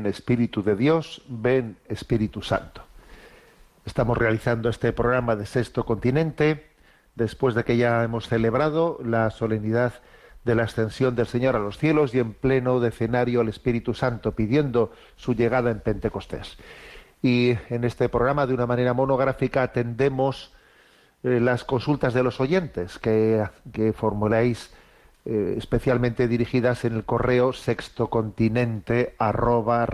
Espíritu 0.08 0.64
de 0.64 0.76
Dios, 0.76 1.22
ven 1.28 1.78
Espíritu 1.88 2.42
Santo. 2.42 2.82
Estamos 3.86 4.18
realizando 4.18 4.70
este 4.70 4.94
programa 4.94 5.36
de 5.36 5.46
Sexto 5.46 5.86
Continente 5.86 6.68
después 7.16 7.56
de 7.56 7.64
que 7.64 7.78
ya 7.78 8.04
hemos 8.04 8.28
celebrado 8.28 9.00
la 9.04 9.30
solemnidad 9.32 9.94
de 10.44 10.56
la 10.56 10.64
ascensión 10.64 11.16
del 11.16 11.28
Señor 11.28 11.56
a 11.56 11.60
los 11.60 11.78
cielos 11.78 12.14
y 12.14 12.20
en 12.20 12.34
pleno 12.34 12.80
decenario 12.80 13.42
al 13.42 13.50
Espíritu 13.50 13.94
Santo 13.94 14.34
pidiendo 14.34 14.92
su 15.16 15.34
llegada 15.34 15.72
en 15.72 15.80
Pentecostés. 15.80 16.58
Y 17.22 17.58
en 17.70 17.84
este 17.84 18.10
programa, 18.10 18.46
de 18.46 18.54
una 18.54 18.68
manera 18.68 18.94
monográfica, 18.94 19.64
atendemos 19.64 20.54
eh, 21.24 21.40
las 21.40 21.64
consultas 21.64 22.14
de 22.14 22.22
los 22.22 22.40
oyentes 22.40 23.00
que, 23.00 23.44
que 23.74 23.94
formuláis 23.94 24.72
eh, 25.26 25.56
especialmente 25.58 26.28
dirigidas 26.28 26.86
en 26.86 26.94
el 26.94 27.04
correo 27.04 27.52
sextocontinente 27.54 29.16
arroba 29.18 29.88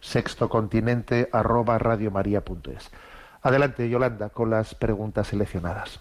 sextocontinente 0.00 1.28
arroba. 1.32 1.78
Adelante, 3.42 3.88
Yolanda, 3.88 4.30
con 4.30 4.50
las 4.50 4.74
preguntas 4.74 5.28
seleccionadas. 5.28 6.00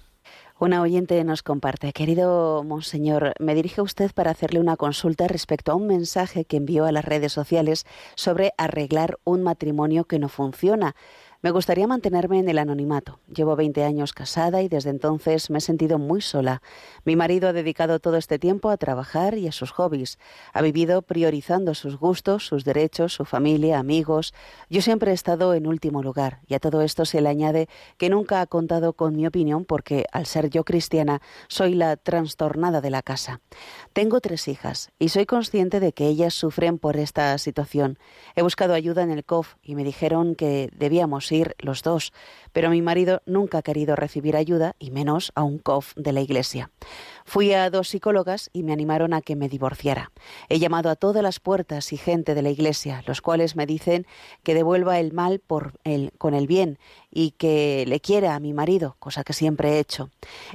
Una 0.59 0.81
oyente 0.81 1.23
nos 1.23 1.43
comparte, 1.43 1.93
querido 1.93 2.63
Monseñor, 2.63 3.33
me 3.39 3.53
dirige 3.53 3.79
a 3.79 3.83
usted 3.83 4.11
para 4.11 4.31
hacerle 4.31 4.59
una 4.59 4.75
consulta 4.75 5.27
respecto 5.27 5.71
a 5.71 5.75
un 5.75 5.85
mensaje 5.85 6.45
que 6.45 6.57
envió 6.57 6.85
a 6.85 6.91
las 6.91 7.05
redes 7.05 7.31
sociales 7.31 7.85
sobre 8.15 8.53
arreglar 8.57 9.19
un 9.23 9.43
matrimonio 9.43 10.05
que 10.05 10.17
no 10.17 10.29
funciona. 10.29 10.95
Me 11.43 11.51
gustaría 11.51 11.85
mantenerme 11.85 12.39
en 12.39 12.49
el 12.49 12.57
anonimato. 12.57 13.19
Llevo 13.27 13.55
20 13.55 13.83
años 13.83 14.11
casada 14.11 14.63
y 14.63 14.69
desde 14.69 14.89
entonces 14.89 15.51
me 15.51 15.59
he 15.59 15.61
sentido 15.61 15.99
muy 15.99 16.19
sola. 16.19 16.63
Mi 17.05 17.15
marido 17.15 17.47
ha 17.47 17.53
dedicado 17.53 17.99
todo 17.99 18.17
este 18.17 18.39
tiempo 18.39 18.71
a 18.71 18.77
trabajar 18.77 19.37
y 19.37 19.47
a 19.47 19.51
sus 19.51 19.69
hobbies. 19.69 20.17
Ha 20.51 20.63
vivido 20.63 21.03
priorizando 21.03 21.75
sus 21.75 21.97
gustos, 21.97 22.47
sus 22.47 22.65
derechos, 22.65 23.13
su 23.13 23.23
familia, 23.23 23.77
amigos. 23.77 24.33
Yo 24.67 24.81
siempre 24.81 25.11
he 25.11 25.13
estado 25.13 25.53
en 25.53 25.67
último 25.67 26.01
lugar 26.01 26.39
y 26.47 26.55
a 26.55 26.59
todo 26.59 26.81
esto 26.81 27.05
se 27.05 27.21
le 27.21 27.29
añade 27.29 27.69
que 27.97 28.09
nunca 28.09 28.41
ha 28.41 28.47
contado 28.47 28.93
con 28.93 29.15
mi 29.15 29.27
opinión 29.27 29.63
porque, 29.63 30.05
al 30.11 30.25
ser 30.25 30.49
yo 30.49 30.63
cristiana, 30.63 31.21
soy 31.49 31.75
la 31.75 31.97
trastornada 31.97 32.81
de 32.81 32.89
la 32.89 33.03
casa. 33.03 33.41
Tengo 33.93 34.21
tres 34.21 34.47
hijas 34.47 34.89
y 34.97 35.09
soy 35.09 35.27
consciente 35.27 35.79
de 35.79 35.93
que 35.93 36.07
ellas 36.07 36.33
sufren 36.33 36.79
por 36.79 36.97
esta 36.97 37.37
situación. 37.37 37.99
He 38.35 38.41
buscado 38.41 38.73
ayuda 38.73 39.03
en 39.03 39.11
el 39.11 39.23
COF 39.23 39.53
y 39.61 39.75
me 39.75 39.83
dijeron 39.83 40.33
que 40.33 40.71
debíamos 40.73 41.26
ir 41.31 41.55
los 41.59 41.83
dos, 41.83 42.13
pero 42.53 42.69
mi 42.69 42.81
marido 42.81 43.21
nunca 43.25 43.59
ha 43.59 43.61
querido 43.61 43.95
recibir 43.95 44.35
ayuda 44.35 44.75
y 44.79 44.91
menos 44.91 45.31
a 45.35 45.43
un 45.43 45.57
COF 45.57 45.93
de 45.95 46.11
la 46.11 46.21
Iglesia. 46.21 46.71
Fui 47.25 47.53
a 47.53 47.69
dos 47.69 47.89
psicólogas 47.89 48.49
y 48.53 48.63
me 48.63 48.73
animaron 48.73 49.13
a 49.13 49.21
que 49.21 49.35
me 49.35 49.49
divorciara. 49.49 50.11
He 50.49 50.59
llamado 50.59 50.89
a 50.89 50.95
todas 50.95 51.21
las 51.23 51.39
puertas 51.39 51.91
y 51.93 51.97
gente 51.97 52.35
de 52.35 52.41
la 52.41 52.49
Iglesia, 52.49 53.03
los 53.05 53.21
cuales 53.21 53.55
me 53.55 53.65
dicen 53.65 54.05
que 54.43 54.53
devuelva 54.53 54.99
el 54.99 55.13
mal 55.13 55.39
por 55.39 55.73
el, 55.83 56.11
con 56.17 56.33
el 56.33 56.47
bien 56.47 56.79
y 57.11 57.31
que 57.31 57.85
le 57.87 57.99
quiera 57.99 58.35
a 58.35 58.39
mi 58.39 58.53
marido, 58.53 58.95
cosa 58.99 59.23
que 59.23 59.33
siempre 59.33 59.73
he 59.73 59.79
hecho. 59.79 60.09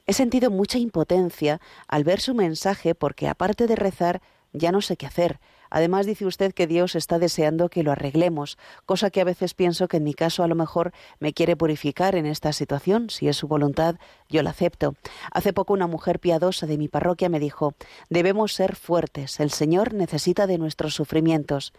He 0.06 0.12
sentido 0.12 0.50
mucha 0.50 0.78
impotencia 0.78 1.60
al 1.88 2.04
ver 2.04 2.20
su 2.20 2.34
mensaje 2.34 2.94
porque 2.94 3.28
aparte 3.28 3.66
de 3.66 3.76
rezar 3.76 4.22
ya 4.52 4.72
no 4.72 4.80
sé 4.80 4.96
qué 4.96 5.06
hacer. 5.06 5.40
Además 5.74 6.04
dice 6.04 6.26
usted 6.26 6.52
que 6.52 6.66
Dios 6.66 6.94
está 6.94 7.18
deseando 7.18 7.70
que 7.70 7.82
lo 7.82 7.92
arreglemos, 7.92 8.58
cosa 8.84 9.08
que 9.08 9.22
a 9.22 9.24
veces 9.24 9.54
pienso 9.54 9.88
que 9.88 9.96
en 9.96 10.04
mi 10.04 10.12
caso 10.12 10.42
a 10.42 10.46
lo 10.46 10.54
mejor 10.54 10.92
me 11.18 11.32
quiere 11.32 11.56
purificar 11.56 12.14
en 12.14 12.26
esta 12.26 12.52
situación. 12.52 13.08
Si 13.08 13.26
es 13.26 13.38
su 13.38 13.48
voluntad, 13.48 13.96
yo 14.28 14.42
la 14.42 14.50
acepto. 14.50 14.96
Hace 15.32 15.54
poco 15.54 15.72
una 15.72 15.86
mujer 15.86 16.20
piadosa 16.20 16.66
de 16.66 16.76
mi 16.76 16.88
parroquia 16.88 17.30
me 17.30 17.40
dijo, 17.40 17.72
debemos 18.10 18.52
ser 18.52 18.76
fuertes, 18.76 19.40
el 19.40 19.50
Señor 19.50 19.94
necesita 19.94 20.46
de 20.46 20.58
nuestros 20.58 20.94
sufrimientos. 20.94 21.72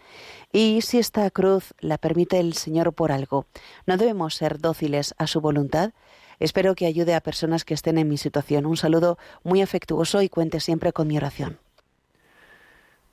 Y 0.51 0.81
si 0.81 0.97
esta 0.97 1.29
cruz 1.29 1.75
la 1.79 1.99
permite 1.99 2.39
el 2.39 2.53
Señor 2.53 2.93
por 2.93 3.11
algo, 3.11 3.45
¿no 3.85 3.97
debemos 3.97 4.33
ser 4.33 4.57
dóciles 4.57 5.13
a 5.19 5.27
su 5.27 5.39
voluntad? 5.39 5.91
Espero 6.39 6.73
que 6.73 6.87
ayude 6.87 7.13
a 7.13 7.21
personas 7.21 7.63
que 7.63 7.75
estén 7.75 7.99
en 7.99 8.09
mi 8.09 8.17
situación. 8.17 8.65
Un 8.65 8.75
saludo 8.75 9.19
muy 9.43 9.61
afectuoso 9.61 10.23
y 10.23 10.29
cuente 10.29 10.59
siempre 10.59 10.93
con 10.93 11.07
mi 11.07 11.15
oración. 11.15 11.59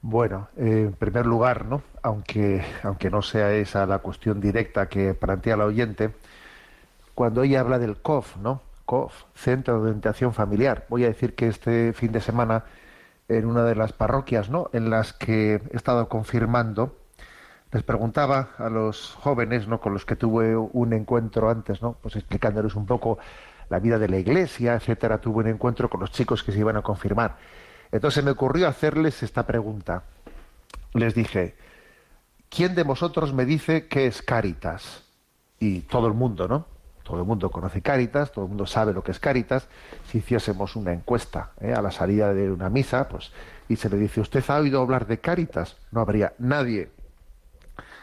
Bueno, 0.03 0.49
eh, 0.57 0.85
en 0.89 0.93
primer 0.95 1.27
lugar, 1.27 1.67
¿no? 1.67 1.83
Aunque, 2.03 2.65
aunque 2.83 3.11
no 3.11 3.21
sea 3.21 3.53
esa 3.53 3.85
la 3.85 3.99
cuestión 3.99 4.41
directa 4.41 4.89
que 4.89 5.13
plantea 5.13 5.59
la 5.59 5.67
oyente, 5.67 6.11
cuando 7.15 7.43
ella 7.43 7.61
habla 7.61 7.79
del 7.79 7.99
COF, 7.99 8.39
¿no? 8.39 8.63
COF, 8.87 9.25
Centro 9.35 9.75
de 9.75 9.83
Orientación 9.83 10.33
Familiar. 10.33 10.87
Voy 10.89 11.05
a 11.05 11.09
decir 11.09 11.35
que 11.35 11.49
este 11.49 11.93
fin 11.93 12.13
de 12.13 12.21
semana, 12.23 12.65
en 13.29 13.47
una 13.47 13.65
de 13.65 13.75
las 13.75 13.93
parroquias, 13.93 14.49
¿no? 14.49 14.71
En 14.73 14.89
las 14.89 15.13
que 15.13 15.61
he 15.71 15.77
estado 15.77 16.09
confirmando, 16.09 16.97
les 17.71 17.83
preguntaba 17.83 18.51
a 18.59 18.71
los 18.71 19.15
jóvenes, 19.21 19.69
¿no? 19.69 19.81
Con 19.81 19.93
los 19.93 20.07
que 20.07 20.17
tuve 20.17 20.57
un 20.57 20.95
encuentro 20.95 21.51
antes, 21.51 21.83
¿no? 21.83 21.97
Pues 22.01 22.17
explicándoles 22.17 22.75
un 22.75 22.87
poco 22.87 23.19
la 23.69 23.79
vida 23.81 23.99
de 23.99 24.09
la 24.09 24.17
iglesia, 24.19 24.75
etcétera. 24.75 25.19
Tuve 25.21 25.41
un 25.43 25.49
encuentro 25.49 25.91
con 25.91 26.01
los 26.01 26.11
chicos 26.11 26.43
que 26.43 26.53
se 26.53 26.59
iban 26.59 26.79
a 26.79 26.83
confirmar 26.83 27.37
entonces 27.93 28.25
me 28.25 28.31
ocurrió 28.31 28.69
hacerles 28.69 29.23
esta 29.23 29.47
pregunta. 29.47 30.05
Les 30.95 31.15
dije, 31.15 31.55
¿quién 32.49 32.75
de 32.75 32.83
vosotros 32.83 33.33
me 33.33 33.45
dice 33.45 33.87
qué 33.87 34.07
es 34.07 34.23
Caritas? 34.23 35.05
Y 35.59 35.81
todo 35.83 36.07
el 36.07 36.15
mundo, 36.15 36.49
¿no? 36.49 36.67
Todo 37.03 37.19
el 37.19 37.27
mundo 37.27 37.51
conoce 37.51 37.83
Caritas, 37.83 38.31
todo 38.33 38.45
el 38.45 38.49
mundo 38.51 38.67
sabe 38.67 38.93
lo 38.93 39.03
que 39.03 39.11
es 39.11 39.19
Caritas. 39.19 39.69
Si 40.07 40.19
hiciésemos 40.19 40.77
una 40.77 40.93
encuesta 40.93 41.51
¿eh? 41.61 41.73
a 41.73 41.83
la 41.83 41.91
salida 41.91 42.33
de 42.33 42.51
una 42.51 42.71
misa, 42.71 43.09
pues, 43.09 43.33
y 43.69 43.77
se 43.77 43.89
le 43.89 43.97
dice, 43.97 44.21
¿usted 44.21 44.45
ha 44.49 44.59
oído 44.59 44.81
hablar 44.81 45.07
de 45.07 45.19
Caritas? 45.19 45.77
No 45.91 46.01
habría 46.01 46.35
nadie 46.39 46.91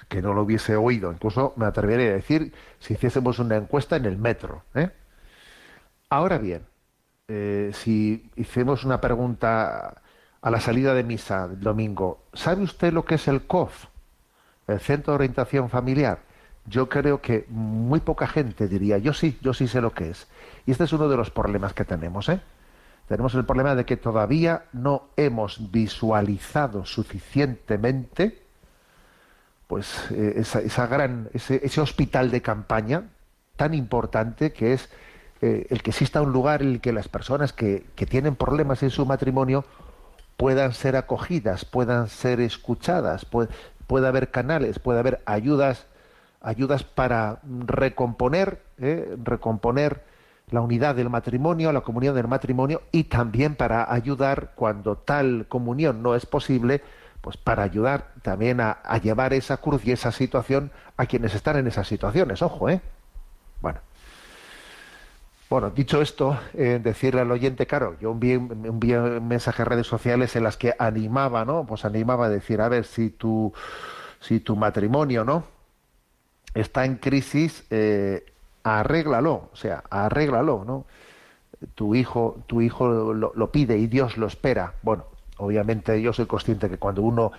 que 0.07 0.21
no 0.21 0.33
lo 0.33 0.43
hubiese 0.43 0.75
oído. 0.75 1.11
Incluso 1.11 1.53
me 1.55 1.65
atrevería 1.65 2.07
a 2.07 2.15
decir 2.15 2.53
si 2.79 2.93
hiciésemos 2.93 3.39
una 3.39 3.57
encuesta 3.57 3.95
en 3.95 4.05
el 4.05 4.17
metro. 4.17 4.63
¿eh? 4.75 4.89
Ahora 6.09 6.37
bien, 6.37 6.65
eh, 7.27 7.71
si 7.73 8.29
hicimos 8.35 8.83
una 8.85 9.01
pregunta 9.01 10.01
a 10.41 10.51
la 10.51 10.61
salida 10.61 10.93
de 10.93 11.03
misa 11.03 11.47
del 11.47 11.59
domingo, 11.59 12.23
¿sabe 12.33 12.63
usted 12.63 12.93
lo 12.93 13.03
que 13.03 13.15
es 13.15 13.27
el 13.27 13.43
COF? 13.43 13.85
El 14.67 14.79
Centro 14.79 15.13
de 15.13 15.15
Orientación 15.15 15.69
Familiar. 15.69 16.19
Yo 16.65 16.89
creo 16.89 17.21
que 17.21 17.45
muy 17.49 18.01
poca 18.01 18.27
gente 18.27 18.67
diría, 18.67 18.97
yo 18.97 19.13
sí, 19.13 19.37
yo 19.41 19.53
sí 19.53 19.67
sé 19.67 19.81
lo 19.81 19.93
que 19.93 20.09
es. 20.09 20.27
Y 20.65 20.71
este 20.71 20.83
es 20.83 20.93
uno 20.93 21.07
de 21.07 21.17
los 21.17 21.31
problemas 21.31 21.73
que 21.73 21.85
tenemos, 21.85 22.27
¿eh? 22.29 22.41
Tenemos 23.07 23.33
el 23.35 23.45
problema 23.45 23.73
de 23.73 23.85
que 23.85 23.95
todavía 23.95 24.65
no 24.73 25.07
hemos 25.15 25.71
visualizado 25.71 26.85
suficientemente 26.85 28.43
pues 29.67 30.11
eh, 30.11 30.33
esa, 30.37 30.87
gran, 30.87 31.29
ese, 31.33 31.61
ese 31.63 31.81
hospital 31.81 32.31
de 32.31 32.41
campaña 32.41 33.03
tan 33.55 33.73
importante 33.73 34.53
que 34.53 34.73
es 34.73 34.89
eh, 35.41 35.67
el 35.69 35.83
que 35.83 35.91
exista 35.91 36.21
un 36.21 36.31
lugar 36.31 36.61
en 36.63 36.69
el 36.69 36.81
que 36.81 36.91
las 36.91 37.07
personas 37.07 37.53
que, 37.53 37.85
tienen 38.09 38.35
problemas 38.35 38.81
en 38.81 38.89
su 38.89 39.05
matrimonio 39.05 39.65
puedan 40.35 40.73
ser 40.73 40.95
acogidas, 40.95 41.65
puedan 41.65 42.07
ser 42.07 42.39
escuchadas, 42.39 43.25
puede, 43.25 44.07
haber 44.07 44.31
canales, 44.31 44.79
puede 44.79 44.99
haber 44.99 45.21
ayudas, 45.25 45.85
ayudas 46.41 46.83
para 46.83 47.39
recomponer, 47.43 48.63
eh, 48.79 49.15
recomponer 49.23 50.03
la 50.49 50.61
unidad 50.61 50.95
del 50.95 51.09
matrimonio, 51.09 51.71
la 51.71 51.81
comunión 51.81 52.15
del 52.15 52.27
matrimonio 52.27 52.81
y 52.91 53.03
también 53.03 53.55
para 53.55 53.91
ayudar 53.91 54.53
cuando 54.55 54.97
tal 54.97 55.45
comunión 55.47 56.01
no 56.01 56.15
es 56.15 56.25
posible, 56.25 56.81
pues 57.21 57.37
para 57.37 57.63
ayudar 57.63 58.13
también 58.23 58.61
a, 58.61 58.71
a 58.71 58.97
llevar 58.97 59.33
esa 59.33 59.57
cruz 59.57 59.85
y 59.85 59.91
esa 59.91 60.11
situación 60.11 60.71
a 60.95 61.05
quienes 61.05 61.35
están 61.35 61.57
en 61.57 61.67
esas 61.67 61.87
situaciones. 61.87 62.41
Ojo, 62.41 62.69
¿eh? 62.69 62.81
Bueno. 63.61 63.79
Bueno, 65.49 65.69
dicho 65.69 66.01
esto, 66.01 66.37
eh, 66.55 66.79
decirle 66.83 67.21
al 67.21 67.31
oyente, 67.31 67.65
claro, 67.67 67.95
yo 68.01 68.11
envié, 68.11 68.33
envié 68.33 68.99
mensajes 69.21 69.61
a 69.61 69.65
redes 69.65 69.87
sociales 69.87 70.35
en 70.35 70.43
las 70.43 70.57
que 70.57 70.73
animaba, 70.77 71.45
¿no? 71.45 71.65
Pues 71.65 71.85
animaba 71.85 72.25
a 72.25 72.29
decir, 72.29 72.59
a 72.59 72.67
ver, 72.67 72.83
si 72.83 73.09
tu, 73.11 73.53
si 74.19 74.41
tu 74.41 74.57
matrimonio, 74.57 75.23
¿no? 75.23 75.45
Está 76.53 76.83
en 76.83 76.97
crisis, 76.97 77.65
eh, 77.69 78.25
arréglalo, 78.63 79.49
o 79.53 79.55
sea, 79.55 79.83
arréglalo, 79.89 80.65
¿no? 80.65 80.85
Tu 81.75 81.95
hijo, 81.95 82.43
tu 82.47 82.61
hijo 82.61 83.13
lo 83.13 83.51
pide 83.51 83.77
y 83.77 83.87
Dios 83.87 84.17
lo 84.17 84.27
espera. 84.27 84.73
Bueno, 84.83 85.05
obviamente 85.37 86.01
yo 86.01 86.11
soy 86.11 86.25
consciente 86.25 86.69
que 86.69 86.77
cuando 86.77 87.01
uno 87.01 87.31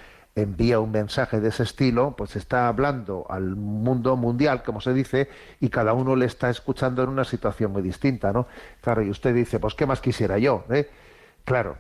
envía 0.42 0.80
un 0.80 0.90
mensaje 0.90 1.40
de 1.40 1.48
ese 1.48 1.62
estilo, 1.62 2.14
pues 2.16 2.36
está 2.36 2.68
hablando 2.68 3.26
al 3.28 3.56
mundo 3.56 4.16
mundial, 4.16 4.62
como 4.62 4.80
se 4.80 4.92
dice, 4.92 5.28
y 5.60 5.68
cada 5.68 5.92
uno 5.92 6.16
le 6.16 6.26
está 6.26 6.50
escuchando 6.50 7.02
en 7.02 7.08
una 7.08 7.24
situación 7.24 7.72
muy 7.72 7.82
distinta, 7.82 8.32
¿no? 8.32 8.46
Claro, 8.80 9.02
y 9.02 9.10
usted 9.10 9.34
dice, 9.34 9.58
pues 9.60 9.74
qué 9.74 9.86
más 9.86 10.00
quisiera 10.00 10.38
yo, 10.38 10.64
¿eh? 10.70 10.90
Claro, 11.44 11.78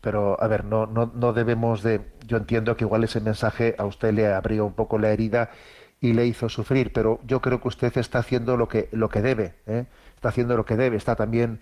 pero 0.00 0.40
a 0.42 0.48
ver, 0.48 0.64
no, 0.64 0.86
no, 0.86 1.10
no 1.14 1.32
debemos 1.32 1.82
de, 1.82 2.00
yo 2.26 2.36
entiendo 2.36 2.76
que 2.76 2.84
igual 2.84 3.04
ese 3.04 3.20
mensaje 3.20 3.74
a 3.78 3.84
usted 3.84 4.12
le 4.12 4.32
abrió 4.32 4.66
un 4.66 4.74
poco 4.74 4.98
la 4.98 5.10
herida 5.10 5.50
y 6.00 6.12
le 6.12 6.26
hizo 6.26 6.48
sufrir, 6.48 6.92
pero 6.92 7.20
yo 7.24 7.40
creo 7.40 7.60
que 7.60 7.68
usted 7.68 7.96
está 7.96 8.18
haciendo 8.18 8.56
lo 8.56 8.68
que, 8.68 8.88
lo 8.92 9.08
que 9.08 9.22
debe, 9.22 9.54
¿eh? 9.66 9.86
está 10.16 10.30
haciendo 10.30 10.56
lo 10.56 10.64
que 10.64 10.76
debe, 10.76 10.96
está 10.96 11.14
también 11.14 11.60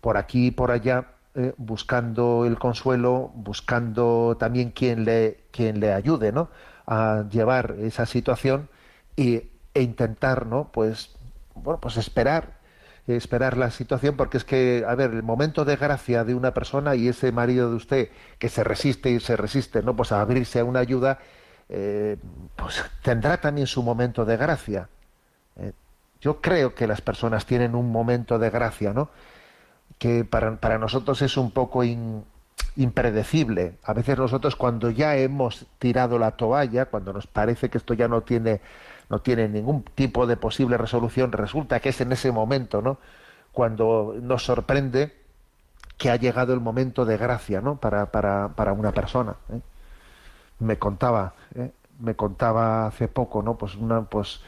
por 0.00 0.16
aquí 0.16 0.46
y 0.46 0.50
por 0.50 0.70
allá 0.70 1.06
eh, 1.34 1.54
buscando 1.56 2.44
el 2.46 2.58
consuelo, 2.58 3.32
buscando 3.34 4.36
también 4.38 4.70
quien 4.70 5.04
le, 5.04 5.44
quien 5.50 5.80
le 5.80 5.92
ayude 5.92 6.32
¿no? 6.32 6.50
a 6.86 7.24
llevar 7.30 7.76
esa 7.80 8.06
situación 8.06 8.68
y, 9.16 9.48
e 9.74 9.82
intentar 9.82 10.46
¿no? 10.46 10.70
pues, 10.72 11.14
bueno, 11.54 11.80
pues 11.80 11.96
esperar 11.96 12.62
esperar 13.06 13.56
la 13.56 13.70
situación 13.70 14.16
porque 14.16 14.36
es 14.36 14.44
que, 14.44 14.84
a 14.86 14.94
ver, 14.94 15.10
el 15.10 15.22
momento 15.22 15.64
de 15.64 15.76
gracia 15.76 16.24
de 16.24 16.34
una 16.34 16.54
persona 16.54 16.94
y 16.94 17.08
ese 17.08 17.32
marido 17.32 17.70
de 17.70 17.76
usted 17.76 18.08
que 18.38 18.48
se 18.48 18.62
resiste 18.62 19.10
y 19.10 19.20
se 19.20 19.36
resiste, 19.36 19.82
¿no? 19.82 19.96
Pues 19.96 20.12
a 20.12 20.20
abrirse 20.20 20.60
a 20.60 20.64
una 20.64 20.80
ayuda, 20.80 21.18
eh, 21.68 22.16
pues 22.54 22.82
tendrá 23.02 23.40
también 23.40 23.66
su 23.66 23.82
momento 23.82 24.24
de 24.24 24.36
gracia. 24.36 24.88
Eh, 25.56 25.72
yo 26.20 26.40
creo 26.40 26.74
que 26.74 26.86
las 26.86 27.00
personas 27.00 27.46
tienen 27.46 27.74
un 27.74 27.90
momento 27.90 28.38
de 28.38 28.50
gracia, 28.50 28.92
¿no? 28.92 29.10
Que 30.02 30.24
para, 30.24 30.56
para 30.56 30.78
nosotros 30.78 31.22
es 31.22 31.36
un 31.36 31.52
poco 31.52 31.84
impredecible. 32.74 33.78
A 33.84 33.92
veces 33.92 34.18
nosotros 34.18 34.56
cuando 34.56 34.90
ya 34.90 35.14
hemos 35.14 35.66
tirado 35.78 36.18
la 36.18 36.32
toalla, 36.32 36.86
cuando 36.86 37.12
nos 37.12 37.28
parece 37.28 37.70
que 37.70 37.78
esto 37.78 37.94
ya 37.94 38.08
no 38.08 38.22
tiene 38.22 38.60
no 39.08 39.20
tiene 39.20 39.46
ningún 39.46 39.82
tipo 39.82 40.26
de 40.26 40.36
posible 40.36 40.78
resolución, 40.78 41.30
resulta 41.30 41.80
que 41.80 41.90
es 41.90 42.00
en 42.00 42.12
ese 42.12 42.32
momento, 42.32 42.80
¿no? 42.80 42.98
Cuando 43.52 44.16
nos 44.20 44.44
sorprende 44.44 45.14
que 45.98 46.10
ha 46.10 46.16
llegado 46.16 46.52
el 46.54 46.60
momento 46.60 47.04
de 47.04 47.16
gracia, 47.16 47.60
¿no? 47.60 47.76
Para, 47.76 48.06
para, 48.06 48.48
para 48.56 48.72
una 48.72 48.90
persona. 48.90 49.36
¿eh? 49.52 49.60
Me 50.58 50.78
contaba, 50.78 51.34
¿eh? 51.54 51.70
me 52.00 52.16
contaba 52.16 52.86
hace 52.86 53.06
poco, 53.06 53.42
¿no? 53.42 53.56
Pues 53.58 53.76
una, 53.76 54.02
pues, 54.02 54.40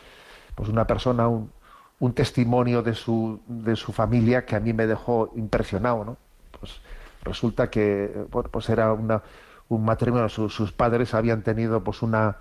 pues 0.55 0.69
una 0.71 0.87
persona, 0.87 1.29
un, 1.29 1.53
un 2.01 2.13
testimonio 2.15 2.83
de 2.83 2.95
su, 2.95 3.41
de 3.47 3.77
su 3.77 3.93
familia 3.93 4.45
que 4.45 4.57
a 4.57 4.61
mí 4.61 4.73
me 4.73 4.87
dejó 4.87 5.33
impresionado, 5.37 6.05
¿no? 6.05 6.17
Pues 6.59 6.81
resulta 7.23 7.71
que, 7.71 8.27
pues 8.51 8.69
era 8.69 8.93
una, 8.93 9.23
un 9.69 9.85
matrimonio, 9.85 10.29
sus 10.29 10.73
padres 10.73 11.15
habían 11.15 11.43
tenido 11.43 11.83
pues 11.83 12.03
una 12.03 12.39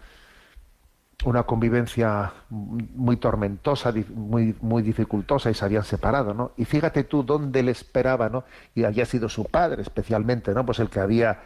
una 1.26 1.44
convivencia 1.44 2.34
muy 2.50 3.18
tormentosa, 3.18 3.94
muy, 4.14 4.56
muy 4.62 4.82
dificultosa 4.84 5.50
y 5.50 5.54
se 5.54 5.64
habían 5.64 5.84
separado, 5.84 6.34
¿no? 6.34 6.52
Y 6.58 6.66
fíjate 6.66 7.04
tú 7.04 7.24
dónde 7.24 7.64
le 7.64 7.72
esperaba, 7.72 8.30
¿no? 8.30 8.44
Y 8.76 8.84
había 8.84 9.06
sido 9.06 9.30
su 9.30 9.46
padre 9.46 9.82
especialmente, 9.82 10.54
¿no? 10.54 10.66
Pues 10.66 10.80
el 10.80 10.90
que 10.90 11.00
había 11.00 11.42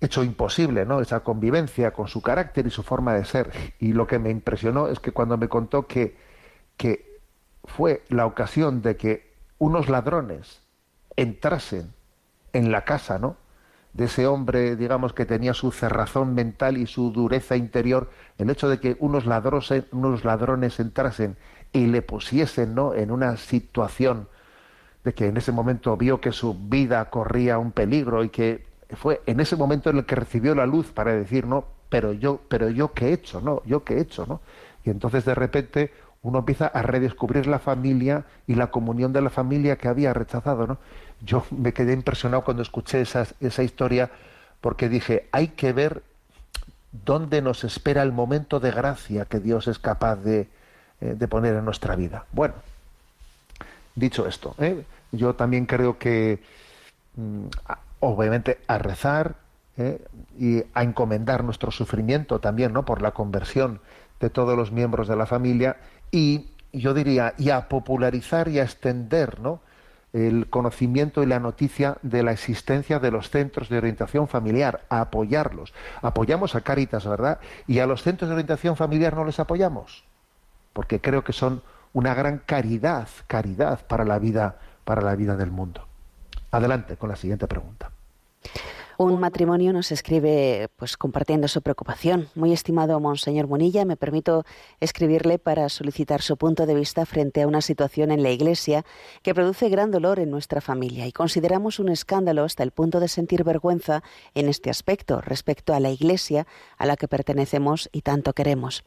hecho 0.00 0.22
imposible, 0.22 0.86
¿no? 0.86 1.00
Esa 1.00 1.20
convivencia 1.20 1.92
con 1.92 2.08
su 2.08 2.22
carácter 2.22 2.66
y 2.66 2.70
su 2.70 2.82
forma 2.82 3.14
de 3.14 3.24
ser. 3.24 3.50
Y 3.80 3.92
lo 3.92 4.06
que 4.06 4.18
me 4.18 4.30
impresionó 4.30 4.88
es 4.88 5.00
que 5.00 5.12
cuando 5.12 5.36
me 5.36 5.48
contó 5.48 5.86
que, 5.86 6.16
que 6.76 7.13
fue 7.64 8.04
la 8.08 8.26
ocasión 8.26 8.82
de 8.82 8.96
que 8.96 9.34
unos 9.58 9.88
ladrones 9.88 10.60
entrasen 11.16 11.92
en 12.52 12.70
la 12.70 12.84
casa, 12.84 13.18
¿no? 13.18 13.36
de 13.94 14.06
ese 14.06 14.26
hombre, 14.26 14.74
digamos, 14.74 15.12
que 15.12 15.24
tenía 15.24 15.54
su 15.54 15.70
cerrazón 15.70 16.34
mental 16.34 16.76
y 16.76 16.86
su 16.86 17.12
dureza 17.12 17.56
interior, 17.56 18.10
el 18.38 18.50
hecho 18.50 18.68
de 18.68 18.80
que 18.80 18.96
unos 18.98 19.24
ladrones, 19.24 19.84
unos 19.92 20.24
ladrones 20.24 20.80
entrasen 20.80 21.36
y 21.72 21.86
le 21.86 22.02
pusiesen 22.02 22.74
¿no? 22.74 22.94
en 22.94 23.12
una 23.12 23.36
situación 23.36 24.28
de 25.04 25.14
que 25.14 25.26
en 25.26 25.36
ese 25.36 25.52
momento 25.52 25.96
vio 25.96 26.20
que 26.20 26.32
su 26.32 26.54
vida 26.54 27.08
corría 27.08 27.58
un 27.58 27.70
peligro 27.70 28.24
y 28.24 28.30
que 28.30 28.66
fue 28.96 29.22
en 29.26 29.38
ese 29.38 29.54
momento 29.54 29.90
en 29.90 29.98
el 29.98 30.06
que 30.06 30.16
recibió 30.16 30.54
la 30.54 30.66
luz 30.66 30.90
para 30.90 31.12
decir, 31.12 31.46
no, 31.46 31.64
pero 31.88 32.12
yo, 32.12 32.40
pero 32.48 32.70
yo 32.70 32.92
qué 32.92 33.10
he 33.10 33.12
hecho, 33.12 33.40
no, 33.40 33.62
yo 33.64 33.84
qué 33.84 33.94
he 33.94 34.00
hecho, 34.00 34.26
¿no? 34.26 34.40
Y 34.84 34.90
entonces 34.90 35.24
de 35.24 35.34
repente 35.34 35.92
uno 36.24 36.38
empieza 36.38 36.66
a 36.66 36.82
redescubrir 36.82 37.46
la 37.46 37.58
familia 37.58 38.24
y 38.46 38.54
la 38.54 38.68
comunión 38.68 39.12
de 39.12 39.20
la 39.20 39.28
familia 39.28 39.76
que 39.76 39.88
había 39.88 40.14
rechazado, 40.14 40.66
¿no? 40.66 40.78
Yo 41.20 41.44
me 41.50 41.74
quedé 41.74 41.92
impresionado 41.92 42.42
cuando 42.44 42.62
escuché 42.62 43.02
esa, 43.02 43.62
historia 43.62 44.10
porque 44.62 44.88
dije, 44.88 45.28
hay 45.32 45.48
que 45.48 45.74
ver 45.74 46.02
dónde 46.92 47.42
nos 47.42 47.62
espera 47.62 48.02
el 48.02 48.12
momento 48.12 48.58
de 48.58 48.70
gracia 48.70 49.26
que 49.26 49.38
Dios 49.38 49.68
es 49.68 49.78
capaz 49.78 50.16
de, 50.16 50.48
eh, 51.02 51.26
poner 51.28 51.56
en 51.56 51.64
nuestra 51.66 51.94
vida. 51.94 52.24
Bueno, 52.32 52.54
dicho 53.94 54.26
esto, 54.26 54.54
¿eh? 54.58 54.82
yo 55.12 55.34
también 55.34 55.66
creo 55.66 55.98
que, 55.98 56.42
mm, 57.16 57.44
obviamente, 58.00 58.60
a 58.66 58.78
rezar 58.78 59.34
¿eh? 59.76 60.02
y 60.38 60.62
a 60.72 60.84
encomendar 60.84 61.44
nuestro 61.44 61.70
sufrimiento 61.70 62.38
también, 62.38 62.72
¿no? 62.72 62.86
Por 62.86 63.02
la 63.02 63.10
conversión 63.10 63.80
de 64.20 64.30
todos 64.30 64.56
los 64.56 64.72
miembros 64.72 65.06
de 65.06 65.16
la 65.16 65.26
familia 65.26 65.76
y 66.14 66.46
yo 66.72 66.94
diría, 66.94 67.34
y 67.38 67.50
a 67.50 67.68
popularizar 67.68 68.48
y 68.48 68.60
a 68.60 68.62
extender, 68.62 69.40
¿no? 69.40 69.60
el 70.12 70.48
conocimiento 70.48 71.24
y 71.24 71.26
la 71.26 71.40
noticia 71.40 71.98
de 72.02 72.22
la 72.22 72.30
existencia 72.30 73.00
de 73.00 73.10
los 73.10 73.30
centros 73.30 73.68
de 73.68 73.78
orientación 73.78 74.28
familiar, 74.28 74.84
a 74.88 75.00
apoyarlos. 75.00 75.74
Apoyamos 76.02 76.54
a 76.54 76.60
Cáritas, 76.60 77.04
¿verdad? 77.04 77.40
Y 77.66 77.80
a 77.80 77.86
los 77.86 78.04
centros 78.04 78.28
de 78.28 78.34
orientación 78.34 78.76
familiar 78.76 79.16
no 79.16 79.24
les 79.24 79.40
apoyamos, 79.40 80.04
porque 80.72 81.00
creo 81.00 81.24
que 81.24 81.32
son 81.32 81.62
una 81.92 82.14
gran 82.14 82.38
caridad, 82.38 83.08
caridad 83.26 83.84
para 83.88 84.04
la 84.04 84.20
vida, 84.20 84.58
para 84.84 85.02
la 85.02 85.16
vida 85.16 85.34
del 85.34 85.50
mundo. 85.50 85.84
Adelante 86.52 86.96
con 86.96 87.08
la 87.08 87.16
siguiente 87.16 87.48
pregunta. 87.48 87.90
Un 88.96 89.18
matrimonio 89.18 89.72
nos 89.72 89.90
escribe, 89.90 90.68
pues 90.76 90.96
compartiendo 90.96 91.48
su 91.48 91.62
preocupación. 91.62 92.28
Muy 92.36 92.52
estimado 92.52 93.00
Monseñor 93.00 93.48
Munilla, 93.48 93.84
me 93.84 93.96
permito 93.96 94.44
escribirle 94.78 95.40
para 95.40 95.68
solicitar 95.68 96.22
su 96.22 96.36
punto 96.36 96.64
de 96.64 96.76
vista 96.76 97.04
frente 97.04 97.42
a 97.42 97.48
una 97.48 97.60
situación 97.60 98.12
en 98.12 98.22
la 98.22 98.30
Iglesia 98.30 98.84
que 99.22 99.34
produce 99.34 99.68
gran 99.68 99.90
dolor 99.90 100.20
en 100.20 100.30
nuestra 100.30 100.60
familia 100.60 101.08
y 101.08 101.12
consideramos 101.12 101.80
un 101.80 101.88
escándalo 101.88 102.44
hasta 102.44 102.62
el 102.62 102.70
punto 102.70 103.00
de 103.00 103.08
sentir 103.08 103.42
vergüenza 103.42 104.04
en 104.34 104.48
este 104.48 104.70
aspecto 104.70 105.20
respecto 105.20 105.74
a 105.74 105.80
la 105.80 105.90
Iglesia 105.90 106.46
a 106.78 106.86
la 106.86 106.96
que 106.96 107.08
pertenecemos 107.08 107.88
y 107.90 108.02
tanto 108.02 108.32
queremos. 108.32 108.84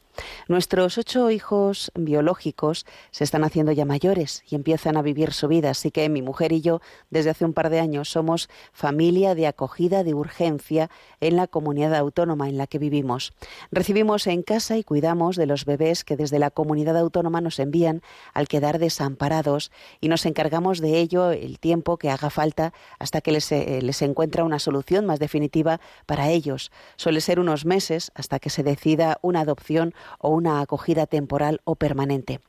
Nuestros 0.47 0.97
ocho 0.97 1.29
hijos 1.31 1.91
biológicos 1.95 2.85
se 3.11 3.25
están 3.25 3.43
haciendo 3.43 3.73
ya 3.73 3.85
mayores 3.85 4.43
y 4.49 4.55
empiezan 4.55 4.95
a 4.95 5.01
vivir 5.01 5.33
su 5.33 5.49
vida, 5.49 5.71
así 5.71 5.91
que 5.91 6.07
mi 6.07 6.21
mujer 6.21 6.53
y 6.53 6.61
yo 6.61 6.79
desde 7.09 7.31
hace 7.31 7.43
un 7.43 7.53
par 7.53 7.69
de 7.69 7.79
años 7.79 8.09
somos 8.09 8.49
familia 8.71 9.35
de 9.35 9.47
acogida 9.47 9.96
de 10.03 10.13
urgencia 10.13 10.89
en 11.19 11.35
la 11.35 11.47
comunidad 11.47 11.95
autónoma 11.95 12.49
en 12.49 12.57
la 12.57 12.67
que 12.67 12.79
vivimos. 12.79 13.33
Recibimos 13.71 14.27
en 14.27 14.43
casa 14.43 14.77
y 14.77 14.83
cuidamos 14.83 15.35
de 15.35 15.45
los 15.45 15.65
bebés 15.65 16.03
que 16.03 16.17
desde 16.17 16.39
la 16.39 16.51
comunidad 16.51 16.97
autónoma 16.97 17.41
nos 17.41 17.59
envían 17.59 18.01
al 18.33 18.47
quedar 18.47 18.79
desamparados 18.79 19.71
y 20.01 20.09
nos 20.09 20.25
encargamos 20.25 20.79
de 20.79 20.99
ello 20.99 21.31
el 21.31 21.59
tiempo 21.59 21.97
que 21.97 22.09
haga 22.09 22.29
falta 22.29 22.73
hasta 22.99 23.21
que 23.21 23.31
les, 23.31 23.51
eh, 23.51 23.79
les 23.81 24.01
encuentra 24.01 24.43
una 24.43 24.59
solución 24.59 25.05
más 25.05 25.19
definitiva 25.19 25.79
para 26.05 26.29
ellos. 26.29 26.71
Suele 26.95 27.21
ser 27.21 27.39
unos 27.39 27.65
meses 27.65 28.11
hasta 28.15 28.39
que 28.39 28.49
se 28.49 28.63
decida 28.63 29.17
una 29.21 29.41
adopción 29.41 29.93
o 30.19 30.29
una 30.29 30.61
acogida 30.61 31.07
temporal 31.07 31.61
o 31.63 31.75
permanente. 31.75 32.39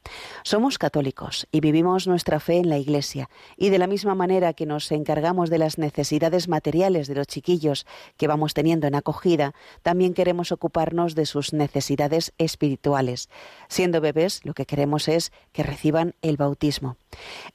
Somos 0.42 0.78
católicos 0.78 1.46
y 1.52 1.60
vivimos 1.60 2.06
nuestra 2.06 2.40
fe 2.40 2.58
en 2.58 2.68
la 2.68 2.78
Iglesia 2.78 3.30
y 3.56 3.70
de 3.70 3.78
la 3.78 3.86
misma 3.86 4.14
manera 4.14 4.52
que 4.52 4.66
nos 4.66 4.90
encargamos 4.92 5.50
de 5.50 5.58
las 5.58 5.78
necesidades 5.78 6.48
materiales 6.48 7.08
de 7.08 7.14
los 7.14 7.26
que 8.16 8.28
vamos 8.28 8.54
teniendo 8.54 8.86
en 8.86 8.94
acogida, 8.94 9.54
también 9.82 10.14
queremos 10.14 10.52
ocuparnos 10.52 11.14
de 11.14 11.26
sus 11.26 11.52
necesidades 11.52 12.32
espirituales. 12.38 13.28
Siendo 13.68 14.00
bebés, 14.00 14.44
lo 14.44 14.54
que 14.54 14.66
queremos 14.66 15.08
es 15.08 15.32
que 15.52 15.62
reciban 15.62 16.14
el 16.22 16.36
bautismo. 16.36 16.96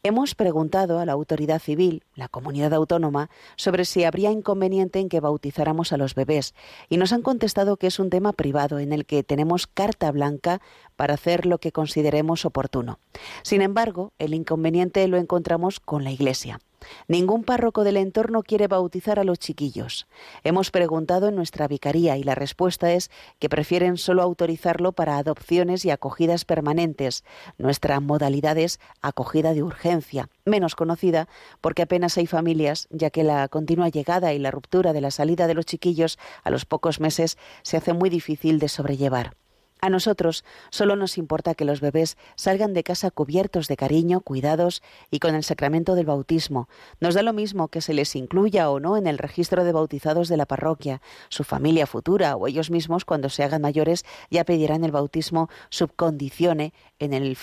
Hemos 0.04 0.36
preguntado 0.36 1.00
a 1.00 1.06
la 1.06 1.14
autoridad 1.14 1.60
civil, 1.60 2.04
la 2.16 2.28
comunidad 2.28 2.74
autónoma, 2.74 3.30
sobre 3.56 3.86
si 3.86 4.04
habría 4.04 4.32
inconveniente 4.32 5.00
en 5.00 5.10
que 5.10 5.20
bautizáramos 5.20 5.94
a 5.94 5.98
los 5.98 6.16
bebés, 6.16 6.54
y 6.90 6.98
nos 6.98 7.14
han 7.14 7.22
contestado 7.22 7.78
que 7.78 7.88
es 7.88 8.00
un 8.00 8.10
tema 8.10 8.34
privado 8.34 8.80
en 8.80 8.94
el 8.94 9.06
que 9.06 9.24
tenemos 9.24 9.68
carta 9.68 10.12
blanca 10.12 10.62
para 10.96 11.16
hacer 11.16 11.46
lo 11.46 11.58
que 11.58 11.72
consideremos 11.72 12.46
oportuno. 12.46 13.00
Sin 13.44 13.62
embargo, 13.62 14.14
el 14.20 14.34
inconveniente 14.34 15.08
lo 15.08 15.18
encontramos 15.18 15.80
con 15.80 16.04
la 16.04 16.12
Iglesia. 16.12 16.60
Ningún 17.08 17.44
párroco 17.44 17.84
del 17.84 17.98
entorno 17.98 18.44
quiere 18.44 18.68
bautizar 18.68 19.20
a 19.20 19.24
los 19.24 19.40
chiquillos. 19.40 20.08
Hemos 20.44 20.72
preguntado 20.72 21.28
en 21.28 21.36
nuestra 21.36 21.68
vicaría 21.68 22.18
y 22.18 22.24
la 22.24 22.36
respuesta 22.36 22.92
es 22.92 23.12
que 23.40 23.50
prefieren 23.50 23.98
solo 23.98 24.22
autorizarlo 24.22 24.92
para 24.92 25.18
adopciones 25.18 25.86
y 25.86 25.92
acogidas 25.92 26.46
permanentes. 26.46 27.24
Nuestra 27.58 28.00
modalidad 28.00 28.58
es 28.58 28.80
acogida 29.02 29.54
de 29.54 29.64
urgencia, 29.64 30.30
menos 30.46 30.76
conocida 30.76 31.28
porque 31.62 31.84
apenas 31.84 32.18
hay 32.18 32.28
familias, 32.28 32.88
ya 32.90 33.10
que 33.10 33.24
la 33.24 33.48
continua 33.48 33.90
llegada 33.90 34.34
y 34.34 34.40
la 34.40 34.52
ruptura 34.52 34.94
de 34.94 35.02
la 35.02 35.12
salida 35.12 35.48
de 35.48 35.54
los 35.54 35.66
chiquillos 35.66 36.20
a 36.44 36.50
los 36.50 36.66
pocos 36.66 37.00
meses 37.00 37.38
se 37.62 37.78
hace 37.78 37.94
muy 37.94 38.10
difícil 38.10 38.60
de 38.60 38.70
sobrellevar. 38.70 39.36
A 39.84 39.90
nosotros 39.90 40.46
solo 40.70 40.96
nos 40.96 41.18
importa 41.18 41.56
que 41.56 41.66
los 41.66 41.82
bebés 41.82 42.16
salgan 42.36 42.74
de 42.74 42.86
casa 42.86 43.12
cubiertos 43.12 43.68
de 43.68 43.76
cariño, 43.76 44.22
cuidados 44.22 44.82
y 45.12 45.20
con 45.20 45.36
el 45.36 45.44
sacramento 45.44 45.96
del 45.96 46.06
bautismo. 46.06 46.70
Nos 47.02 47.16
da 47.16 47.22
lo 47.22 47.34
mismo 47.34 47.68
que 47.68 47.82
se 47.82 47.94
les 47.94 48.16
incluya 48.16 48.70
o 48.70 48.80
no 48.80 48.96
en 48.96 49.08
el 49.08 49.18
registro 49.18 49.66
de 49.66 49.74
bautizados 49.74 50.30
de 50.30 50.38
la 50.38 50.46
parroquia. 50.46 51.02
Su 51.28 51.44
familia 51.44 51.86
futura 51.86 52.38
o 52.38 52.48
ellos 52.48 52.72
mismos 52.72 53.04
cuando 53.04 53.28
se 53.28 53.44
hagan 53.44 53.62
mayores 53.62 54.06
ya 54.32 54.46
pedirán 54.46 54.86
el 54.86 54.94
bautismo 54.94 55.50
subcondicione 55.68 56.74
en 57.00 57.12
el, 57.12 57.38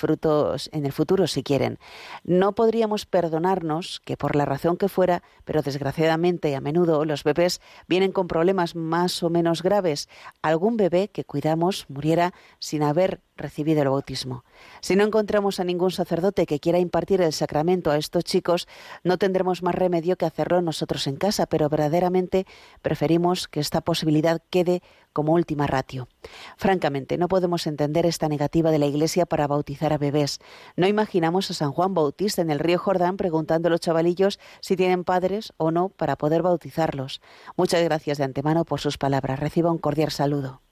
en 0.72 0.86
el 0.86 0.92
futuro 0.92 1.26
si 1.26 1.42
quieren. 1.42 1.78
No 2.24 2.54
podríamos 2.54 3.04
perdonarnos 3.04 4.00
que 4.00 4.16
por 4.16 4.34
la 4.34 4.46
razón 4.46 4.78
que 4.78 4.88
fuera, 4.88 5.22
pero 5.44 5.60
desgraciadamente 5.60 6.56
a 6.56 6.62
menudo 6.62 7.04
los 7.04 7.22
bebés 7.22 7.60
vienen 7.86 8.12
con 8.12 8.28
problemas 8.28 8.76
más 8.76 9.22
o 9.22 9.28
menos 9.28 9.62
graves. 9.62 10.08
Algún 10.40 10.78
bebé 10.78 11.08
que 11.08 11.24
cuidamos 11.24 11.84
muriera 11.90 12.29
sin 12.58 12.82
haber 12.82 13.22
recibido 13.36 13.82
el 13.82 13.88
bautismo. 13.88 14.44
Si 14.80 14.96
no 14.96 15.04
encontramos 15.04 15.60
a 15.60 15.64
ningún 15.64 15.90
sacerdote 15.90 16.46
que 16.46 16.60
quiera 16.60 16.78
impartir 16.78 17.20
el 17.22 17.32
sacramento 17.32 17.90
a 17.90 17.96
estos 17.96 18.24
chicos, 18.24 18.68
no 19.02 19.18
tendremos 19.18 19.62
más 19.62 19.74
remedio 19.74 20.16
que 20.16 20.26
hacerlo 20.26 20.62
nosotros 20.62 21.06
en 21.06 21.16
casa, 21.16 21.46
pero 21.46 21.68
verdaderamente 21.68 22.46
preferimos 22.82 23.48
que 23.48 23.60
esta 23.60 23.80
posibilidad 23.80 24.42
quede 24.50 24.82
como 25.12 25.32
última 25.32 25.66
ratio. 25.66 26.08
Francamente, 26.56 27.18
no 27.18 27.28
podemos 27.28 27.66
entender 27.66 28.06
esta 28.06 28.28
negativa 28.28 28.70
de 28.70 28.78
la 28.78 28.86
Iglesia 28.86 29.26
para 29.26 29.48
bautizar 29.48 29.92
a 29.92 29.98
bebés. 29.98 30.38
No 30.76 30.86
imaginamos 30.86 31.50
a 31.50 31.54
San 31.54 31.72
Juan 31.72 31.94
Bautista 31.94 32.42
en 32.42 32.50
el 32.50 32.60
río 32.60 32.78
Jordán 32.78 33.16
preguntando 33.16 33.68
a 33.68 33.70
los 33.70 33.80
chavalillos 33.80 34.38
si 34.60 34.76
tienen 34.76 35.04
padres 35.04 35.52
o 35.56 35.70
no 35.70 35.88
para 35.88 36.16
poder 36.16 36.42
bautizarlos. 36.42 37.20
Muchas 37.56 37.82
gracias 37.82 38.18
de 38.18 38.24
antemano 38.24 38.64
por 38.64 38.80
sus 38.80 38.98
palabras. 38.98 39.40
Reciba 39.40 39.72
un 39.72 39.78
cordial 39.78 40.10
saludo. 40.10 40.62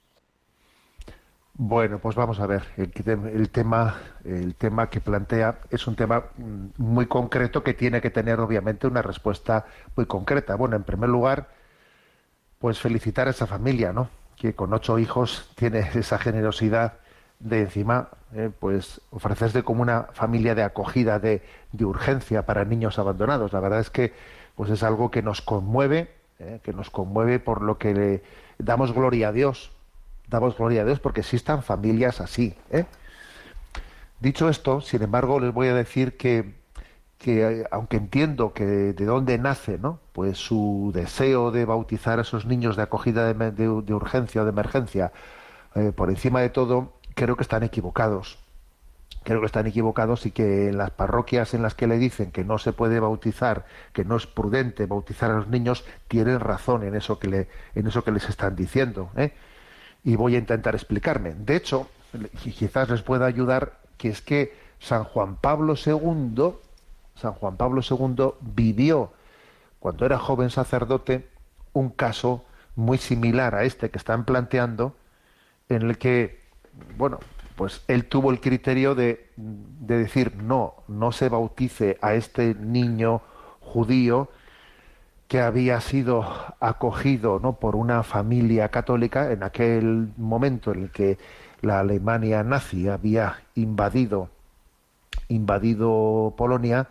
Bueno, 1.60 1.98
pues 1.98 2.14
vamos 2.14 2.38
a 2.38 2.46
ver. 2.46 2.62
El, 2.76 2.92
tema, 3.50 3.96
el 4.24 4.54
tema 4.54 4.88
que 4.90 5.00
plantea 5.00 5.58
es 5.70 5.88
un 5.88 5.96
tema 5.96 6.26
mm, 6.36 6.66
muy 6.76 7.06
concreto 7.06 7.64
que 7.64 7.74
tiene 7.74 8.00
que 8.00 8.10
tener, 8.10 8.38
obviamente, 8.38 8.86
una 8.86 9.02
respuesta 9.02 9.66
muy 9.96 10.06
concreta. 10.06 10.54
Bueno, 10.54 10.76
en 10.76 10.84
primer 10.84 11.10
lugar, 11.10 11.48
pues 12.60 12.78
felicitar 12.80 13.26
a 13.26 13.32
esa 13.32 13.48
familia, 13.48 13.92
¿no? 13.92 14.08
Que 14.36 14.54
con 14.54 14.72
ocho 14.72 15.00
hijos 15.00 15.50
tiene 15.56 15.80
esa 15.94 16.18
generosidad 16.18 16.94
de 17.40 17.62
encima, 17.62 18.10
eh, 18.34 18.50
pues 18.56 19.00
ofrecerse 19.10 19.64
como 19.64 19.82
una 19.82 20.04
familia 20.12 20.54
de 20.54 20.62
acogida, 20.62 21.18
de, 21.18 21.42
de, 21.72 21.84
urgencia 21.84 22.46
para 22.46 22.64
niños 22.64 23.00
abandonados. 23.00 23.52
La 23.52 23.60
verdad 23.60 23.80
es 23.80 23.90
que, 23.90 24.12
pues 24.54 24.70
es 24.70 24.84
algo 24.84 25.10
que 25.10 25.22
nos 25.22 25.42
conmueve, 25.42 26.10
eh, 26.38 26.60
que 26.62 26.72
nos 26.72 26.90
conmueve 26.90 27.40
por 27.40 27.62
lo 27.62 27.78
que 27.78 27.94
le 27.94 28.22
damos 28.58 28.92
gloria 28.92 29.28
a 29.28 29.32
Dios 29.32 29.72
damos 30.28 30.56
gloria 30.56 30.82
a 30.82 30.84
Dios 30.84 31.00
porque 31.00 31.20
existan 31.20 31.62
familias 31.62 32.20
así. 32.20 32.54
¿eh? 32.70 32.84
Dicho 34.20 34.48
esto, 34.48 34.80
sin 34.80 35.02
embargo, 35.02 35.40
les 35.40 35.52
voy 35.52 35.68
a 35.68 35.74
decir 35.74 36.16
que, 36.16 36.54
que 37.18 37.64
aunque 37.70 37.96
entiendo 37.96 38.52
que 38.52 38.64
de 38.64 39.04
dónde 39.04 39.38
nace, 39.38 39.78
¿no? 39.78 40.00
Pues 40.12 40.38
su 40.38 40.90
deseo 40.94 41.50
de 41.50 41.64
bautizar 41.64 42.18
a 42.18 42.22
esos 42.22 42.46
niños 42.46 42.76
de 42.76 42.82
acogida 42.82 43.32
de, 43.32 43.68
urgencia 43.68 44.42
o 44.42 44.44
de 44.44 44.50
emergencia, 44.50 45.12
eh, 45.74 45.92
por 45.94 46.10
encima 46.10 46.40
de 46.40 46.50
todo, 46.50 46.94
creo 47.14 47.36
que 47.36 47.42
están 47.42 47.62
equivocados. 47.62 48.38
Creo 49.24 49.40
que 49.40 49.46
están 49.46 49.66
equivocados 49.66 50.26
y 50.26 50.30
que 50.30 50.68
en 50.68 50.78
las 50.78 50.90
parroquias 50.90 51.52
en 51.52 51.62
las 51.62 51.74
que 51.74 51.86
le 51.86 51.98
dicen 51.98 52.30
que 52.30 52.44
no 52.44 52.58
se 52.58 52.72
puede 52.72 52.98
bautizar, 52.98 53.66
que 53.92 54.04
no 54.04 54.16
es 54.16 54.26
prudente 54.26 54.86
bautizar 54.86 55.30
a 55.30 55.34
los 55.34 55.48
niños, 55.48 55.84
tienen 56.08 56.40
razón 56.40 56.82
en 56.82 56.94
eso 56.94 57.18
que 57.18 57.28
le, 57.28 57.48
en 57.74 57.86
eso 57.86 58.04
que 58.04 58.12
les 58.12 58.28
están 58.28 58.56
diciendo. 58.56 59.10
¿eh? 59.16 59.32
Y 60.04 60.16
voy 60.16 60.34
a 60.34 60.38
intentar 60.38 60.74
explicarme. 60.74 61.34
De 61.34 61.56
hecho, 61.56 61.88
quizás 62.42 62.88
les 62.88 63.02
pueda 63.02 63.26
ayudar 63.26 63.80
que 63.96 64.08
es 64.08 64.22
que 64.22 64.54
San 64.78 65.04
Juan 65.04 65.36
Pablo 65.36 65.74
II, 65.74 66.54
San 67.14 67.32
Juan 67.34 67.56
Pablo 67.56 67.82
II 67.88 68.34
vivió 68.40 69.12
cuando 69.80 70.06
era 70.06 70.18
joven 70.18 70.50
sacerdote 70.50 71.28
un 71.72 71.90
caso 71.90 72.44
muy 72.74 72.98
similar 72.98 73.54
a 73.54 73.64
este 73.64 73.90
que 73.90 73.98
están 73.98 74.24
planteando, 74.24 74.96
en 75.68 75.82
el 75.82 75.98
que, 75.98 76.42
bueno, 76.96 77.18
pues 77.56 77.82
él 77.88 78.04
tuvo 78.04 78.30
el 78.30 78.40
criterio 78.40 78.94
de, 78.94 79.30
de 79.36 79.98
decir 79.98 80.36
no, 80.36 80.74
no 80.86 81.10
se 81.10 81.28
bautice 81.28 81.98
a 82.00 82.14
este 82.14 82.54
niño 82.54 83.20
judío 83.60 84.30
que 85.28 85.40
había 85.40 85.80
sido 85.80 86.26
acogido 86.58 87.38
¿no? 87.40 87.54
por 87.54 87.76
una 87.76 88.02
familia 88.02 88.70
católica 88.70 89.30
en 89.30 89.42
aquel 89.42 90.08
momento 90.16 90.72
en 90.72 90.84
el 90.84 90.90
que 90.90 91.18
la 91.60 91.80
Alemania 91.80 92.42
nazi 92.42 92.88
había 92.88 93.42
invadido 93.54 94.30
invadido 95.28 96.34
Polonia, 96.36 96.88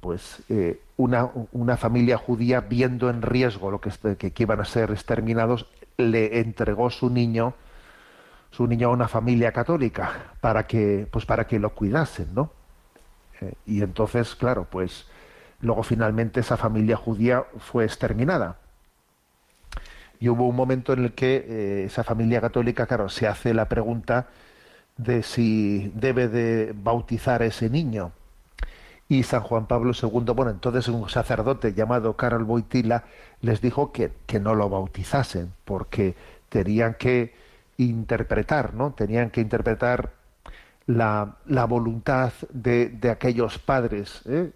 pues 0.00 0.42
eh, 0.48 0.80
una, 0.96 1.30
una, 1.52 1.76
familia 1.76 2.16
judía 2.16 2.60
viendo 2.60 3.10
en 3.10 3.22
riesgo 3.22 3.70
lo 3.70 3.80
que, 3.80 3.90
que, 4.16 4.42
iban 4.42 4.60
a 4.60 4.64
ser 4.64 4.90
exterminados, 4.90 5.66
le 5.96 6.40
entregó 6.40 6.90
su 6.90 7.10
niño, 7.10 7.54
su 8.50 8.66
niño 8.66 8.88
a 8.88 8.92
una 8.92 9.08
familia 9.08 9.52
católica 9.52 10.34
para 10.40 10.66
que, 10.66 11.06
pues 11.10 11.26
para 11.26 11.46
que 11.46 11.58
lo 11.58 11.70
cuidasen, 11.70 12.34
¿no? 12.34 12.50
Eh, 13.40 13.54
y 13.66 13.82
entonces, 13.82 14.34
claro, 14.34 14.66
pues 14.70 15.06
Luego 15.62 15.82
finalmente 15.84 16.40
esa 16.40 16.56
familia 16.56 16.96
judía 16.96 17.44
fue 17.58 17.84
exterminada. 17.84 18.58
Y 20.20 20.28
hubo 20.28 20.46
un 20.46 20.56
momento 20.56 20.92
en 20.92 21.04
el 21.04 21.12
que 21.14 21.36
eh, 21.48 21.84
esa 21.86 22.04
familia 22.04 22.40
católica, 22.40 22.86
claro, 22.86 23.08
se 23.08 23.26
hace 23.26 23.54
la 23.54 23.68
pregunta 23.68 24.28
de 24.96 25.22
si 25.22 25.90
debe 25.94 26.28
de 26.28 26.74
bautizar 26.76 27.42
a 27.42 27.46
ese 27.46 27.70
niño. 27.70 28.12
Y 29.08 29.22
San 29.24 29.42
Juan 29.42 29.66
Pablo 29.66 29.92
II, 30.00 30.32
bueno, 30.34 30.50
entonces 30.50 30.88
un 30.88 31.08
sacerdote 31.08 31.74
llamado 31.74 32.16
Karol 32.16 32.44
Wojtyla 32.44 33.04
les 33.40 33.60
dijo 33.60 33.92
que, 33.92 34.12
que 34.26 34.40
no 34.40 34.54
lo 34.54 34.68
bautizasen, 34.68 35.52
porque 35.64 36.14
tenían 36.48 36.94
que 36.94 37.34
interpretar, 37.76 38.74
¿no? 38.74 38.92
Tenían 38.92 39.30
que 39.30 39.40
interpretar 39.40 40.12
la, 40.86 41.36
la 41.46 41.64
voluntad 41.66 42.32
de, 42.50 42.88
de 42.88 43.10
aquellos 43.10 43.58
padres, 43.58 44.22
¿eh? 44.26 44.52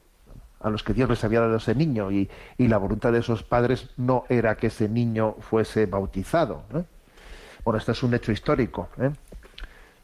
A 0.67 0.71
los 0.71 0.83
que 0.83 0.93
Dios 0.93 1.09
les 1.09 1.23
había 1.23 1.41
dado 1.41 1.57
ese 1.57 1.77
niño 1.77 2.11
y, 2.11 2.29
la 2.59 2.79
voluntad 2.79 3.13
de 3.13 3.21
esos 3.21 3.45
padres 3.45 3.91
no 3.97 4.25
era 4.29 4.57
que 4.57 4.67
ese 4.67 4.89
niño 4.89 5.37
fuese 5.39 5.87
bautizado. 5.87 6.65
Bueno, 7.65 7.79
este 7.79 7.93
es 7.93 8.03
un 8.03 8.13
hecho 8.15 8.33
histórico. 8.33 8.89
¿eh? 8.99 9.11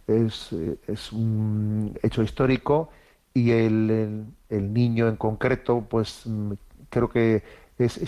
Es, 0.06 0.52
es, 0.86 1.12
un 1.12 1.98
hecho 2.00 2.22
histórico 2.22 2.90
y 3.34 3.50
el, 3.50 4.26
niño 4.50 5.08
en 5.08 5.16
concreto, 5.16 5.84
pues 5.88 6.22
mm, 6.26 6.52
creo 6.88 7.10
que 7.10 7.42
es 7.78 7.98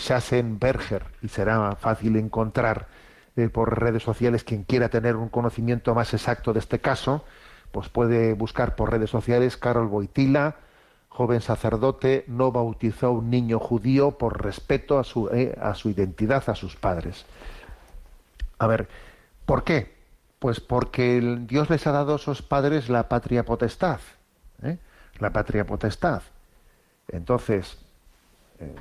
Berger 0.61 1.07
y 1.23 1.29
será 1.29 1.75
fácil 1.75 2.15
encontrar 2.17 2.87
eh, 3.35 3.49
por 3.49 3.81
redes 3.81 4.05
sociales 4.05 4.45
quien 4.45 4.63
quiera 4.63 4.89
tener 4.91 5.17
un 5.17 5.29
conocimiento 5.29 5.93
más 5.97 6.15
exacto 6.15 6.53
de 6.53 6.61
este 6.61 6.79
caso, 6.79 7.25
pues 7.73 7.89
puede 7.89 8.35
buscar 8.35 8.77
por 8.77 8.93
redes 8.93 9.11
sociales 9.11 9.57
Carol 9.57 9.89
Boitila, 9.89 10.55
joven 11.15 11.41
sacerdote 11.41 12.25
no 12.27 12.51
bautizó 12.51 13.07
a 13.07 13.11
un 13.11 13.31
niño 13.31 13.61
judío 13.61 14.19
por 14.19 14.43
respeto 14.43 14.99
a 14.99 15.05
su, 15.05 15.29
eh, 15.29 15.57
a 15.61 15.75
su 15.75 15.89
identidad, 15.89 16.43
a 16.49 16.57
sus 16.57 16.75
padres. 16.75 17.25
A 18.59 18.67
ver, 18.67 18.89
¿por 19.47 19.63
qué? 19.63 19.95
Pues 20.41 20.59
porque 20.59 21.39
Dios 21.47 21.71
les 21.71 21.87
ha 21.87 21.93
dado 21.93 22.17
a 22.17 22.19
sus 22.19 22.43
padres 22.43 22.89
la 22.89 23.09
patria 23.09 23.45
potestad. 23.45 24.01
¿eh? 24.65 24.79
La 25.21 25.33
patria 25.33 25.65
potestad. 25.65 26.23
Entonces, 27.07 27.79
eh, 28.59 28.75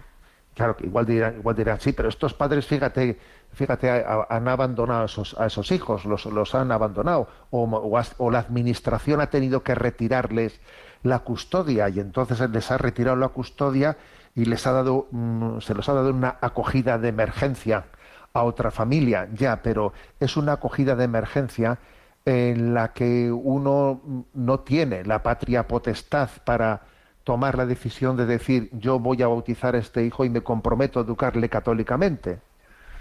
claro 0.53 0.75
igual 0.81 1.05
dirán, 1.05 1.37
igual 1.37 1.55
dirán, 1.55 1.79
sí, 1.79 1.93
pero 1.93 2.09
estos 2.09 2.33
padres, 2.33 2.65
fíjate, 2.65 3.17
fíjate, 3.53 3.89
han 4.29 4.47
abandonado 4.47 5.07
a 5.37 5.45
esos, 5.45 5.71
hijos, 5.71 6.05
los, 6.05 6.25
los 6.25 6.55
han 6.55 6.71
abandonado, 6.71 7.27
o, 7.51 8.31
la 8.31 8.39
administración 8.39 9.21
ha 9.21 9.27
tenido 9.27 9.63
que 9.63 9.75
retirarles 9.75 10.59
la 11.03 11.19
custodia 11.19 11.89
y 11.89 11.99
entonces 11.99 12.39
les 12.49 12.71
ha 12.71 12.77
retirado 12.77 13.17
la 13.17 13.29
custodia 13.29 13.97
y 14.35 14.45
les 14.45 14.65
ha 14.65 14.71
dado 14.71 15.07
mm, 15.11 15.59
se 15.59 15.75
les 15.75 15.87
ha 15.89 15.93
dado 15.93 16.11
una 16.11 16.37
acogida 16.39 16.97
de 16.97 17.09
emergencia 17.09 17.85
a 18.33 18.43
otra 18.43 18.71
familia 18.71 19.27
ya 19.33 19.61
pero 19.61 19.91
es 20.21 20.37
una 20.37 20.53
acogida 20.53 20.95
de 20.95 21.03
emergencia 21.03 21.77
en 22.25 22.73
la 22.73 22.93
que 22.93 23.29
uno 23.31 24.01
no 24.33 24.61
tiene 24.61 25.03
la 25.03 25.21
patria 25.21 25.67
potestad 25.67 26.29
para 26.45 26.83
tomar 27.23 27.57
la 27.57 27.65
decisión 27.65 28.17
de 28.17 28.25
decir 28.25 28.69
yo 28.73 28.99
voy 28.99 29.21
a 29.21 29.27
bautizar 29.27 29.75
a 29.75 29.79
este 29.79 30.05
hijo 30.05 30.25
y 30.25 30.29
me 30.29 30.41
comprometo 30.41 30.99
a 30.99 31.03
educarle 31.03 31.49
católicamente 31.49 32.39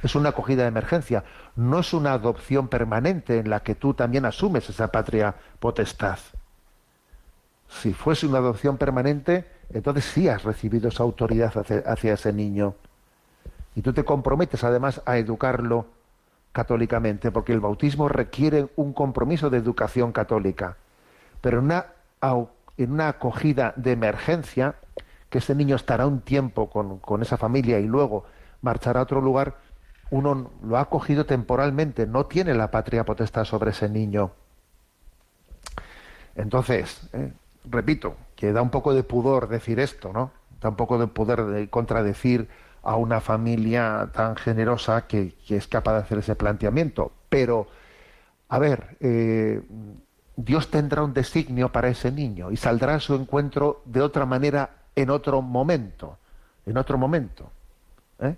es 0.03 0.15
una 0.15 0.31
acogida 0.31 0.63
de 0.63 0.69
emergencia 0.69 1.25
no 1.57 1.81
es 1.81 1.93
una 1.93 2.13
adopción 2.13 2.69
permanente 2.69 3.39
en 3.39 3.51
la 3.51 3.61
que 3.61 3.75
tú 3.75 3.95
también 3.95 4.25
asumes 4.25 4.69
esa 4.69 4.93
patria 4.93 5.35
potestad 5.59 6.19
si 7.81 7.95
fuese 7.95 8.27
una 8.27 8.39
adopción 8.39 8.77
permanente, 8.77 9.47
entonces 9.73 10.05
sí 10.05 10.29
has 10.29 10.45
recibido 10.45 10.89
esa 10.89 11.03
autoridad 11.03 11.53
hacia, 11.87 12.13
ese 12.13 12.33
niño. 12.33 12.75
Y 13.75 13.83
tú 13.83 13.93
te 13.93 14.05
comprometes 14.05 14.63
además 14.65 15.01
a 15.07 15.17
educarlo 15.17 15.87
católicamente, 16.53 17.31
porque 17.31 17.53
el 17.53 17.61
bautismo 17.61 18.09
requiere 18.09 18.69
un 18.77 18.93
compromiso 18.93 19.49
de 19.49 19.59
educación 19.59 20.13
católica. 20.13 20.77
Pero 21.41 21.61
una, 21.61 21.87
en 22.77 22.93
una 22.93 23.09
acogida 23.09 23.75
de 23.77 23.93
emergencia, 23.93 24.77
que 25.31 25.39
ese 25.39 25.55
niño 25.55 25.77
estará 25.77 26.07
un 26.07 26.21
tiempo 26.21 26.69
con, 26.71 26.99
con 26.99 27.23
esa 27.23 27.37
familia 27.37 27.79
y 27.79 27.87
luego 27.87 28.25
marchará 28.61 29.01
a 29.01 29.03
otro 29.05 29.21
lugar, 29.21 29.57
uno 30.11 30.51
lo 30.63 30.77
ha 30.77 30.83
acogido 30.83 31.25
temporalmente, 31.25 32.07
no 32.07 32.27
tiene 32.27 32.55
la 32.55 32.71
patria 32.71 33.05
potestad 33.05 33.45
sobre 33.45 33.71
ese 33.71 33.89
niño. 33.89 34.33
Entonces, 36.37 37.09
eh, 37.13 37.33
repito, 37.65 38.17
que 38.37 38.53
da 38.53 38.63
un 38.63 38.71
poco 38.71 38.95
de 38.95 39.03
pudor 39.03 39.49
decir 39.49 39.81
esto, 39.81 40.13
¿no? 40.13 40.31
Da 40.61 40.69
un 40.69 40.77
poco 40.77 40.99
de 40.99 41.07
pudor 41.07 41.47
de 41.47 41.69
contradecir 41.69 42.49
a 42.83 42.97
una 42.97 43.21
familia 43.21 44.11
tan 44.13 44.37
generosa 44.37 45.07
que, 45.07 45.35
es 45.49 45.69
capaz 45.69 45.93
de 45.95 45.99
hacer 46.01 46.19
ese 46.19 46.37
planteamiento. 46.37 47.13
Pero, 47.29 47.69
a 48.49 48.59
ver, 48.59 48.97
eh, 49.01 49.63
Dios 50.45 50.71
tendrá 50.71 51.03
un 51.03 51.15
designio 51.15 51.71
para 51.71 51.89
ese 51.89 52.11
niño 52.11 52.51
y 52.51 52.57
saldrá 52.57 52.95
a 52.95 53.01
su 53.01 53.15
encuentro 53.15 53.83
de 53.85 54.01
otra 54.01 54.27
manera 54.27 54.71
en 54.97 55.11
otro 55.11 55.43
momento, 55.43 56.19
en 56.67 56.77
otro 56.77 56.99
momento. 56.99 57.51
¿eh? 58.21 58.37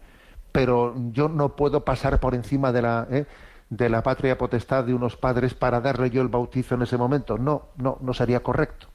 Pero 0.53 0.95
yo 1.13 1.29
no 1.29 1.57
puedo 1.57 1.85
pasar 1.85 2.21
por 2.21 2.35
encima 2.35 2.73
de 2.73 2.83
la, 2.83 3.07
¿eh? 3.11 3.27
de 3.71 3.89
la 3.89 4.03
patria 4.03 4.39
potestad 4.39 4.85
de 4.85 4.95
unos 4.95 5.17
padres 5.17 5.55
para 5.55 5.81
darle 5.81 6.11
yo 6.11 6.23
el 6.23 6.29
bautizo 6.29 6.75
en 6.75 6.83
ese 6.83 6.97
momento. 6.97 7.39
No, 7.39 7.69
no, 7.77 7.99
no 8.01 8.15
sería 8.15 8.43
correcto. 8.43 8.89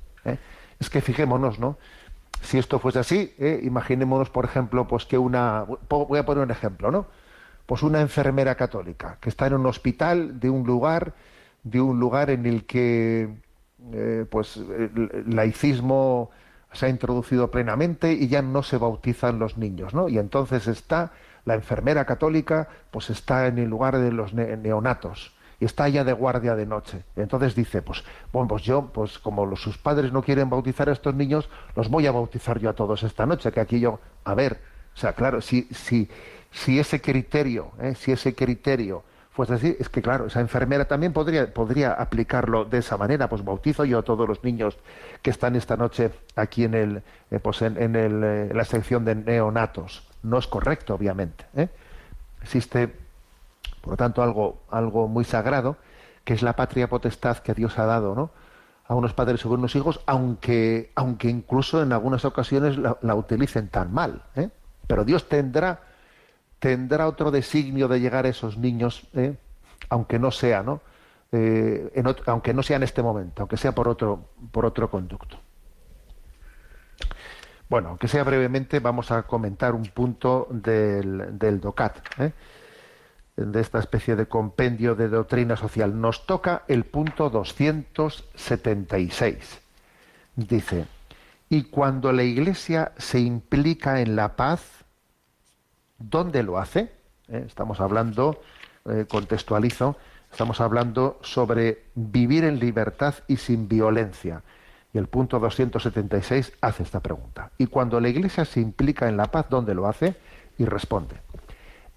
Es 0.79 0.89
que 0.89 1.01
fijémonos, 1.01 1.59
¿no? 1.59 1.77
si 2.41 2.57
esto 2.57 2.79
fuese 2.79 2.99
así, 2.99 3.33
¿eh? 3.37 3.59
imaginémonos, 3.63 4.29
por 4.29 4.45
ejemplo, 4.45 4.87
pues 4.87 5.05
que 5.05 5.17
una, 5.17 5.65
voy 5.89 6.19
a 6.19 6.25
poner 6.25 6.43
un 6.43 6.51
ejemplo, 6.51 6.91
¿no? 6.91 7.07
Pues 7.65 7.83
una 7.83 8.01
enfermera 8.01 8.55
católica 8.55 9.17
que 9.19 9.29
está 9.29 9.47
en 9.47 9.55
un 9.55 9.65
hospital 9.65 10.39
de 10.39 10.49
un 10.49 10.65
lugar, 10.65 11.13
de 11.63 11.81
un 11.81 11.99
lugar 11.99 12.29
en 12.29 12.45
el 12.45 12.65
que, 12.65 13.29
eh, 13.93 14.25
pues, 14.29 14.57
el 14.57 15.23
laicismo 15.27 16.31
se 16.71 16.85
ha 16.85 16.89
introducido 16.89 17.49
plenamente 17.49 18.13
y 18.13 18.27
ya 18.27 18.41
no 18.41 18.63
se 18.63 18.77
bautizan 18.77 19.39
los 19.39 19.57
niños, 19.57 19.93
¿no? 19.93 20.07
Y 20.07 20.17
entonces 20.17 20.67
está 20.67 21.11
la 21.45 21.55
enfermera 21.55 22.05
católica, 22.05 22.67
pues 22.91 23.09
está 23.09 23.47
en 23.47 23.57
el 23.57 23.69
lugar 23.69 23.97
de 23.97 24.11
los 24.11 24.33
neonatos 24.33 25.33
y 25.59 25.65
está 25.65 25.85
allá 25.85 26.03
de 26.03 26.13
guardia 26.13 26.55
de 26.55 26.65
noche. 26.65 27.03
entonces 27.15 27.55
dice, 27.55 27.81
pues, 27.81 28.03
bueno, 28.31 28.47
pues 28.47 28.63
yo, 28.63 28.89
pues 28.93 29.19
como 29.19 29.55
sus 29.55 29.77
padres 29.77 30.13
no 30.13 30.21
quieren 30.21 30.49
bautizar 30.49 30.89
a 30.89 30.93
estos 30.93 31.15
niños, 31.15 31.49
los 31.75 31.89
voy 31.89 32.07
a 32.07 32.11
bautizar 32.11 32.59
yo 32.59 32.69
a 32.69 32.73
todos 32.73 33.03
esta 33.03 33.25
noche, 33.25 33.51
que 33.51 33.59
aquí 33.59 33.79
yo, 33.79 33.99
a 34.23 34.33
ver, 34.35 34.59
o 34.93 34.97
sea, 34.97 35.13
claro, 35.13 35.41
si, 35.41 35.63
si, 35.71 36.09
si 36.51 36.79
ese 36.79 37.01
criterio, 37.01 37.71
¿eh? 37.81 37.95
si 37.95 38.11
ese 38.11 38.33
criterio 38.35 39.03
pues 39.39 39.51
así, 39.51 39.73
es 39.79 39.87
que 39.87 40.01
claro, 40.01 40.25
esa 40.25 40.41
enfermera 40.41 40.83
también 40.83 41.13
podría, 41.13 41.53
podría 41.53 41.93
aplicarlo 41.93 42.65
de 42.65 42.79
esa 42.79 42.97
manera, 42.97 43.29
pues 43.29 43.41
bautizo 43.41 43.85
yo 43.85 43.99
a 43.99 44.03
todos 44.03 44.27
los 44.27 44.43
niños 44.43 44.77
que 45.21 45.29
están 45.29 45.55
esta 45.55 45.77
noche 45.77 46.11
aquí 46.35 46.65
en 46.65 46.73
el, 46.73 47.03
eh, 47.31 47.39
pues 47.39 47.61
en, 47.61 47.95
el, 47.95 48.21
eh, 48.21 48.51
la 48.53 48.65
sección 48.65 49.05
de 49.05 49.15
neonatos. 49.15 50.03
No 50.23 50.39
es 50.39 50.45
correcto, 50.45 50.93
obviamente. 50.93 51.45
Existe 52.41 52.93
por 53.81 53.91
lo 53.91 53.95
tanto, 53.95 54.21
algo, 54.21 54.59
algo 54.69 55.07
muy 55.07 55.23
sagrado, 55.23 55.77
que 56.25 56.33
es 56.33 56.41
la 56.41 56.57
patria 56.57 56.89
potestad 56.89 57.37
que 57.37 57.53
Dios 57.53 57.79
ha 57.79 57.85
dado, 57.85 58.15
¿no? 58.15 58.31
a 58.87 58.95
unos 58.95 59.13
padres 59.13 59.39
sobre 59.39 59.59
unos 59.59 59.73
hijos, 59.77 60.01
aunque, 60.05 60.91
aunque 60.95 61.29
incluso 61.29 61.81
en 61.81 61.93
algunas 61.93 62.25
ocasiones 62.25 62.77
la, 62.77 63.15
utilicen 63.15 63.69
tan 63.69 63.93
mal. 63.93 64.23
¿eh? 64.35 64.49
Pero 64.85 65.05
Dios 65.05 65.29
tendrá, 65.29 65.79
tendrá 66.59 67.07
otro 67.07 67.31
designio 67.31 67.87
de 67.87 67.99
llegar 67.99 68.25
a 68.25 68.29
esos 68.29 68.57
niños, 68.57 69.07
¿eh? 69.13 69.35
aunque 69.89 70.19
no 70.19 70.31
sea, 70.31 70.63
¿no? 70.63 70.81
Eh, 71.31 71.91
aunque 72.25 72.53
no 72.53 72.63
sea 72.63 72.77
en 72.77 72.83
este 72.83 73.03
momento, 73.03 73.43
aunque 73.43 73.57
sea 73.57 73.73
por 73.73 73.87
otro, 73.87 74.29
por 74.51 74.65
otro 74.65 74.89
conducto. 74.89 75.39
Bueno, 77.69 77.89
aunque 77.89 78.07
sea 78.07 78.23
brevemente, 78.23 78.79
vamos 78.79 79.11
a 79.11 79.23
comentar 79.23 79.75
un 79.75 79.83
punto 79.83 80.47
del, 80.49 81.37
del 81.37 81.61
DOCAT. 81.61 82.19
¿eh? 82.19 82.33
de 83.45 83.61
esta 83.61 83.79
especie 83.79 84.15
de 84.15 84.27
compendio 84.27 84.95
de 84.95 85.07
doctrina 85.07 85.55
social. 85.55 85.99
Nos 85.99 86.25
toca 86.25 86.63
el 86.67 86.85
punto 86.85 87.29
276. 87.29 89.59
Dice, 90.35 90.87
y 91.49 91.63
cuando 91.63 92.11
la 92.11 92.23
Iglesia 92.23 92.91
se 92.97 93.19
implica 93.19 94.01
en 94.01 94.15
la 94.15 94.35
paz, 94.35 94.78
¿dónde 95.99 96.43
lo 96.43 96.57
hace? 96.57 96.91
Eh, 97.27 97.43
estamos 97.45 97.79
hablando, 97.79 98.41
eh, 98.85 99.05
contextualizo, 99.07 99.97
estamos 100.31 100.61
hablando 100.61 101.19
sobre 101.21 101.83
vivir 101.95 102.43
en 102.43 102.59
libertad 102.59 103.15
y 103.27 103.37
sin 103.37 103.67
violencia. 103.67 104.41
Y 104.93 104.97
el 104.97 105.07
punto 105.07 105.39
276 105.39 106.53
hace 106.61 106.83
esta 106.83 106.99
pregunta. 106.99 107.51
Y 107.57 107.67
cuando 107.67 107.99
la 107.99 108.09
Iglesia 108.09 108.45
se 108.45 108.59
implica 108.59 109.07
en 109.07 109.17
la 109.17 109.25
paz, 109.25 109.45
¿dónde 109.49 109.75
lo 109.75 109.87
hace? 109.87 110.15
Y 110.57 110.65
responde, 110.65 111.15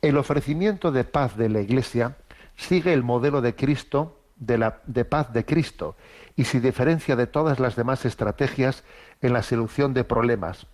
el 0.02 0.18
ofrecimiento 0.18 0.92
de 0.92 1.04
paz 1.04 1.36
de 1.36 1.48
la 1.48 1.60
Iglesia 1.60 2.16
sigue 2.56 2.92
el 2.92 3.02
modelo 3.02 3.40
de 3.40 3.54
Cristo, 3.54 4.20
de, 4.36 4.58
la, 4.58 4.80
de 4.86 5.04
paz 5.04 5.32
de 5.32 5.44
Cristo, 5.44 5.96
y 6.36 6.44
se 6.44 6.60
diferencia 6.60 7.16
de 7.16 7.26
todas 7.26 7.60
las 7.60 7.76
demás 7.76 8.04
estrategias 8.04 8.84
en 9.20 9.32
la 9.32 9.42
solución 9.42 9.94
de 9.94 10.04
problemas. 10.04 10.66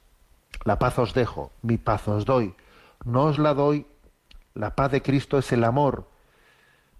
La 0.64 0.78
paz 0.78 0.98
os 0.98 1.14
dejo, 1.14 1.52
mi 1.62 1.76
paz 1.76 2.08
os 2.08 2.24
doy. 2.24 2.54
No 3.04 3.24
os 3.24 3.38
la 3.38 3.54
doy, 3.54 3.86
la 4.54 4.74
paz 4.74 4.90
de 4.90 5.02
Cristo 5.02 5.38
es 5.38 5.52
el 5.52 5.64
amor. 5.64 6.08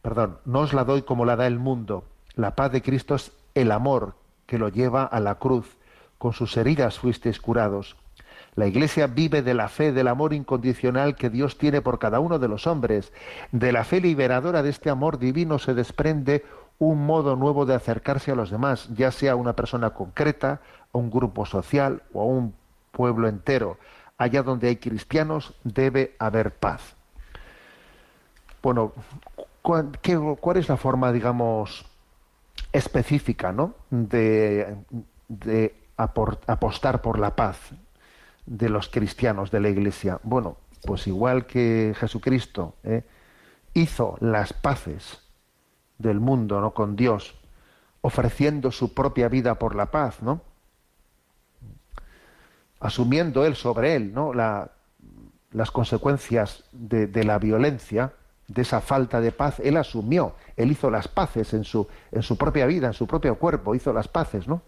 Perdón, 0.03 0.38
no 0.44 0.61
os 0.61 0.72
la 0.72 0.84
doy 0.84 1.03
como 1.03 1.24
la 1.24 1.36
da 1.36 1.46
el 1.46 1.59
mundo. 1.59 2.05
La 2.34 2.55
paz 2.55 2.72
de 2.72 2.82
Cristo 2.82 3.14
es 3.14 3.32
el 3.55 3.72
amor 3.72 4.14
que 4.46 4.59
lo 4.59 4.68
lleva 4.68 5.05
a 5.05 5.20
la 5.20 5.36
cruz. 5.36 5.76
Con 6.18 6.32
sus 6.32 6.57
heridas 6.57 6.99
fuisteis 6.99 7.40
curados. 7.40 7.96
La 8.55 8.66
Iglesia 8.66 9.07
vive 9.07 9.42
de 9.42 9.55
la 9.55 9.68
fe, 9.68 9.92
del 9.92 10.09
amor 10.09 10.32
incondicional 10.32 11.14
que 11.14 11.30
Dios 11.30 11.59
tiene 11.59 11.80
por 11.80 11.99
cada 11.99 12.18
uno 12.20 12.38
de 12.38 12.49
los 12.49 12.66
hombres. 12.66 13.12
De 13.53 13.72
la 13.72 13.84
fe 13.84 14.01
liberadora 14.01 14.62
de 14.62 14.70
este 14.70 14.90
amor 14.90 15.18
divino 15.18 15.59
se 15.59 15.74
desprende 15.74 16.44
un 16.78 17.07
modo 17.07 17.36
nuevo 17.36 17.66
de 17.66 17.74
acercarse 17.74 18.30
a 18.32 18.34
los 18.34 18.51
demás, 18.51 18.88
ya 18.94 19.11
sea 19.11 19.32
a 19.32 19.36
una 19.36 19.55
persona 19.55 19.90
concreta, 19.90 20.61
a 20.92 20.99
un 20.99 21.11
grupo 21.11 21.44
social 21.44 22.03
o 22.12 22.22
a 22.22 22.24
un 22.24 22.55
pueblo 22.92 23.28
entero. 23.28 23.78
Allá 24.19 24.43
donde 24.43 24.69
hay 24.69 24.77
cristianos 24.77 25.55
debe 25.62 26.16
haber 26.19 26.53
paz. 26.55 26.97
Bueno, 28.61 28.93
¿cuál, 29.62 29.91
es 30.57 30.69
la 30.69 30.77
forma, 30.77 31.12
digamos, 31.12 31.87
específica, 32.73 33.53
¿no? 33.53 33.75
de, 33.91 34.77
apostar 35.97 37.01
por 37.01 37.19
la 37.19 37.37
paz 37.37 37.59
de 38.47 38.69
los 38.69 38.89
cristianos 38.89 39.53
de 39.53 39.61
la 39.61 39.69
Iglesia? 39.69 40.19
Bueno, 40.25 40.57
pues 40.85 41.07
igual 41.07 41.47
que 41.47 41.95
Jesucristo 41.97 42.75
¿eh? 42.83 43.05
hizo 43.75 44.16
las 44.21 44.53
paces 44.53 45.23
del 45.99 46.21
mundo, 46.21 46.61
¿no? 46.61 46.75
Con 46.75 46.97
Dios, 46.97 47.35
ofreciendo 48.01 48.71
su 48.71 48.95
propia 48.95 49.29
vida 49.29 49.59
por 49.59 49.75
la 49.75 49.87
paz, 49.87 50.23
¿no? 50.23 50.41
Asumiendo 52.81 53.45
él 53.45 53.57
sobre 53.57 53.97
él, 53.97 54.12
¿no? 54.12 54.33
las 54.33 55.70
consecuencias 55.70 56.64
de, 56.72 57.24
la 57.24 57.39
violencia, 57.39 58.12
de 58.47 58.62
esa 58.62 58.81
falta 58.81 59.20
de 59.20 59.33
paz, 59.33 59.61
él 59.61 59.76
asumió, 59.76 60.35
él 60.57 60.70
hizo 60.70 60.91
las 60.91 61.09
paces 61.09 61.53
en 61.55 61.64
su, 61.64 61.87
en 62.12 62.22
su 62.22 62.37
propia 62.39 62.66
vida, 62.66 62.87
en 62.89 62.93
su 62.93 63.07
propio 63.07 63.39
cuerpo, 63.39 63.74
hizo 63.74 63.93
las 63.93 64.09
paces, 64.09 64.49
¿no? 64.49 64.62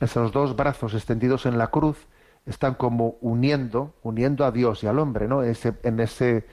Esos 0.00 0.32
dos 0.32 0.56
brazos 0.56 0.94
extendidos 0.94 1.46
en 1.46 1.58
la 1.58 1.68
cruz 1.68 1.96
están 2.46 2.74
como 2.74 3.16
uniendo, 3.20 3.94
uniendo 4.02 4.44
a 4.44 4.50
Dios 4.50 4.82
y 4.82 4.86
al 4.86 4.98
hombre, 4.98 5.28
¿no? 5.28 5.42
Ese, 5.42 5.74
en 5.82 6.00
ese 6.00 6.46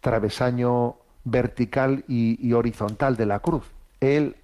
travesaño 0.00 0.96
vertical 1.24 2.04
y, 2.08 2.52
horizontal 2.52 3.16
de 3.16 3.26
la 3.26 3.40
cruz. 3.40 3.64
Él 4.00 4.36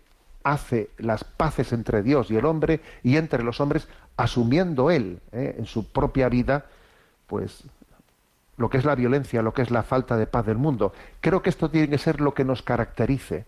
hace 0.43 0.91
las 0.99 1.25
paces 1.25 1.73
entre 1.73 2.03
Dios 2.03 2.31
y 2.31 2.37
el 2.37 2.45
hombre 2.45 2.81
y 3.03 3.17
entre 3.17 3.43
los 3.43 3.61
hombres, 3.61 3.89
asumiendo 4.17 4.91
él 4.91 5.21
¿eh? 5.33 5.57
en 5.59 5.67
su 5.67 5.91
propia 5.91 6.29
vida, 6.29 6.67
pues 7.27 7.65
lo 8.57 8.71
que 8.71 8.79
es 8.79 8.85
la 8.85 8.95
violencia, 8.95 9.43
lo 9.43 9.53
que 9.53 9.63
es 9.63 9.71
la 9.71 9.83
falta 9.83 10.17
de 10.17 10.27
paz 10.27 10.47
del 10.47 10.59
mundo. 10.59 10.93
Creo 11.21 11.43
que 11.43 11.51
esto 11.51 11.71
tiene 11.71 11.89
que 11.89 11.99
ser 11.99 12.21
lo 12.21 12.35
que 12.35 12.45
nos 12.45 12.63
caracterice. 12.63 13.47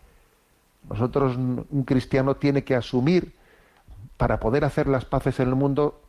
Nosotros, 0.89 1.37
un 1.37 1.85
cristiano 1.85 2.37
tiene 2.37 2.65
que 2.65 2.75
asumir, 2.75 3.35
para 4.17 4.41
poder 4.41 4.65
hacer 4.65 4.87
las 4.87 5.05
paces 5.05 5.41
en 5.41 5.49
el 5.49 5.55
mundo, 5.55 6.01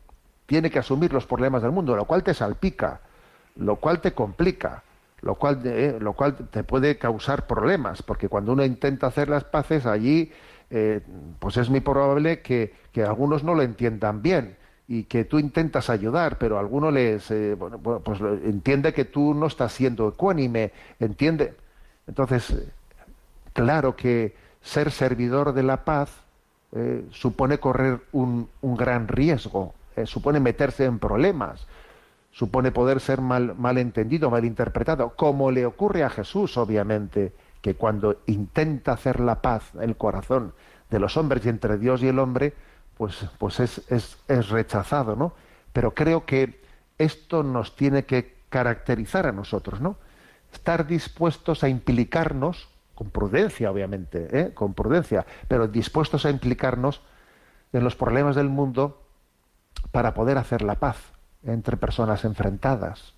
tiene 0.46 0.70
que 0.70 0.78
asumir 0.78 1.12
los 1.12 1.26
problemas 1.26 1.62
del 1.62 1.72
mundo, 1.72 1.94
lo 1.94 2.06
cual 2.06 2.22
te 2.22 2.32
salpica, 2.32 3.00
lo 3.56 3.76
cual 3.76 4.00
te 4.00 4.12
complica, 4.12 4.82
lo 5.20 5.34
cual, 5.34 5.60
eh, 5.64 5.98
lo 6.00 6.14
cual 6.14 6.36
te 6.36 6.64
puede 6.64 6.96
causar 6.96 7.46
problemas, 7.46 8.02
porque 8.02 8.28
cuando 8.28 8.52
uno 8.52 8.64
intenta 8.64 9.08
hacer 9.08 9.28
las 9.28 9.44
paces 9.44 9.84
allí, 9.84 10.32
eh, 10.70 11.00
pues 11.38 11.56
es 11.56 11.70
muy 11.70 11.80
probable 11.80 12.40
que, 12.42 12.72
algunos 13.06 13.44
no 13.44 13.54
lo 13.54 13.62
entiendan 13.62 14.22
bien 14.22 14.56
y 14.88 15.04
que 15.04 15.24
tú 15.24 15.38
intentas 15.38 15.88
ayudar, 15.88 16.36
pero 16.36 16.58
alguno 16.58 16.90
les, 16.90 17.30
eh, 17.30 17.56
pues 18.02 18.20
entiende 18.44 18.92
que 18.92 19.04
tú 19.04 19.34
no 19.34 19.46
estás 19.46 19.72
siendo 19.72 20.08
ecuánime, 20.08 20.72
entiende. 20.98 21.54
Entonces, 22.08 22.56
claro 23.52 23.94
que 23.94 24.34
ser 24.60 24.90
servidor 24.90 25.52
de 25.52 25.62
la 25.62 25.84
paz 25.84 26.10
eh, 26.72 27.06
supone 27.12 27.58
correr 27.58 28.00
un, 28.10 28.48
gran 28.62 29.06
riesgo, 29.06 29.74
supone 30.04 30.40
meterse 30.40 30.86
en 30.86 30.98
problemas, 30.98 31.68
supone 32.32 32.72
poder 32.72 33.00
ser 33.00 33.20
mal, 33.20 33.54
mal 33.56 33.78
entendido, 33.78 34.28
mal 34.28 34.44
interpretado, 34.44 35.10
como 35.14 35.52
le 35.52 35.66
ocurre 35.66 36.02
a 36.02 36.10
Jesús, 36.10 36.56
obviamente, 36.56 37.32
que 37.60 37.74
cuando 37.74 38.20
intenta 38.26 38.92
hacer 38.92 39.20
la 39.20 39.42
paz 39.42 39.72
el 39.80 39.96
corazón 39.96 40.54
de 40.90 40.98
los 40.98 41.16
hombres 41.16 41.44
y 41.44 41.48
entre 41.48 41.78
Dios 41.78 42.02
y 42.02 42.08
el 42.08 42.18
hombre, 42.18 42.54
pues, 42.96 43.26
pues 43.38 43.60
es, 43.60 43.82
es, 43.88 44.48
rechazado, 44.48 45.16
¿no? 45.16 45.32
Pero 45.72 45.94
creo 45.94 46.24
que 46.24 46.60
esto 46.98 47.42
nos 47.42 47.76
tiene 47.76 48.04
que 48.04 48.36
caracterizar 48.48 49.26
a 49.26 49.32
nosotros, 49.32 49.80
¿no? 49.80 49.96
Estar 50.52 50.86
dispuestos 50.86 51.62
a 51.62 51.68
implicarnos, 51.68 52.68
con 52.94 53.10
prudencia, 53.10 53.70
obviamente, 53.70 54.28
¿eh? 54.32 54.54
con 54.54 54.74
prudencia, 54.74 55.24
pero 55.46 55.68
dispuestos 55.68 56.26
a 56.26 56.30
implicarnos 56.30 57.00
en 57.72 57.84
los 57.84 57.94
problemas 57.94 58.34
del 58.34 58.48
mundo 58.48 59.02
para 59.92 60.14
poder 60.14 60.38
hacer 60.38 60.62
la 60.62 60.76
paz 60.76 60.96
entre 61.44 61.76
personas 61.76 62.24
enfrentadas. 62.24 63.14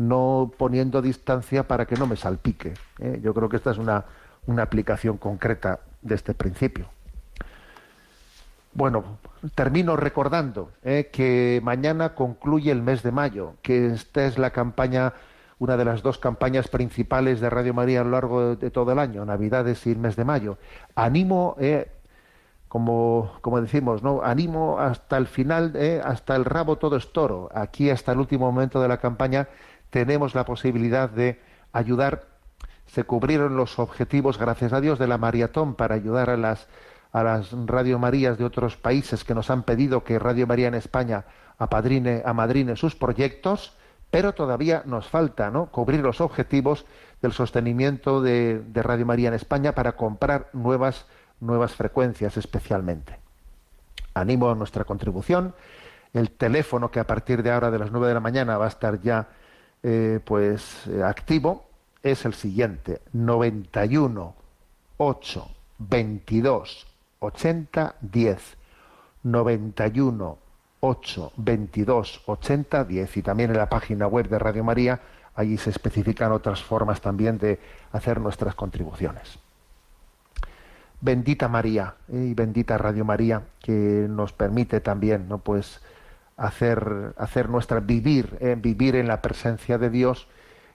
No 0.00 0.50
poniendo 0.56 1.02
distancia 1.02 1.68
para 1.68 1.84
que 1.84 1.94
no 1.94 2.06
me 2.06 2.16
salpique. 2.16 2.72
¿eh? 3.00 3.20
Yo 3.22 3.34
creo 3.34 3.50
que 3.50 3.56
esta 3.58 3.70
es 3.70 3.76
una, 3.76 4.06
una 4.46 4.62
aplicación 4.62 5.18
concreta 5.18 5.80
de 6.00 6.14
este 6.14 6.32
principio. 6.32 6.86
Bueno, 8.72 9.18
termino 9.54 9.96
recordando 9.96 10.70
eh, 10.82 11.10
que 11.12 11.60
mañana 11.62 12.14
concluye 12.14 12.72
el 12.72 12.80
mes 12.80 13.02
de 13.02 13.12
mayo, 13.12 13.56
que 13.60 13.88
esta 13.88 14.24
es 14.24 14.38
la 14.38 14.50
campaña, 14.50 15.12
una 15.58 15.76
de 15.76 15.84
las 15.84 16.02
dos 16.02 16.16
campañas 16.16 16.68
principales 16.68 17.40
de 17.40 17.50
Radio 17.50 17.74
María 17.74 18.00
a 18.00 18.04
lo 18.04 18.10
largo 18.12 18.56
de, 18.56 18.70
todo 18.70 18.92
el 18.92 18.98
año, 18.98 19.26
Navidades 19.26 19.86
y 19.86 19.90
el 19.90 19.98
mes 19.98 20.16
de 20.16 20.24
mayo. 20.24 20.56
Animo, 20.94 21.56
eh, 21.60 21.90
como, 22.68 23.32
como 23.42 23.60
decimos, 23.60 24.02
¿no? 24.02 24.22
Animo 24.22 24.78
hasta 24.78 25.18
el 25.18 25.26
final, 25.26 25.76
hasta 26.04 26.36
el 26.36 26.46
rabo 26.46 26.76
todo 26.76 26.96
es 26.96 27.12
toro. 27.12 27.50
Aquí 27.52 27.90
hasta 27.90 28.12
el 28.12 28.18
último 28.18 28.50
momento 28.50 28.80
de 28.80 28.88
la 28.88 28.98
campaña 28.98 29.48
tenemos 29.90 30.34
la 30.34 30.44
posibilidad 30.44 31.10
de 31.10 31.40
ayudar. 31.72 32.24
Se 32.86 33.04
cubrieron 33.04 33.56
los 33.56 33.78
objetivos, 33.78 34.38
gracias 34.38 34.72
a 34.72 34.80
Dios, 34.80 34.98
de 34.98 35.06
la 35.06 35.18
maratón 35.18 35.74
para 35.74 35.94
ayudar 35.94 36.30
a 36.30 36.36
las 36.36 36.66
a 37.12 37.22
las 37.22 37.50
Radio 37.66 37.98
Marías 37.98 38.38
de 38.38 38.44
otros 38.44 38.76
países 38.76 39.24
que 39.24 39.34
nos 39.34 39.50
han 39.50 39.64
pedido 39.64 40.04
que 40.04 40.18
Radio 40.18 40.46
María 40.46 40.68
en 40.68 40.74
España 40.74 41.24
apadrine, 41.58 42.22
amadrine 42.24 42.76
sus 42.76 42.94
proyectos, 42.94 43.74
pero 44.10 44.32
todavía 44.32 44.82
nos 44.86 45.08
falta 45.08 45.50
¿no? 45.50 45.66
cubrir 45.66 46.00
los 46.00 46.20
objetivos 46.20 46.86
del 47.20 47.32
sostenimiento 47.32 48.22
de, 48.22 48.62
Radio 48.74 49.06
María 49.06 49.28
en 49.28 49.34
España 49.34 49.74
para 49.74 49.92
comprar 49.92 50.48
nuevas, 50.52 51.06
nuevas 51.40 51.72
frecuencias 51.74 52.36
especialmente. 52.36 53.18
Animo 54.14 54.50
a 54.50 54.54
nuestra 54.54 54.84
contribución. 54.84 55.54
El 56.12 56.30
teléfono 56.30 56.90
que 56.90 56.98
a 56.98 57.06
partir 57.06 57.42
de 57.42 57.52
ahora 57.52 57.70
de 57.70 57.78
las 57.78 57.92
9 57.92 58.08
de 58.08 58.14
la 58.14 58.20
mañana 58.20 58.58
va 58.58 58.64
a 58.64 58.68
estar 58.68 59.00
ya 59.00 59.28
eh, 59.82 60.20
pues 60.24 60.86
eh, 60.88 61.02
activo 61.02 61.64
es 62.02 62.24
el 62.24 62.34
siguiente 62.34 63.00
91 63.12 64.34
8 64.98 65.48
22 65.78 66.86
80 67.20 67.94
10 68.00 68.56
91 69.22 70.38
8 70.80 71.32
22 71.36 72.22
80 72.26 72.84
10 72.84 73.16
y 73.16 73.22
también 73.22 73.50
en 73.50 73.56
la 73.56 73.68
página 73.68 74.06
web 74.06 74.28
de 74.28 74.38
Radio 74.38 74.64
María 74.64 75.00
allí 75.34 75.56
se 75.56 75.70
especifican 75.70 76.32
otras 76.32 76.62
formas 76.62 77.00
también 77.00 77.38
de 77.38 77.58
hacer 77.92 78.20
nuestras 78.20 78.54
contribuciones. 78.54 79.38
Bendita 81.00 81.48
María 81.48 81.94
eh, 82.08 82.28
y 82.30 82.34
bendita 82.34 82.76
Radio 82.76 83.04
María 83.04 83.42
que 83.60 84.06
nos 84.08 84.32
permite 84.32 84.80
también 84.80 85.28
no 85.28 85.38
pues 85.38 85.80
hacer 86.40 87.14
hacer 87.18 87.50
nuestra 87.50 87.80
vivir 87.80 88.38
eh, 88.40 88.56
vivir 88.58 88.96
en 88.96 89.06
la 89.06 89.20
presencia 89.20 89.76
de 89.76 89.90
Dios 89.90 90.26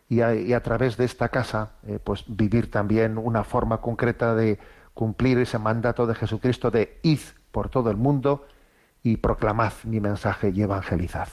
y 0.08 0.22
a, 0.22 0.62
través 0.62 0.98
de 0.98 1.06
esta 1.06 1.30
casa 1.30 1.72
eh, 1.88 1.98
pues 2.02 2.26
vivir 2.28 2.70
también 2.70 3.18
una 3.18 3.44
forma 3.44 3.82
concreta 3.82 4.36
de 4.36 4.60
cumplir 4.94 5.40
ese 5.40 5.58
mandato 5.58 6.06
de 6.06 6.14
Jesucristo 6.14 6.70
de 6.70 7.00
id 7.02 7.20
por 7.52 7.70
todo 7.70 7.90
el 7.90 7.98
mundo 7.98 8.46
y 9.02 9.18
proclamad 9.18 9.74
mi 9.84 10.00
mensaje 10.00 10.52
y 10.54 10.62
evangelizad. 10.62 11.28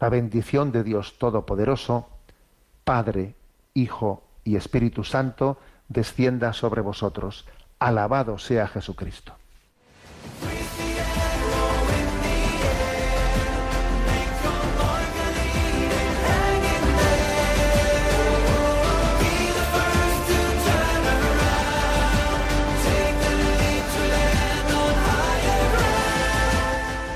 La 0.00 0.08
bendición 0.08 0.72
de 0.72 0.82
Dios 0.82 1.18
Todopoderoso, 1.18 2.08
Padre, 2.84 3.34
Hijo 3.74 4.24
y 4.44 4.56
Espíritu 4.56 5.04
Santo, 5.04 5.58
descienda 5.88 6.54
sobre 6.54 6.80
vosotros. 6.80 7.46
Alabado 7.78 8.38
sea 8.38 8.66
Jesucristo. 8.66 9.34